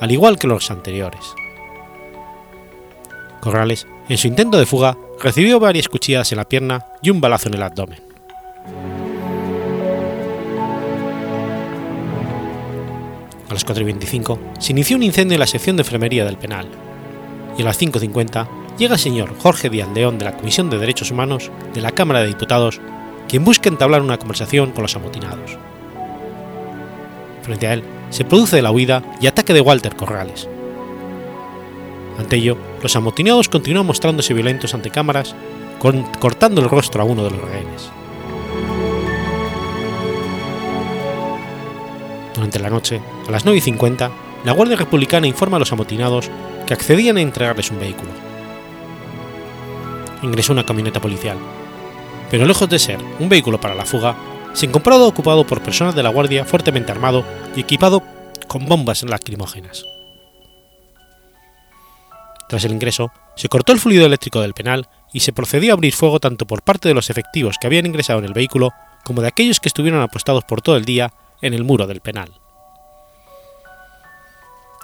al 0.00 0.10
igual 0.10 0.38
que 0.38 0.46
los 0.46 0.70
anteriores. 0.70 1.34
Corrales, 3.40 3.86
en 4.08 4.18
su 4.18 4.28
intento 4.28 4.58
de 4.58 4.66
fuga, 4.66 4.96
recibió 5.20 5.58
varias 5.58 5.88
cuchilladas 5.88 6.30
en 6.32 6.38
la 6.38 6.48
pierna 6.48 6.86
y 7.02 7.10
un 7.10 7.20
balazo 7.20 7.48
en 7.48 7.54
el 7.54 7.62
abdomen. 7.62 8.00
A 13.48 13.52
las 13.52 13.66
4.25 13.66 14.38
se 14.58 14.72
inició 14.72 14.96
un 14.96 15.02
incendio 15.02 15.34
en 15.34 15.40
la 15.40 15.46
sección 15.46 15.76
de 15.76 15.82
enfermería 15.82 16.24
del 16.24 16.38
penal, 16.38 16.66
y 17.58 17.62
a 17.62 17.64
las 17.64 17.80
5.50 17.80 18.76
llega 18.78 18.94
el 18.94 19.00
señor 19.00 19.36
Jorge 19.38 19.68
Díaz 19.68 19.88
León 19.94 20.18
de 20.18 20.24
la 20.24 20.36
Comisión 20.36 20.70
de 20.70 20.78
Derechos 20.78 21.10
Humanos 21.10 21.50
de 21.74 21.80
la 21.80 21.90
Cámara 21.90 22.20
de 22.20 22.28
Diputados, 22.28 22.80
quien 23.28 23.44
busca 23.44 23.68
entablar 23.68 24.00
una 24.02 24.18
conversación 24.18 24.70
con 24.70 24.82
los 24.82 24.96
amotinados. 24.96 25.58
Frente 27.42 27.66
a 27.66 27.74
él, 27.74 27.82
se 28.10 28.24
produce 28.24 28.62
la 28.62 28.70
huida 28.70 29.02
y 29.20 29.26
ataque 29.26 29.52
de 29.52 29.60
Walter 29.60 29.96
Corrales. 29.96 30.48
Ante 32.18 32.36
ello, 32.36 32.56
los 32.82 32.94
amotinados 32.94 33.48
continúan 33.48 33.86
mostrándose 33.86 34.34
violentos 34.34 34.74
ante 34.74 34.90
cámaras, 34.90 35.34
cortando 36.20 36.60
el 36.60 36.68
rostro 36.68 37.02
a 37.02 37.04
uno 37.04 37.24
de 37.24 37.30
los 37.30 37.40
rehenes. 37.40 37.90
Durante 42.34 42.58
la 42.58 42.70
noche, 42.70 43.00
a 43.26 43.30
las 43.30 43.44
9 43.44 43.58
y 43.58 43.60
50, 43.60 44.10
la 44.44 44.52
Guardia 44.52 44.76
Republicana 44.76 45.26
informa 45.26 45.56
a 45.56 45.60
los 45.60 45.72
amotinados 45.72 46.30
que 46.66 46.74
accedían 46.74 47.16
a 47.16 47.20
entregarles 47.20 47.70
un 47.70 47.80
vehículo. 47.80 48.10
Ingresó 50.22 50.52
una 50.52 50.64
camioneta 50.64 51.00
policial, 51.00 51.36
pero 52.30 52.46
lejos 52.46 52.68
de 52.68 52.78
ser 52.78 52.98
un 53.18 53.28
vehículo 53.28 53.60
para 53.60 53.74
la 53.74 53.84
fuga, 53.84 54.14
se 54.52 54.66
encontraba 54.66 55.04
ocupado 55.04 55.46
por 55.46 55.62
personas 55.62 55.94
de 55.94 56.02
la 56.02 56.10
Guardia 56.10 56.44
fuertemente 56.44 56.92
armado 56.92 57.24
y 57.56 57.60
equipado 57.60 58.02
con 58.48 58.66
bombas 58.66 59.02
lacrimógenas. 59.02 59.84
Tras 62.48 62.64
el 62.64 62.72
ingreso, 62.72 63.10
se 63.34 63.48
cortó 63.48 63.72
el 63.72 63.80
fluido 63.80 64.04
eléctrico 64.04 64.40
del 64.42 64.52
penal 64.52 64.88
y 65.12 65.20
se 65.20 65.32
procedió 65.32 65.72
a 65.72 65.74
abrir 65.74 65.94
fuego 65.94 66.20
tanto 66.20 66.46
por 66.46 66.62
parte 66.62 66.88
de 66.88 66.94
los 66.94 67.08
efectivos 67.08 67.56
que 67.58 67.66
habían 67.66 67.86
ingresado 67.86 68.18
en 68.18 68.26
el 68.26 68.34
vehículo 68.34 68.72
como 69.04 69.22
de 69.22 69.28
aquellos 69.28 69.58
que 69.58 69.68
estuvieron 69.68 70.02
apostados 70.02 70.44
por 70.44 70.60
todo 70.60 70.76
el 70.76 70.84
día 70.84 71.12
en 71.40 71.54
el 71.54 71.64
muro 71.64 71.86
del 71.86 72.00
penal. 72.00 72.30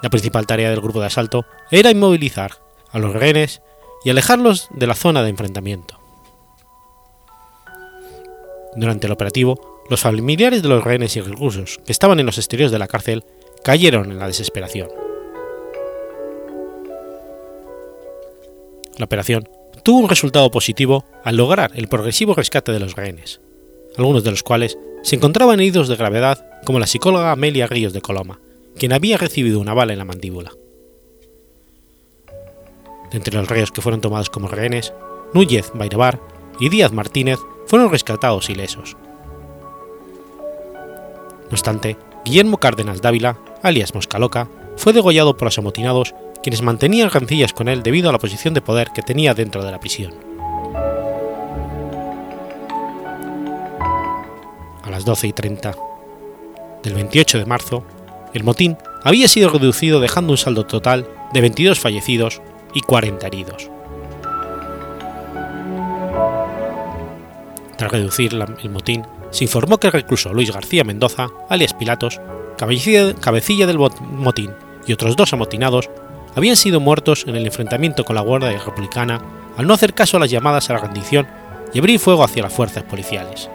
La 0.01 0.09
principal 0.09 0.47
tarea 0.47 0.69
del 0.69 0.81
grupo 0.81 0.99
de 0.99 1.07
asalto 1.07 1.45
era 1.71 1.91
inmovilizar 1.91 2.53
a 2.91 2.99
los 2.99 3.13
rehenes 3.13 3.61
y 4.03 4.09
alejarlos 4.09 4.69
de 4.71 4.87
la 4.87 4.95
zona 4.95 5.21
de 5.23 5.29
enfrentamiento. 5.29 5.98
Durante 8.75 9.07
el 9.07 9.13
operativo, 9.13 9.83
los 9.89 10.01
familiares 10.01 10.61
de 10.61 10.69
los 10.69 10.83
rehenes 10.83 11.15
y 11.15 11.21
reclusos 11.21 11.79
que 11.85 11.91
estaban 11.91 12.19
en 12.19 12.25
los 12.25 12.37
exteriores 12.37 12.71
de 12.71 12.79
la 12.79 12.87
cárcel 12.87 13.23
cayeron 13.63 14.11
en 14.11 14.19
la 14.19 14.27
desesperación. 14.27 14.89
La 18.97 19.05
operación 19.05 19.47
tuvo 19.83 19.99
un 19.99 20.09
resultado 20.09 20.51
positivo 20.51 21.05
al 21.23 21.37
lograr 21.37 21.71
el 21.75 21.87
progresivo 21.87 22.33
rescate 22.33 22.71
de 22.71 22.79
los 22.79 22.95
rehenes, 22.95 23.41
algunos 23.97 24.23
de 24.23 24.31
los 24.31 24.43
cuales 24.43 24.77
se 25.01 25.15
encontraban 25.15 25.59
heridos 25.59 25.87
de 25.87 25.95
gravedad 25.95 26.45
como 26.65 26.79
la 26.79 26.87
psicóloga 26.87 27.31
Amelia 27.31 27.67
Ríos 27.67 27.93
de 27.93 28.01
Coloma, 28.01 28.39
quien 28.77 28.93
había 28.93 29.17
recibido 29.17 29.59
una 29.59 29.73
bala 29.73 29.93
en 29.93 29.99
la 29.99 30.05
mandíbula. 30.05 30.51
Entre 33.11 33.33
los 33.33 33.47
reos 33.47 33.71
que 33.71 33.81
fueron 33.81 34.01
tomados 34.01 34.29
como 34.29 34.47
rehenes, 34.47 34.93
Núñez 35.33 35.71
Bairebar 35.73 36.19
y 36.59 36.69
Díaz 36.69 36.91
Martínez 36.91 37.39
fueron 37.69 37.91
rescatados 37.91 38.49
ilesos. 38.49 38.97
No 41.43 41.51
obstante, 41.51 41.97
Guillermo 42.25 42.57
Cárdenas 42.57 42.99
Dávila, 42.99 43.37
alias 43.61 43.93
Moscaloca, 43.93 44.49
fue 44.75 44.91
degollado 44.91 45.37
por 45.37 45.45
los 45.45 45.57
amotinados 45.59 46.15
quienes 46.41 46.63
mantenían 46.63 47.11
rencillas 47.11 47.53
con 47.53 47.67
él 47.67 47.83
debido 47.83 48.09
a 48.09 48.11
la 48.11 48.17
posición 48.17 48.55
de 48.55 48.63
poder 48.63 48.89
que 48.89 49.03
tenía 49.03 49.35
dentro 49.35 49.63
de 49.63 49.71
la 49.71 49.79
prisión. 49.79 50.15
A 54.83 54.89
las 54.89 55.05
12 55.05 55.27
y 55.27 55.33
30 55.33 55.75
del 56.81 56.93
28 56.95 57.37
de 57.37 57.45
marzo, 57.45 57.83
el 58.33 58.43
motín 58.43 58.77
había 59.03 59.27
sido 59.27 59.49
reducido 59.49 59.99
dejando 59.99 60.33
un 60.33 60.37
saldo 60.37 60.65
total 60.65 61.07
de 61.33 61.41
22 61.41 61.79
fallecidos 61.79 62.41
y 62.73 62.81
40 62.81 63.27
heridos. 63.27 63.69
Tras 67.79 67.93
reducir 67.93 68.33
el 68.33 68.69
motín, 68.69 69.07
se 69.31 69.45
informó 69.45 69.77
que 69.77 69.87
el 69.87 69.93
recluso 69.93 70.33
Luis 70.33 70.51
García 70.51 70.83
Mendoza, 70.83 71.29
alias 71.47 71.73
Pilatos, 71.73 72.19
cabecilla 72.57 73.67
del 73.67 73.79
motín 73.79 74.51
y 74.85 74.91
otros 74.91 75.15
dos 75.15 75.31
amotinados 75.31 75.89
habían 76.35 76.57
sido 76.57 76.81
muertos 76.81 77.23
en 77.25 77.37
el 77.37 77.45
enfrentamiento 77.45 78.03
con 78.03 78.17
la 78.17 78.21
Guardia 78.21 78.51
Republicana 78.51 79.21
al 79.55 79.65
no 79.65 79.73
hacer 79.73 79.93
caso 79.93 80.17
a 80.17 80.19
las 80.19 80.29
llamadas 80.29 80.69
a 80.69 80.73
la 80.73 80.79
rendición 80.79 81.25
y 81.73 81.79
abrir 81.79 82.01
fuego 82.01 82.25
hacia 82.25 82.43
las 82.43 82.51
fuerzas 82.51 82.83
policiales. 82.83 83.49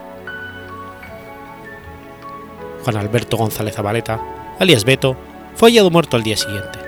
Juan 2.82 2.96
Alberto 2.96 3.36
González 3.36 3.74
Zabaleta, 3.74 4.18
alias 4.58 4.86
Beto, 4.86 5.18
fue 5.54 5.68
hallado 5.68 5.90
muerto 5.90 6.16
al 6.16 6.22
día 6.22 6.38
siguiente. 6.38 6.78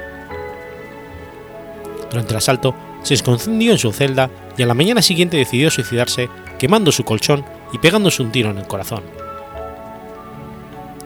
Durante 2.09 2.31
el 2.31 2.39
asalto, 2.39 2.75
se 3.03 3.13
escondió 3.13 3.73
en 3.73 3.79
su 3.79 3.93
celda 3.93 4.31
y 4.57 4.63
a 4.63 4.67
la 4.67 4.73
mañana 4.73 5.03
siguiente 5.03 5.37
decidió 5.37 5.71
suicidarse 5.71 6.31
quemando 6.59 6.93
su 6.93 7.05
colchón 7.05 7.45
y 7.73 7.79
pegándose 7.79 8.23
un 8.23 8.33
tiro 8.33 8.51
en 8.51 8.59
el 8.59 8.67
corazón. 8.67 9.03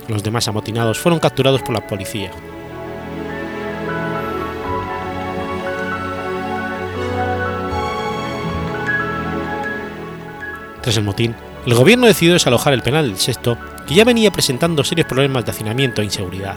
Los 0.09 0.23
demás 0.23 0.49
amotinados 0.49 0.99
fueron 0.99 1.21
capturados 1.21 1.63
por 1.63 1.75
la 1.75 1.87
policía. 1.87 2.31
Tras 10.83 10.97
el 10.97 11.05
motín, 11.05 11.35
el 11.67 11.75
gobierno 11.75 12.07
decidió 12.07 12.33
desalojar 12.33 12.73
el 12.73 12.83
penal 12.83 13.07
del 13.07 13.19
Sexto, 13.19 13.59
que 13.87 13.95
ya 13.95 14.05
venía 14.05 14.31
presentando 14.31 14.83
serios 14.83 15.07
problemas 15.07 15.45
de 15.45 15.51
hacinamiento 15.51 16.01
e 16.01 16.07
inseguridad. 16.07 16.57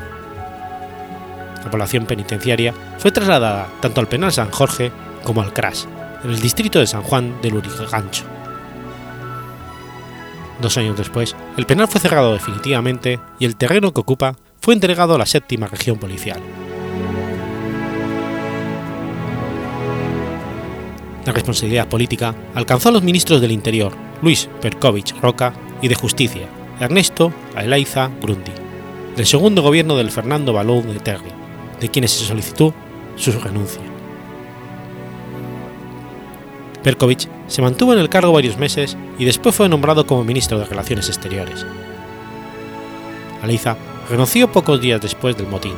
La 1.63 1.69
población 1.69 2.05
penitenciaria 2.05 2.73
fue 2.97 3.11
trasladada 3.11 3.67
tanto 3.81 3.99
al 3.99 4.07
penal 4.07 4.31
San 4.31 4.49
Jorge 4.49 4.91
como 5.23 5.41
al 5.41 5.53
CRAS, 5.53 5.87
en 6.23 6.31
el 6.31 6.39
distrito 6.39 6.79
de 6.79 6.87
San 6.87 7.03
Juan 7.03 7.41
del 7.41 7.55
Urigancho. 7.55 8.23
Dos 10.63 10.77
años 10.77 10.95
después, 10.95 11.35
el 11.57 11.65
penal 11.65 11.89
fue 11.89 11.99
cerrado 11.99 12.31
definitivamente 12.31 13.19
y 13.37 13.43
el 13.43 13.57
terreno 13.57 13.93
que 13.93 13.99
ocupa 13.99 14.37
fue 14.61 14.73
entregado 14.73 15.13
a 15.13 15.17
la 15.17 15.25
séptima 15.25 15.67
región 15.67 15.97
policial. 15.97 16.39
La 21.25 21.33
responsabilidad 21.33 21.89
política 21.89 22.33
alcanzó 22.55 22.87
a 22.87 22.91
los 22.93 23.03
ministros 23.03 23.41
del 23.41 23.51
Interior, 23.51 23.91
Luis 24.21 24.49
Perkovich 24.61 25.13
Roca, 25.19 25.53
y 25.81 25.89
de 25.89 25.95
Justicia, 25.95 26.47
Ernesto 26.79 27.33
Aelaiza 27.55 28.09
Grundy, 28.21 28.53
del 29.17 29.25
segundo 29.25 29.63
gobierno 29.63 29.97
del 29.97 30.11
Fernando 30.11 30.53
Balou 30.53 30.81
de 30.81 30.99
Terry, 31.01 31.31
de 31.81 31.89
quienes 31.89 32.11
se 32.11 32.23
solicitó 32.23 32.73
su 33.17 33.33
renuncia. 33.33 33.92
Perkovich 36.83 37.29
se 37.47 37.61
mantuvo 37.61 37.93
en 37.93 37.99
el 37.99 38.09
cargo 38.09 38.33
varios 38.33 38.57
meses 38.57 38.97
y 39.17 39.25
después 39.25 39.55
fue 39.55 39.69
nombrado 39.69 40.05
como 40.05 40.23
ministro 40.23 40.59
de 40.59 40.65
Relaciones 40.65 41.07
Exteriores. 41.07 41.65
Aleiza 43.41 43.77
renunció 44.09 44.51
pocos 44.51 44.81
días 44.81 45.01
después 45.01 45.37
del 45.37 45.47
motín. 45.47 45.73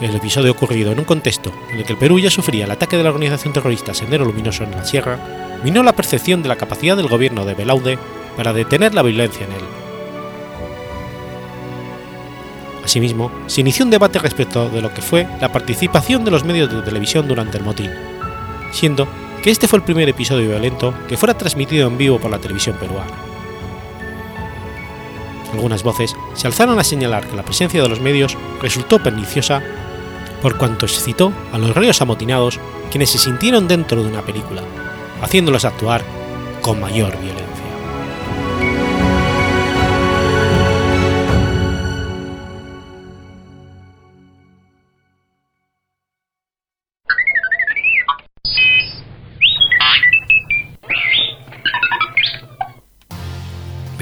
El 0.00 0.16
episodio 0.16 0.52
ocurrido 0.52 0.92
en 0.92 0.98
un 0.98 1.04
contexto 1.04 1.52
en 1.70 1.78
el 1.78 1.84
que 1.84 1.92
el 1.92 1.98
Perú 1.98 2.18
ya 2.18 2.30
sufría 2.30 2.64
el 2.64 2.70
ataque 2.70 2.96
de 2.96 3.04
la 3.04 3.10
organización 3.10 3.52
terrorista 3.52 3.94
Sendero 3.94 4.24
Luminoso 4.24 4.64
en 4.64 4.70
la 4.72 4.84
Sierra, 4.84 5.18
minó 5.62 5.82
la 5.82 5.92
percepción 5.92 6.42
de 6.42 6.48
la 6.48 6.56
capacidad 6.56 6.96
del 6.96 7.08
gobierno 7.08 7.44
de 7.44 7.54
Belaude 7.54 7.98
para 8.36 8.52
detener 8.52 8.94
la 8.94 9.02
violencia 9.02 9.46
en 9.46 9.52
él. 9.52 9.64
Asimismo, 12.82 13.30
se 13.46 13.60
inició 13.60 13.84
un 13.84 13.90
debate 13.90 14.18
respecto 14.18 14.70
de 14.70 14.80
lo 14.80 14.92
que 14.92 15.02
fue 15.02 15.28
la 15.40 15.52
participación 15.52 16.24
de 16.24 16.30
los 16.30 16.44
medios 16.44 16.72
de 16.72 16.82
televisión 16.82 17.28
durante 17.28 17.58
el 17.58 17.64
motín, 17.64 17.90
siendo 18.70 19.08
que 19.42 19.50
este 19.50 19.68
fue 19.68 19.78
el 19.78 19.84
primer 19.84 20.08
episodio 20.08 20.48
violento 20.48 20.94
que 21.08 21.16
fuera 21.16 21.36
transmitido 21.36 21.88
en 21.88 21.98
vivo 21.98 22.18
por 22.18 22.30
la 22.30 22.38
televisión 22.38 22.76
peruana. 22.76 23.12
Algunas 25.52 25.82
voces 25.82 26.14
se 26.34 26.46
alzaron 26.46 26.78
a 26.78 26.84
señalar 26.84 27.26
que 27.26 27.36
la 27.36 27.44
presencia 27.44 27.82
de 27.82 27.88
los 27.88 28.00
medios 28.00 28.36
resultó 28.60 29.02
perniciosa 29.02 29.62
por 30.42 30.56
cuanto 30.56 30.86
excitó 30.86 31.32
a 31.52 31.58
los 31.58 31.74
reos 31.74 32.00
amotinados 32.00 32.60
quienes 32.90 33.10
se 33.10 33.18
sintieron 33.18 33.68
dentro 33.68 34.02
de 34.02 34.08
una 34.08 34.22
película, 34.22 34.62
haciéndolos 35.22 35.64
actuar 35.64 36.02
con 36.62 36.80
mayor 36.80 37.18
violencia. 37.20 37.49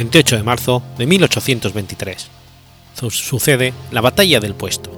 28 0.09 0.37
de 0.39 0.43
marzo 0.43 0.83
de 0.97 1.07
1823. 1.07 2.29
Sucede 3.11 3.75
la 3.91 4.01
Batalla 4.01 4.41
del 4.41 4.55
Puesto. 4.55 4.91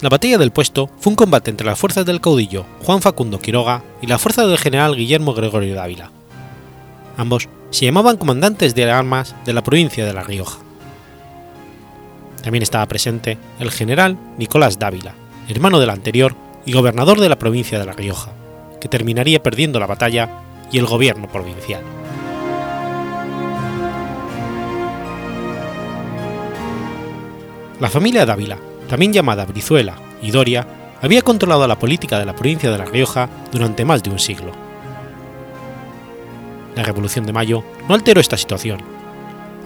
La 0.00 0.08
Batalla 0.08 0.36
del 0.36 0.50
Puesto 0.50 0.90
fue 0.98 1.12
un 1.12 1.16
combate 1.16 1.52
entre 1.52 1.68
las 1.68 1.78
fuerzas 1.78 2.04
del 2.04 2.20
caudillo 2.20 2.66
Juan 2.82 3.00
Facundo 3.00 3.38
Quiroga 3.38 3.84
y 4.02 4.08
la 4.08 4.18
fuerza 4.18 4.44
del 4.44 4.58
general 4.58 4.96
Guillermo 4.96 5.32
Gregorio 5.32 5.76
Dávila. 5.76 6.10
Ambos 7.16 7.48
se 7.70 7.84
llamaban 7.84 8.16
comandantes 8.16 8.74
de 8.74 8.90
armas 8.90 9.36
de 9.44 9.52
la 9.52 9.62
provincia 9.62 10.04
de 10.04 10.12
La 10.12 10.24
Rioja. 10.24 10.58
También 12.42 12.64
estaba 12.64 12.86
presente 12.86 13.38
el 13.60 13.70
general 13.70 14.18
Nicolás 14.38 14.80
Dávila, 14.80 15.14
hermano 15.48 15.78
del 15.78 15.90
anterior 15.90 16.34
y 16.66 16.72
gobernador 16.72 17.20
de 17.20 17.28
la 17.28 17.38
provincia 17.38 17.78
de 17.78 17.86
La 17.86 17.92
Rioja, 17.92 18.32
que 18.80 18.88
terminaría 18.88 19.40
perdiendo 19.40 19.78
la 19.78 19.86
batalla 19.86 20.43
y 20.74 20.78
el 20.78 20.86
gobierno 20.86 21.28
provincial. 21.28 21.84
La 27.78 27.88
familia 27.88 28.26
Dávila, 28.26 28.58
también 28.88 29.12
llamada 29.12 29.44
Brizuela 29.44 29.94
y 30.20 30.32
Doria, 30.32 30.66
había 31.00 31.22
controlado 31.22 31.68
la 31.68 31.78
política 31.78 32.18
de 32.18 32.26
la 32.26 32.34
provincia 32.34 32.72
de 32.72 32.78
La 32.78 32.86
Rioja 32.86 33.28
durante 33.52 33.84
más 33.84 34.02
de 34.02 34.10
un 34.10 34.18
siglo. 34.18 34.50
La 36.74 36.82
Revolución 36.82 37.24
de 37.24 37.32
Mayo 37.32 37.62
no 37.88 37.94
alteró 37.94 38.20
esta 38.20 38.36
situación, 38.36 38.80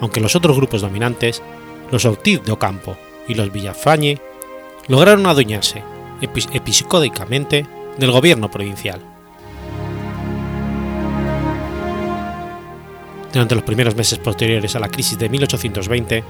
aunque 0.02 0.20
los 0.20 0.36
otros 0.36 0.58
grupos 0.58 0.82
dominantes, 0.82 1.42
los 1.90 2.04
Ortiz 2.04 2.42
de 2.42 2.52
Ocampo 2.52 2.98
y 3.26 3.32
los 3.32 3.50
Villafañe, 3.50 4.20
lograron 4.88 5.24
adueñarse 5.24 5.82
episcódicamente 6.20 7.66
del 7.96 8.10
gobierno 8.10 8.50
provincial. 8.50 9.17
Durante 13.32 13.54
los 13.54 13.64
primeros 13.64 13.94
meses 13.94 14.18
posteriores 14.18 14.74
a 14.74 14.78
la 14.78 14.88
crisis 14.88 15.18
de 15.18 15.28
1820, 15.28 16.24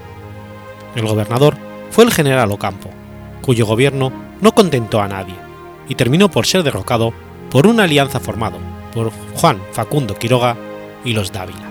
el 0.97 1.07
gobernador 1.07 1.57
fue 1.91 2.05
el 2.05 2.13
general 2.13 2.51
Ocampo, 2.51 2.91
cuyo 3.41 3.67
gobierno 3.67 4.13
no 4.41 4.53
contentó 4.53 5.01
a 5.01 5.09
nadie 5.09 5.35
y 5.89 5.95
terminó 5.95 6.29
por 6.29 6.47
ser 6.47 6.65
derrocado 6.65 7.13
por 7.51 7.67
una 7.67 7.85
alianza 7.85 8.19
formada 8.19 8.59
por 8.93 9.13
Juan 9.35 9.61
Facundo 9.73 10.17
Quiroga 10.17 10.57
y 11.05 11.13
los 11.13 11.33
Dávila. 11.33 11.69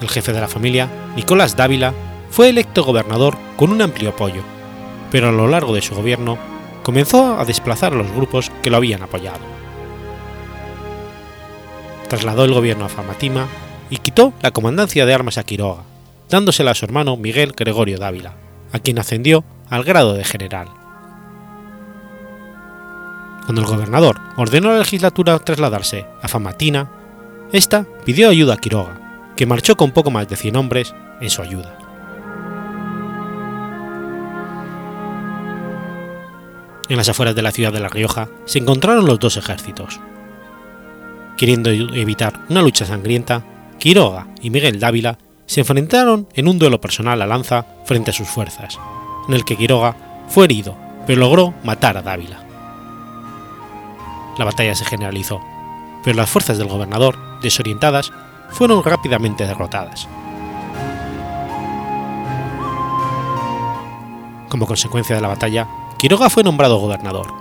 El 0.00 0.08
jefe 0.08 0.32
de 0.32 0.40
la 0.40 0.48
familia, 0.48 0.88
Nicolás 1.16 1.56
Dávila, 1.56 1.94
fue 2.30 2.48
electo 2.48 2.84
gobernador 2.84 3.36
con 3.56 3.70
un 3.70 3.80
amplio 3.80 4.10
apoyo, 4.10 4.42
pero 5.10 5.28
a 5.28 5.32
lo 5.32 5.46
largo 5.46 5.74
de 5.74 5.82
su 5.82 5.94
gobierno 5.94 6.36
comenzó 6.82 7.38
a 7.38 7.44
desplazar 7.44 7.92
a 7.92 7.96
los 7.96 8.10
grupos 8.12 8.50
que 8.62 8.70
lo 8.70 8.76
habían 8.76 9.02
apoyado 9.02 9.57
trasladó 12.08 12.44
el 12.44 12.54
gobierno 12.54 12.84
a 12.84 12.88
Famatima 12.88 13.46
y 13.90 13.98
quitó 13.98 14.32
la 14.42 14.50
comandancia 14.50 15.06
de 15.06 15.14
armas 15.14 15.38
a 15.38 15.44
Quiroga, 15.44 15.82
dándosela 16.28 16.72
a 16.72 16.74
su 16.74 16.84
hermano 16.84 17.16
Miguel 17.16 17.52
Gregorio 17.56 17.98
Dávila, 17.98 18.34
a 18.72 18.78
quien 18.78 18.98
ascendió 18.98 19.44
al 19.70 19.84
grado 19.84 20.14
de 20.14 20.24
general. 20.24 20.68
Cuando 23.44 23.62
el 23.62 23.66
gobernador 23.66 24.18
ordenó 24.36 24.68
a 24.70 24.72
la 24.72 24.78
legislatura 24.80 25.38
trasladarse 25.38 26.06
a 26.20 26.28
Famatina, 26.28 26.90
esta 27.52 27.86
pidió 28.04 28.28
ayuda 28.28 28.54
a 28.54 28.58
Quiroga, 28.58 29.32
que 29.36 29.46
marchó 29.46 29.76
con 29.76 29.92
poco 29.92 30.10
más 30.10 30.28
de 30.28 30.36
100 30.36 30.56
hombres 30.56 30.94
en 31.20 31.30
su 31.30 31.40
ayuda. 31.40 31.78
En 36.88 36.96
las 36.96 37.08
afueras 37.08 37.34
de 37.34 37.42
la 37.42 37.52
ciudad 37.52 37.72
de 37.72 37.80
La 37.80 37.88
Rioja 37.88 38.28
se 38.46 38.58
encontraron 38.58 39.06
los 39.06 39.18
dos 39.18 39.36
ejércitos, 39.36 40.00
Queriendo 41.38 41.70
evitar 41.70 42.40
una 42.48 42.62
lucha 42.62 42.84
sangrienta, 42.84 43.44
Quiroga 43.78 44.26
y 44.42 44.50
Miguel 44.50 44.80
Dávila 44.80 45.18
se 45.46 45.60
enfrentaron 45.60 46.26
en 46.34 46.48
un 46.48 46.58
duelo 46.58 46.80
personal 46.80 47.22
a 47.22 47.26
lanza 47.28 47.64
frente 47.84 48.10
a 48.10 48.12
sus 48.12 48.26
fuerzas, 48.26 48.76
en 49.28 49.34
el 49.34 49.44
que 49.44 49.56
Quiroga 49.56 50.24
fue 50.28 50.46
herido, 50.46 50.76
pero 51.06 51.20
logró 51.20 51.54
matar 51.62 51.96
a 51.96 52.02
Dávila. 52.02 52.44
La 54.36 54.44
batalla 54.44 54.74
se 54.74 54.84
generalizó, 54.84 55.40
pero 56.02 56.16
las 56.16 56.28
fuerzas 56.28 56.58
del 56.58 56.66
gobernador, 56.66 57.16
desorientadas, 57.40 58.10
fueron 58.50 58.82
rápidamente 58.82 59.46
derrotadas. 59.46 60.08
Como 64.48 64.66
consecuencia 64.66 65.14
de 65.14 65.22
la 65.22 65.28
batalla, 65.28 65.68
Quiroga 66.00 66.30
fue 66.30 66.42
nombrado 66.42 66.78
gobernador, 66.78 67.32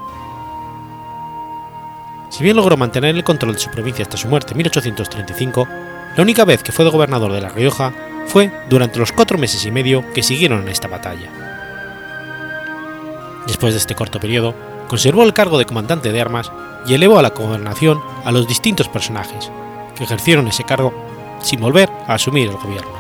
si 2.30 2.44
bien 2.44 2.56
logró 2.56 2.78
mantener 2.78 3.16
el 3.16 3.24
control 3.24 3.54
de 3.54 3.60
su 3.60 3.70
provincia 3.70 4.04
hasta 4.04 4.18
su 4.18 4.28
muerte 4.28 4.52
en 4.52 4.58
1835, 4.58 5.68
la 6.16 6.24
única 6.24 6.46
vez 6.46 6.64
que 6.64 6.72
fue 6.72 6.90
gobernador 6.90 7.32
de 7.32 7.42
La 7.42 7.50
Rioja 7.50 7.94
fue 8.26 8.52
durante 8.70 9.00
los 9.00 9.12
cuatro 9.12 9.38
meses 9.38 9.66
y 9.66 9.72
medio 9.72 10.04
que 10.14 10.24
siguieron 10.24 10.62
en 10.64 10.70
esta 10.70 10.88
batalla. 10.88 11.30
Después 13.48 13.74
de 13.74 13.80
este 13.80 13.96
corto 13.96 14.20
periodo, 14.20 14.54
conservó 14.88 15.24
el 15.24 15.34
cargo 15.34 15.58
de 15.58 15.66
comandante 15.66 16.12
de 16.12 16.22
armas 16.22 16.52
y 16.86 16.94
elevó 16.94 17.20
a 17.20 17.22
la 17.22 17.30
gobernación 17.30 18.02
a 18.26 18.32
los 18.32 18.48
distintos 18.48 18.90
personajes, 18.90 19.52
que 19.96 20.04
ejercieron 20.04 20.48
ese 20.48 20.64
cargo 20.64 20.94
sin 21.42 21.62
volver 21.62 21.90
a 22.08 22.16
asumir 22.16 22.50
el 22.50 22.58
gobierno. 22.58 22.92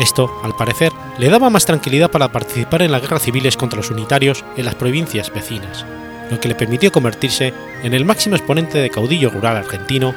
Esto, 0.00 0.30
al 0.44 0.54
parecer, 0.54 0.92
le 1.18 1.28
daba 1.28 1.50
más 1.50 1.66
tranquilidad 1.66 2.10
para 2.10 2.30
participar 2.30 2.82
en 2.82 2.92
las 2.92 3.02
guerras 3.02 3.22
civiles 3.22 3.56
contra 3.56 3.78
los 3.78 3.90
unitarios 3.90 4.44
en 4.56 4.64
las 4.64 4.76
provincias 4.76 5.32
vecinas, 5.32 5.84
lo 6.30 6.40
que 6.40 6.48
le 6.48 6.54
permitió 6.54 6.92
convertirse 6.92 7.52
en 7.82 7.94
el 7.94 8.04
máximo 8.04 8.36
exponente 8.36 8.78
de 8.78 8.90
caudillo 8.90 9.30
rural 9.30 9.56
argentino 9.56 10.14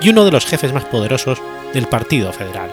y 0.00 0.08
uno 0.08 0.24
de 0.24 0.32
los 0.32 0.46
jefes 0.46 0.72
más 0.72 0.84
poderosos 0.84 1.40
del 1.72 1.86
Partido 1.86 2.32
Federal. 2.32 2.70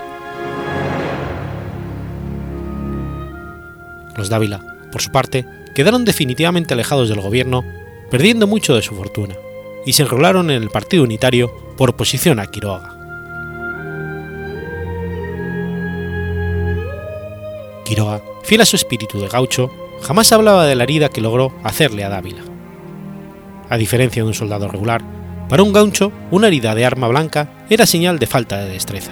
Los 4.16 4.30
Dávila, 4.30 4.60
por 4.92 5.02
su 5.02 5.12
parte, 5.12 5.46
quedaron 5.76 6.04
definitivamente 6.04 6.74
alejados 6.74 7.10
del 7.10 7.22
gobierno, 7.22 7.64
perdiendo 8.10 8.48
mucho 8.48 8.76
de 8.76 8.82
su 8.82 8.96
fortuna, 8.96 9.36
y 9.86 9.94
se 9.94 10.04
enrolaron 10.04 10.50
en 10.52 10.62
el 10.62 10.70
Partido 10.70 11.04
Unitario 11.04 11.52
por 11.78 11.92
oposición 11.92 12.40
a 12.40 12.48
Quiroga. 12.48 12.96
Quiroga, 17.86 18.22
fiel 18.44 18.62
a 18.62 18.66
su 18.66 18.76
espíritu 18.76 19.20
de 19.20 19.30
gaucho, 19.30 19.72
jamás 20.02 20.32
hablaba 20.32 20.66
de 20.66 20.76
la 20.76 20.84
herida 20.84 21.10
que 21.10 21.22
logró 21.22 21.54
hacerle 21.64 22.04
a 22.04 22.10
Dávila. 22.10 22.49
A 23.70 23.78
diferencia 23.78 24.24
de 24.24 24.28
un 24.28 24.34
soldado 24.34 24.68
regular, 24.68 25.02
para 25.48 25.64
un 25.64 25.74
gaucho 25.74 26.12
una 26.32 26.48
herida 26.48 26.76
de 26.76 26.86
arma 26.86 27.08
blanca 27.08 27.50
era 27.70 27.86
señal 27.86 28.20
de 28.20 28.28
falta 28.28 28.58
de 28.58 28.70
destreza. 28.70 29.12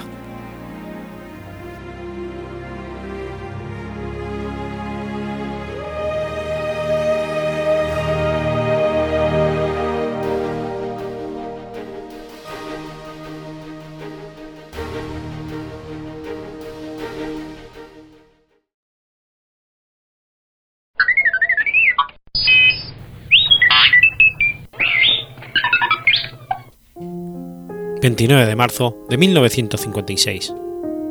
29 28.08 28.46
de 28.46 28.56
marzo 28.56 29.06
de 29.10 29.18
1956. 29.18 30.54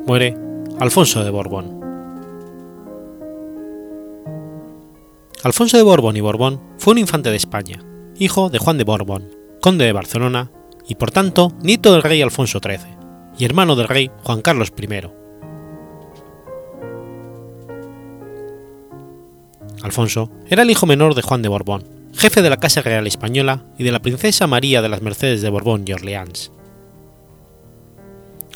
Muere 0.06 0.34
Alfonso 0.80 1.22
de 1.22 1.28
Borbón. 1.28 1.78
Alfonso 5.44 5.76
de 5.76 5.82
Borbón 5.82 6.16
y 6.16 6.22
Borbón 6.22 6.58
fue 6.78 6.92
un 6.92 6.98
infante 6.98 7.28
de 7.28 7.36
España, 7.36 7.84
hijo 8.18 8.48
de 8.48 8.56
Juan 8.56 8.78
de 8.78 8.84
Borbón, 8.84 9.28
conde 9.60 9.84
de 9.84 9.92
Barcelona 9.92 10.50
y 10.88 10.94
por 10.94 11.10
tanto 11.10 11.52
nieto 11.60 11.92
del 11.92 12.02
rey 12.02 12.22
Alfonso 12.22 12.60
XIII 12.64 12.96
y 13.38 13.44
hermano 13.44 13.76
del 13.76 13.88
rey 13.88 14.10
Juan 14.22 14.40
Carlos 14.40 14.72
I. 14.74 14.88
Alfonso 19.82 20.30
era 20.46 20.62
el 20.62 20.70
hijo 20.70 20.86
menor 20.86 21.14
de 21.14 21.20
Juan 21.20 21.42
de 21.42 21.50
Borbón, 21.50 21.84
jefe 22.14 22.40
de 22.40 22.48
la 22.48 22.56
Casa 22.56 22.80
Real 22.80 23.06
Española 23.06 23.66
y 23.76 23.84
de 23.84 23.92
la 23.92 24.00
princesa 24.00 24.46
María 24.46 24.80
de 24.80 24.88
las 24.88 25.02
Mercedes 25.02 25.42
de 25.42 25.50
Borbón 25.50 25.84
y 25.86 25.92
Orleans. 25.92 26.55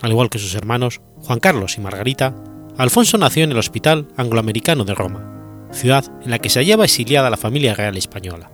Al 0.03 0.11
igual 0.11 0.31
que 0.31 0.39
sus 0.39 0.55
hermanos, 0.55 1.01
Juan 1.19 1.41
Carlos 1.41 1.77
y 1.77 1.81
Margarita, 1.81 2.35
Alfonso 2.79 3.19
nació 3.19 3.45
en 3.45 3.53
el 3.53 3.59
Hospital 3.59 4.09
Angloamericano 4.17 4.85
de 4.85 4.95
Roma, 4.95 5.69
ciudad 5.73 6.05
en 6.23 6.31
la 6.31 6.39
que 6.39 6.49
se 6.49 6.61
hallaba 6.61 6.85
exiliada 6.85 7.29
la 7.29 7.37
familia 7.37 7.75
real 7.75 7.97
española. 7.97 8.51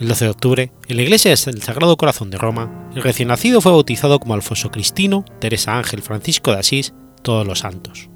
El 0.00 0.08
12 0.08 0.24
de 0.24 0.30
octubre, 0.30 0.72
en 0.88 0.96
la 0.96 1.02
iglesia 1.02 1.30
del 1.30 1.62
Sagrado 1.62 1.96
Corazón 1.96 2.30
de 2.30 2.36
Roma, 2.36 2.90
el 2.96 3.02
recién 3.02 3.28
nacido 3.28 3.60
fue 3.60 3.70
bautizado 3.70 4.18
como 4.18 4.34
Alfonso 4.34 4.70
Cristino, 4.72 5.24
Teresa 5.38 5.78
Ángel 5.78 6.02
Francisco 6.02 6.50
de 6.50 6.58
Asís, 6.58 6.92
todos 7.22 7.46
los 7.46 7.60
santos. 7.60 8.10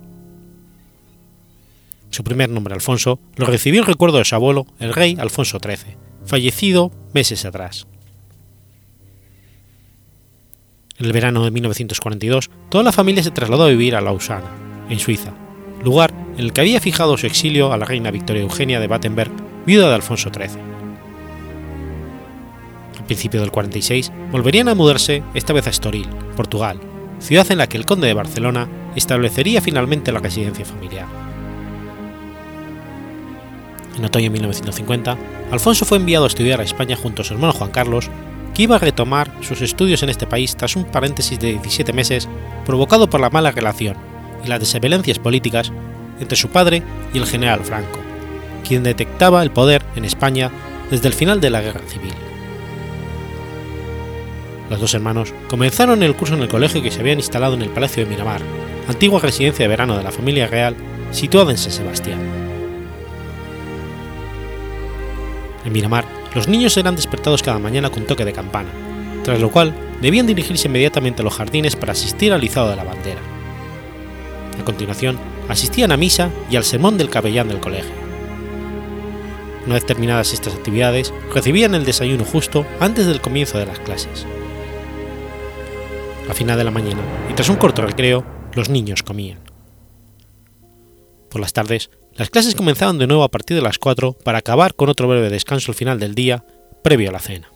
Su 2.11 2.25
primer 2.25 2.51
nombre 2.51 2.75
Alfonso 2.75 3.21
lo 3.37 3.47
recibió 3.47 3.81
en 3.81 3.87
recuerdo 3.87 4.19
de 4.19 4.25
su 4.25 4.35
abuelo, 4.35 4.67
el 4.81 4.93
rey 4.93 5.17
Alfonso 5.21 5.61
XIII, 5.63 5.97
fallecido 6.25 6.91
meses 7.15 7.45
atrás. 7.45 7.87
En 10.99 11.07
el 11.07 11.13
verano 11.13 11.45
de 11.45 11.53
1942, 11.53 12.51
toda 12.71 12.83
la 12.83 12.93
familia 12.93 13.23
se 13.23 13.31
trasladó 13.31 13.65
a 13.65 13.69
vivir 13.69 13.95
a 13.95 14.01
Lausana, 14.01 14.51
en 14.89 14.99
Suiza, 14.99 15.33
lugar 15.85 16.13
en 16.37 16.41
el 16.41 16.53
que 16.53 16.61
había 16.61 16.81
fijado 16.81 17.17
su 17.17 17.27
exilio 17.27 17.73
a 17.73 17.77
la 17.77 17.85
reina 17.85 18.11
Victoria 18.11 18.43
Eugenia 18.43 18.81
de 18.81 18.89
Battenberg, 18.89 19.31
viuda 19.65 19.89
de 19.89 19.95
Alfonso 19.95 20.31
XIII. 20.35 20.61
Al 22.99 23.05
principio 23.05 23.41
del 23.41 23.53
46 23.53 24.11
volverían 24.33 24.69
a 24.69 24.75
mudarse 24.75 25.23
esta 25.35 25.53
vez 25.53 25.69
a 25.69 25.71
Estoril, 25.71 26.09
Portugal, 26.37 26.81
ciudad 27.21 27.51
en 27.53 27.59
la 27.59 27.69
que 27.69 27.77
el 27.77 27.87
conde 27.87 28.09
de 28.09 28.15
Barcelona 28.15 28.69
establecería 28.97 29.61
finalmente 29.61 30.11
la 30.11 30.19
residencia 30.19 30.65
familiar. 30.65 31.07
En 33.97 34.05
otoño 34.05 34.25
de 34.25 34.31
1950, 34.31 35.17
Alfonso 35.53 35.85
fue 35.85 35.99
enviado 35.99 36.25
a 36.25 36.29
estudiar 36.29 36.61
a 36.61 36.65
España 36.65 36.97
junto 36.97 37.23
a 37.23 37.25
su 37.25 37.35
hermano 37.35 37.53
Juan 37.53 37.71
Carlos 37.71 38.11
que 38.55 38.63
iba 38.63 38.77
a 38.77 38.81
retomar 38.81 39.31
sus 39.41 39.61
estudios 39.61 40.03
en 40.03 40.11
este 40.11 40.27
país 40.27 40.57
tras 40.57 40.77
un 40.77 40.85
paréntesis 40.85 41.39
de 41.39 41.53
17 41.53 41.93
meses 41.93 42.29
provocado 42.65 43.09
por 43.09 43.21
la 43.21 43.31
mala 43.31 43.51
relación 43.51 43.97
y 44.45 44.49
las 44.49 44.61
desavenencias 44.61 45.19
políticas 45.19 45.73
entre 46.21 46.37
su 46.37 46.49
padre 46.49 46.83
y 47.13 47.19
el 47.19 47.27
general 47.27 47.61
Franco, 47.65 48.01
quien 48.67 48.83
detectaba 48.83 49.43
el 49.43 49.51
poder 49.51 49.83
en 49.97 50.05
España 50.05 50.51
desde 50.91 51.09
el 51.09 51.15
final 51.15 51.41
de 51.41 51.51
la 51.51 51.61
Guerra 51.61 51.81
Civil. 51.87 52.15
Los 54.71 54.81
dos 54.81 54.95
hermanos 54.95 55.33
comenzaron 55.49 56.03
el 56.03 56.15
curso 56.15 56.35
en 56.35 56.43
el 56.43 56.49
colegio 56.49 56.83
que 56.83 56.91
se 56.91 57.01
habían 57.01 57.19
instalado 57.19 57.55
en 57.55 57.63
el 57.63 57.71
Palacio 57.71 58.05
de 58.05 58.11
Miramar, 58.11 58.43
antigua 58.89 59.21
residencia 59.21 59.65
de 59.65 59.69
verano 59.69 59.97
de 59.97 60.05
la 60.05 60.13
familia 60.13 60.47
real 60.47 60.77
situada 61.11 61.51
en 61.51 61.59
San 61.59 61.73
Sebastián. 61.73 62.19
En 65.65 65.73
Miramar 65.73 66.05
los 66.35 66.49
niños 66.49 66.77
eran 66.77 66.97
despertados 66.97 67.43
cada 67.43 67.59
mañana 67.59 67.91
con 67.91 68.07
toque 68.07 68.25
de 68.25 68.33
campana, 68.33 68.71
tras 69.25 69.41
lo 69.41 69.51
cual 69.51 69.75
debían 70.01 70.27
dirigirse 70.27 70.69
inmediatamente 70.69 71.23
a 71.23 71.25
los 71.25 71.35
jardines 71.35 71.77
para 71.77 71.93
asistir 71.93 72.33
al 72.33 72.45
izado 72.45 72.71
de 72.71 72.77
la 72.77 72.85
bandera. 72.85 73.21
A 74.61 74.65
continuación, 74.65 75.19
asistían 75.49 75.93
a 75.93 75.97
misa 75.97 76.31
y 76.51 76.57
al 76.57 76.65
sermón 76.65 76.99
del 76.99 77.11
capellán 77.11 77.49
del 77.49 77.61
colegio. 77.61 77.93
Una 79.67 79.75
vez 79.75 79.87
terminadas 79.87 80.33
estas 80.33 80.55
actividades, 80.55 81.13
recibían 81.35 81.75
el 81.75 81.85
desayuno 81.85 82.25
justo 82.25 82.67
antes 82.81 83.07
del 83.07 83.21
comienzo 83.21 83.59
de 83.59 83.67
las 83.67 83.79
clases. 83.81 84.27
A 86.29 86.35
final 86.35 86.59
de 86.59 86.65
la 86.65 86.71
mañana, 86.71 87.03
y 87.31 87.35
tras 87.35 87.49
un 87.49 87.57
corto 87.57 87.83
recreo, 87.83 88.25
los 88.55 88.69
niños 88.69 89.03
comían. 89.03 89.39
Por 91.31 91.41
las 91.41 91.53
tardes, 91.53 91.91
las 92.19 92.31
clases 92.31 92.57
comenzaban 92.57 92.99
de 92.99 93.07
nuevo 93.07 93.23
a 93.23 93.31
partir 93.31 93.57
de 93.57 93.63
las 93.63 93.79
4 93.79 94.13
para 94.13 94.39
acabar 94.39 94.75
con 94.75 94.89
otro 94.89 95.07
breve 95.07 95.31
descanso 95.31 95.71
al 95.71 95.77
final 95.77 96.01
del 96.01 96.17
día, 96.17 96.45
previo 96.83 97.11
a 97.11 97.13
la 97.13 97.21
cena. 97.21 97.49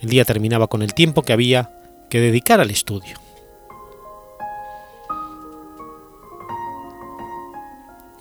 El 0.00 0.08
día 0.08 0.24
terminaba 0.24 0.68
con 0.68 0.82
el 0.82 0.94
tiempo 0.94 1.22
que 1.22 1.32
había 1.32 1.72
que 2.08 2.20
dedicar 2.20 2.60
al 2.60 2.70
estudio. 2.70 3.16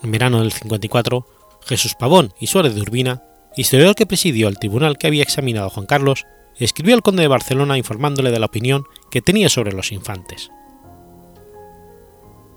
En 0.02 0.12
verano 0.12 0.40
del 0.40 0.52
54, 0.52 1.28
Jesús 1.68 1.94
Pavón 1.94 2.34
y 2.40 2.48
Suárez 2.48 2.74
de 2.74 2.82
Urbina, 2.82 3.22
historiador 3.56 3.94
que 3.94 4.08
presidió 4.08 4.48
el 4.48 4.58
tribunal 4.58 4.98
que 4.98 5.06
había 5.06 5.22
examinado 5.22 5.68
a 5.68 5.70
Juan 5.70 5.86
Carlos, 5.86 6.26
escribió 6.56 6.96
al 6.96 7.04
conde 7.04 7.22
de 7.22 7.28
Barcelona 7.28 7.78
informándole 7.78 8.32
de 8.32 8.40
la 8.40 8.48
opinión 8.48 8.86
que 9.12 9.22
tenía 9.22 9.48
sobre 9.50 9.74
los 9.74 9.92
infantes. 9.92 10.50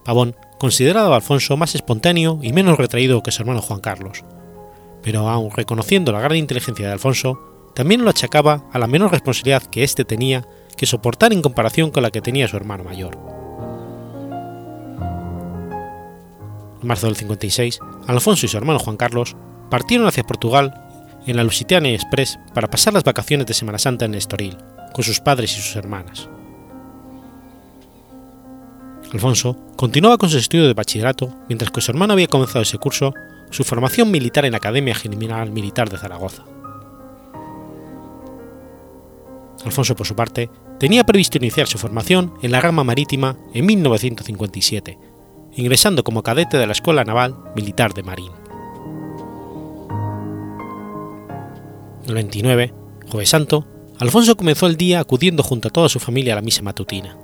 Pavón 0.05 0.37
consideraba 0.59 1.15
a 1.15 1.17
Alfonso 1.17 1.57
más 1.57 1.75
espontáneo 1.75 2.39
y 2.43 2.53
menos 2.53 2.79
retraído 2.79 3.23
que 3.23 3.31
su 3.31 3.43
hermano 3.43 3.63
Juan 3.63 3.81
Carlos, 3.81 4.25
pero 5.03 5.29
aun 5.29 5.51
reconociendo 5.51 6.13
la 6.13 6.21
gran 6.21 6.37
inteligencia 6.37 6.87
de 6.87 6.93
Alfonso, 6.93 7.39
también 7.75 8.05
lo 8.05 8.11
achacaba 8.11 8.65
a 8.73 8.79
la 8.79 8.87
menor 8.87 9.11
responsabilidad 9.11 9.63
que 9.63 9.83
éste 9.83 10.05
tenía 10.05 10.47
que 10.77 10.87
soportar 10.87 11.33
en 11.33 11.43
comparación 11.43 11.91
con 11.91 12.03
la 12.03 12.11
que 12.11 12.21
tenía 12.21 12.49
su 12.49 12.57
hermano 12.57 12.85
mayor. 12.85 13.19
En 16.81 16.89
marzo 16.89 17.07
del 17.07 17.17
56, 17.17 17.79
Alfonso 18.09 18.47
y 18.47 18.49
su 18.49 18.57
hermano 18.57 18.79
Juan 18.79 18.97
Carlos 18.97 19.37
partieron 19.71 20.07
hacia 20.07 20.25
Portugal 20.25 20.75
en 21.27 21.37
la 21.37 21.45
Lusitania 21.45 21.95
Express 21.95 22.39
para 22.55 22.69
pasar 22.69 22.93
las 22.93 23.05
vacaciones 23.05 23.47
de 23.47 23.55
Semana 23.55 23.79
Santa 23.79 24.05
en 24.05 24.15
Estoril, 24.15 24.59
con 24.93 25.05
sus 25.05 25.21
padres 25.21 25.57
y 25.57 25.61
sus 25.61 25.77
hermanas. 25.77 26.29
Alfonso 29.13 29.57
continuaba 29.77 30.17
con 30.17 30.31
sus 30.31 30.41
estudios 30.41 30.69
de 30.69 30.75
bachillerato 30.75 31.35
mientras 31.49 31.71
que 31.71 31.81
su 31.81 31.91
hermano 31.91 32.15
había 32.15 32.29
comenzado 32.29 32.63
ese 32.63 32.79
curso 32.79 33.13
su 33.51 33.65
formación 33.65 34.11
militar 34.11 34.47
en 34.47 34.53
la 34.53 34.57
Academia 34.57 34.95
General 34.95 35.51
Militar 35.51 35.91
de 35.91 35.99
Zaragoza. 35.99 36.45
Alfonso, 39.65 39.95
por 39.95 40.07
su 40.07 40.17
parte, 40.17 40.51
tenía 40.81 41.05
previsto 41.05 41.37
iniciar 41.39 41.67
su 41.67 41.79
formación 41.79 42.33
en 42.43 42.51
la 42.51 42.61
rama 42.61 42.83
marítima 42.83 43.37
en 43.53 43.67
1957, 43.67 44.99
ingresando 45.53 46.03
como 46.03 46.23
cadete 46.23 46.57
de 46.57 46.67
la 46.67 46.73
Escuela 46.73 47.05
Naval 47.05 47.37
Militar 47.55 47.93
de 47.93 48.03
Marín. 48.03 48.33
El 52.07 52.15
29, 52.15 52.75
Jueves 53.11 53.29
Santo, 53.29 53.67
Alfonso 53.99 54.37
comenzó 54.37 54.67
el 54.67 54.77
día 54.77 54.99
acudiendo 54.99 55.43
junto 55.43 55.69
a 55.69 55.71
toda 55.71 55.89
su 55.89 56.01
familia 56.01 56.33
a 56.33 56.37
la 56.37 56.43
misa 56.43 56.63
matutina. 56.63 57.17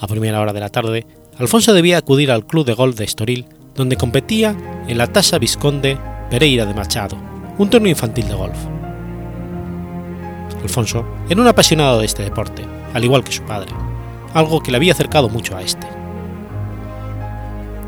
A 0.00 0.06
primera 0.06 0.40
hora 0.40 0.54
de 0.54 0.60
la 0.60 0.70
tarde, 0.70 1.06
Alfonso 1.38 1.74
debía 1.74 1.98
acudir 1.98 2.30
al 2.30 2.46
club 2.46 2.64
de 2.64 2.72
golf 2.72 2.96
de 2.96 3.04
Estoril, 3.04 3.44
donde 3.74 3.98
competía 3.98 4.56
en 4.88 4.96
la 4.96 5.06
Tasa 5.06 5.38
Visconde 5.38 5.98
Pereira 6.30 6.64
de 6.64 6.72
Machado, 6.72 7.18
un 7.58 7.68
torneo 7.68 7.90
infantil 7.90 8.26
de 8.26 8.34
golf. 8.34 8.56
Alfonso 10.62 11.04
era 11.28 11.40
un 11.40 11.46
apasionado 11.46 11.98
de 11.98 12.06
este 12.06 12.22
deporte, 12.22 12.64
al 12.94 13.04
igual 13.04 13.22
que 13.24 13.32
su 13.32 13.42
padre, 13.42 13.72
algo 14.32 14.62
que 14.62 14.70
le 14.70 14.78
había 14.78 14.94
acercado 14.94 15.28
mucho 15.28 15.54
a 15.54 15.62
este. 15.62 15.86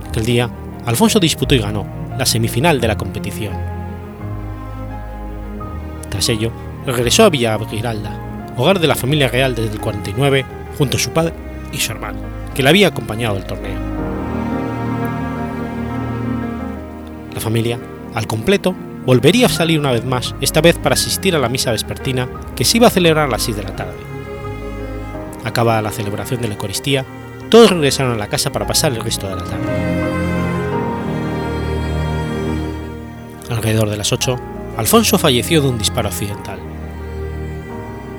Aquel 0.06 0.26
día, 0.26 0.50
Alfonso 0.84 1.18
disputó 1.18 1.54
y 1.54 1.60
ganó 1.60 1.86
la 2.18 2.26
semifinal 2.26 2.78
de 2.78 2.88
la 2.88 2.98
competición. 2.98 3.54
Tras 6.10 6.28
ello, 6.28 6.52
regresó 6.84 7.24
a 7.24 7.30
Villa 7.30 7.58
hogar 8.58 8.80
de 8.80 8.86
la 8.86 8.96
familia 8.96 9.28
real 9.28 9.54
desde 9.54 9.72
el 9.72 9.80
49, 9.80 10.44
junto 10.76 10.98
a 10.98 11.00
su 11.00 11.10
padre 11.10 11.51
y 11.72 11.78
su 11.78 11.92
hermano, 11.92 12.20
que 12.54 12.62
le 12.62 12.68
había 12.68 12.88
acompañado 12.88 13.36
al 13.36 13.46
torneo. 13.46 13.78
La 17.34 17.40
familia, 17.40 17.78
al 18.14 18.26
completo, 18.26 18.74
volvería 19.04 19.46
a 19.46 19.50
salir 19.50 19.78
una 19.78 19.92
vez 19.92 20.04
más, 20.04 20.34
esta 20.40 20.60
vez 20.60 20.76
para 20.78 20.94
asistir 20.94 21.34
a 21.34 21.38
la 21.38 21.48
misa 21.48 21.72
vespertina 21.72 22.28
que 22.54 22.64
se 22.64 22.76
iba 22.76 22.86
a 22.86 22.90
celebrar 22.90 23.28
a 23.28 23.30
las 23.30 23.42
6 23.42 23.56
de 23.56 23.62
la 23.62 23.76
tarde. 23.76 23.98
Acabada 25.44 25.82
la 25.82 25.90
celebración 25.90 26.40
de 26.40 26.48
la 26.48 26.54
Eucaristía, 26.54 27.04
todos 27.48 27.70
regresaron 27.70 28.12
a 28.12 28.16
la 28.16 28.28
casa 28.28 28.52
para 28.52 28.66
pasar 28.66 28.92
el 28.92 29.02
resto 29.02 29.28
de 29.28 29.36
la 29.36 29.44
tarde. 29.44 29.92
Alrededor 33.50 33.90
de 33.90 33.96
las 33.96 34.12
8, 34.12 34.36
Alfonso 34.76 35.18
falleció 35.18 35.60
de 35.60 35.68
un 35.68 35.78
disparo 35.78 36.08
accidental. 36.08 36.58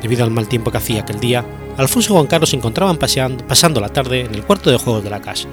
Debido 0.02 0.24
al 0.24 0.32
mal 0.32 0.48
tiempo 0.48 0.70
que 0.70 0.78
hacía 0.78 1.02
aquel 1.02 1.20
día, 1.20 1.46
Alfonso 1.78 2.12
y 2.12 2.16
Juan 2.16 2.28
Carlos 2.28 2.52
se 2.52 2.56
encontraban 2.56 2.98
paseando, 2.98 3.46
pasando 3.48 3.82
la 3.82 3.90
tarde 3.90 4.22
en 4.22 4.36
el 4.36 4.44
cuarto 4.44 4.70
de 4.70 4.78
juegos 4.78 5.04
de 5.04 5.10
la 5.10 5.22
casa. 5.22 5.48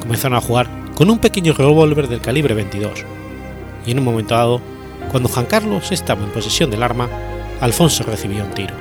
Comenzaron 0.00 0.36
a 0.36 0.42
jugar 0.42 0.68
con 0.94 1.08
un 1.08 1.18
pequeño 1.18 1.54
revólver 1.54 2.06
del 2.06 2.20
calibre 2.20 2.54
22, 2.54 3.04
y 3.86 3.92
en 3.92 3.98
un 3.98 4.04
momento 4.04 4.34
dado, 4.34 4.60
cuando 5.10 5.30
Juan 5.30 5.46
Carlos 5.46 5.90
estaba 5.90 6.22
en 6.22 6.30
posesión 6.30 6.70
del 6.70 6.82
arma, 6.82 7.08
Alfonso 7.62 8.04
recibió 8.04 8.44
un 8.44 8.50
tiro. 8.50 8.74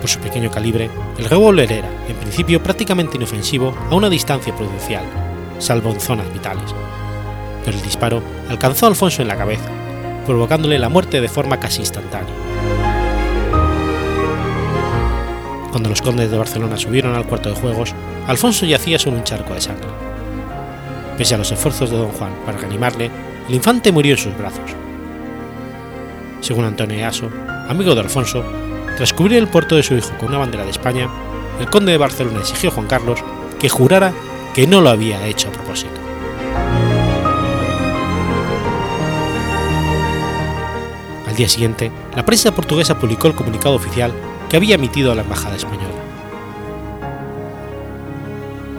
Por 0.00 0.08
su 0.08 0.20
pequeño 0.20 0.50
calibre, 0.50 0.88
el 1.18 1.24
revólver 1.24 1.72
era, 1.72 1.88
en 2.08 2.16
principio, 2.16 2.62
prácticamente 2.62 3.16
inofensivo 3.16 3.76
a 3.90 3.94
una 3.96 4.08
distancia 4.08 4.54
prudencial, 4.54 5.04
salvo 5.58 5.90
en 5.90 6.00
zonas 6.00 6.32
vitales. 6.32 6.72
Pero 7.64 7.76
el 7.76 7.82
disparo 7.82 8.22
alcanzó 8.48 8.86
a 8.86 8.90
Alfonso 8.90 9.22
en 9.22 9.28
la 9.28 9.36
cabeza, 9.36 9.68
provocándole 10.24 10.78
la 10.78 10.88
muerte 10.88 11.20
de 11.20 11.28
forma 11.28 11.58
casi 11.58 11.80
instantánea. 11.80 12.55
Cuando 15.76 15.90
los 15.90 16.00
condes 16.00 16.30
de 16.30 16.38
Barcelona 16.38 16.78
subieron 16.78 17.14
al 17.14 17.26
cuarto 17.26 17.50
de 17.50 17.54
juegos, 17.54 17.94
Alfonso 18.26 18.64
yacía 18.64 18.98
sobre 18.98 19.18
un 19.18 19.24
charco 19.24 19.52
de 19.52 19.60
sangre. 19.60 19.90
Pese 21.18 21.34
a 21.34 21.36
los 21.36 21.52
esfuerzos 21.52 21.90
de 21.90 21.98
don 21.98 22.12
Juan 22.12 22.32
para 22.46 22.56
reanimarle, 22.56 23.10
el 23.46 23.54
infante 23.54 23.92
murió 23.92 24.14
en 24.14 24.18
sus 24.18 24.34
brazos. 24.38 24.70
Según 26.40 26.64
Antonio 26.64 26.96
Easo, 26.96 27.28
amigo 27.68 27.94
de 27.94 28.00
Alfonso, 28.00 28.42
tras 28.96 29.12
cubrir 29.12 29.36
el 29.36 29.48
puerto 29.48 29.76
de 29.76 29.82
su 29.82 29.94
hijo 29.94 30.16
con 30.16 30.30
una 30.30 30.38
bandera 30.38 30.64
de 30.64 30.70
España, 30.70 31.10
el 31.60 31.68
conde 31.68 31.92
de 31.92 31.98
Barcelona 31.98 32.40
exigió 32.40 32.70
a 32.70 32.72
Juan 32.72 32.86
Carlos 32.86 33.22
que 33.60 33.68
jurara 33.68 34.14
que 34.54 34.66
no 34.66 34.80
lo 34.80 34.88
había 34.88 35.26
hecho 35.26 35.48
a 35.48 35.52
propósito. 35.52 36.00
Al 41.28 41.36
día 41.36 41.50
siguiente, 41.50 41.92
la 42.14 42.24
prensa 42.24 42.54
portuguesa 42.54 42.98
publicó 42.98 43.26
el 43.26 43.34
comunicado 43.34 43.74
oficial 43.74 44.14
que 44.48 44.56
había 44.56 44.76
emitido 44.76 45.14
la 45.14 45.22
Embajada 45.22 45.56
Española. 45.56 45.94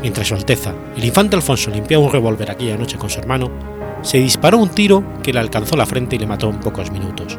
Mientras 0.01 0.27
Su 0.27 0.35
Alteza, 0.35 0.73
el 0.95 1.03
infante 1.03 1.35
Alfonso, 1.35 1.71
limpiaba 1.71 2.05
un 2.05 2.11
revólver 2.11 2.51
aquella 2.51 2.77
noche 2.77 2.97
con 2.97 3.09
su 3.09 3.19
hermano, 3.19 3.49
se 4.01 4.19
disparó 4.19 4.57
un 4.57 4.69
tiro 4.69 5.03
que 5.23 5.33
le 5.33 5.39
alcanzó 5.39 5.75
la 5.75 5.85
frente 5.85 6.15
y 6.15 6.19
le 6.19 6.27
mató 6.27 6.49
en 6.49 6.59
pocos 6.59 6.91
minutos. 6.91 7.37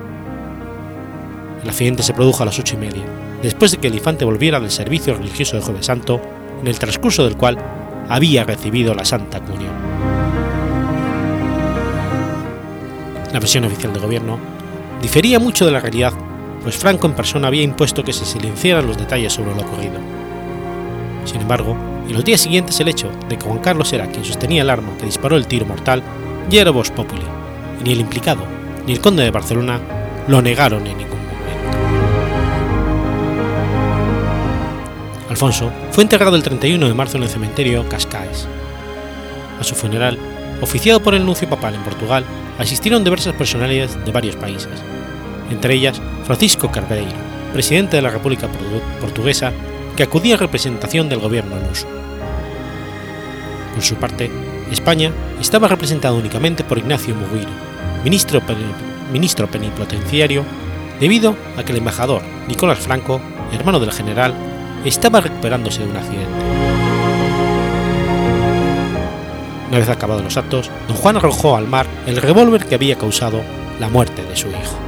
El 1.62 1.68
accidente 1.68 2.03
se 2.03 2.14
produjo 2.14 2.43
a 2.43 2.47
las 2.47 2.59
ocho 2.59 2.74
y 2.74 2.79
media, 2.79 3.05
después 3.43 3.70
de 3.70 3.79
que 3.79 3.87
el 3.87 3.95
infante 3.95 4.24
volviera 4.24 4.61
del 4.61 4.70
servicio 4.70 5.14
religioso 5.14 5.57
de 5.57 5.62
Jueves 5.62 5.87
Santo, 5.87 6.20
en 6.61 6.66
el 6.66 6.79
transcurso 6.79 7.24
del 7.24 7.37
cual 7.37 7.59
había 8.09 8.45
recibido 8.45 8.95
la 8.95 9.05
Santa 9.05 9.41
Comunión. 9.41 9.72
La 13.33 13.41
versión 13.41 13.64
oficial 13.64 13.93
del 13.93 14.03
gobierno 14.03 14.39
difería 15.01 15.39
mucho 15.39 15.64
de 15.64 15.72
la 15.72 15.81
realidad, 15.81 16.12
pues 16.62 16.76
Franco 16.76 17.06
en 17.06 17.14
persona 17.14 17.48
había 17.48 17.62
impuesto 17.62 18.04
que 18.04 18.12
se 18.12 18.24
silenciaran 18.24 18.86
los 18.86 18.98
detalles 18.98 19.32
sobre 19.32 19.54
lo 19.54 19.62
ocurrido. 19.62 19.98
Sin 21.24 21.40
embargo, 21.40 21.76
en 22.06 22.14
los 22.14 22.24
días 22.24 22.40
siguientes 22.40 22.80
el 22.80 22.88
hecho 22.88 23.11
de 23.28 23.36
que 23.36 23.44
Juan 23.44 23.59
Carlos 23.59 23.92
era 23.92 24.06
quien 24.06 24.24
sostenía 24.24 24.62
el 24.62 24.70
arma 24.70 24.96
que 24.98 25.06
disparó 25.06 25.36
el 25.36 25.46
tiro 25.46 25.66
mortal 25.66 26.02
ya 26.48 26.62
era 26.62 26.70
vox 26.70 26.90
populi, 26.90 27.22
y 27.80 27.84
ni 27.84 27.92
el 27.92 28.00
implicado 28.00 28.42
ni 28.86 28.94
el 28.94 29.00
conde 29.00 29.22
de 29.22 29.30
Barcelona 29.30 29.80
lo 30.28 30.40
negaron 30.40 30.86
en 30.86 30.96
ningún 30.96 31.18
momento. 31.18 31.78
Alfonso 35.28 35.70
fue 35.90 36.04
enterrado 36.04 36.36
el 36.36 36.42
31 36.42 36.88
de 36.88 36.94
marzo 36.94 37.18
en 37.18 37.24
el 37.24 37.28
cementerio 37.28 37.86
Cascais. 37.88 38.48
A 39.61 39.64
su 39.64 39.74
funeral, 39.74 40.18
oficiado 40.62 41.00
por 41.00 41.14
el 41.14 41.26
nuncio 41.26 41.48
papal 41.48 41.74
en 41.74 41.82
Portugal, 41.82 42.24
asistieron 42.59 43.04
diversas 43.04 43.34
personalidades 43.34 44.02
de 44.02 44.12
varios 44.12 44.36
países, 44.36 44.72
entre 45.51 45.74
ellas 45.74 46.01
Francisco 46.24 46.70
Carbeiro, 46.70 47.12
presidente 47.53 47.96
de 47.96 48.03
la 48.03 48.11
República 48.11 48.49
Portuguesa, 49.01 49.53
que 49.96 50.03
acudía 50.03 50.34
en 50.34 50.40
representación 50.40 51.09
del 51.09 51.18
gobierno 51.18 51.57
luso. 51.68 51.86
Por 53.74 53.82
su 53.82 53.96
parte, 53.96 54.30
España 54.70 55.12
estaba 55.40 55.68
representada 55.68 56.14
únicamente 56.14 56.64
por 56.64 56.78
Ignacio 56.78 57.14
Muguiro, 57.14 57.51
ministro, 58.05 58.42
ministro 59.12 59.49
debido 61.01 61.36
a 61.57 61.62
que 61.62 61.72
el 61.72 61.78
embajador 61.78 62.22
Nicolás 62.46 62.78
Franco, 62.78 63.20
hermano 63.53 63.80
del 63.80 63.92
general, 63.92 64.34
estaba 64.84 65.20
recuperándose 65.20 65.80
de 65.80 65.90
un 65.90 65.96
accidente. 65.96 66.28
Una 69.68 69.78
vez 69.78 69.88
acabados 69.88 70.24
los 70.24 70.36
actos, 70.36 70.70
don 70.88 70.96
Juan 70.96 71.16
arrojó 71.16 71.57
al 71.57 71.68
mar 71.68 71.86
el 72.07 72.16
revólver 72.16 72.64
que 72.64 72.74
había 72.74 72.96
causado 72.96 73.42
la 73.78 73.88
muerte 73.88 74.24
de 74.24 74.36
su 74.36 74.49
hijo. 74.49 74.88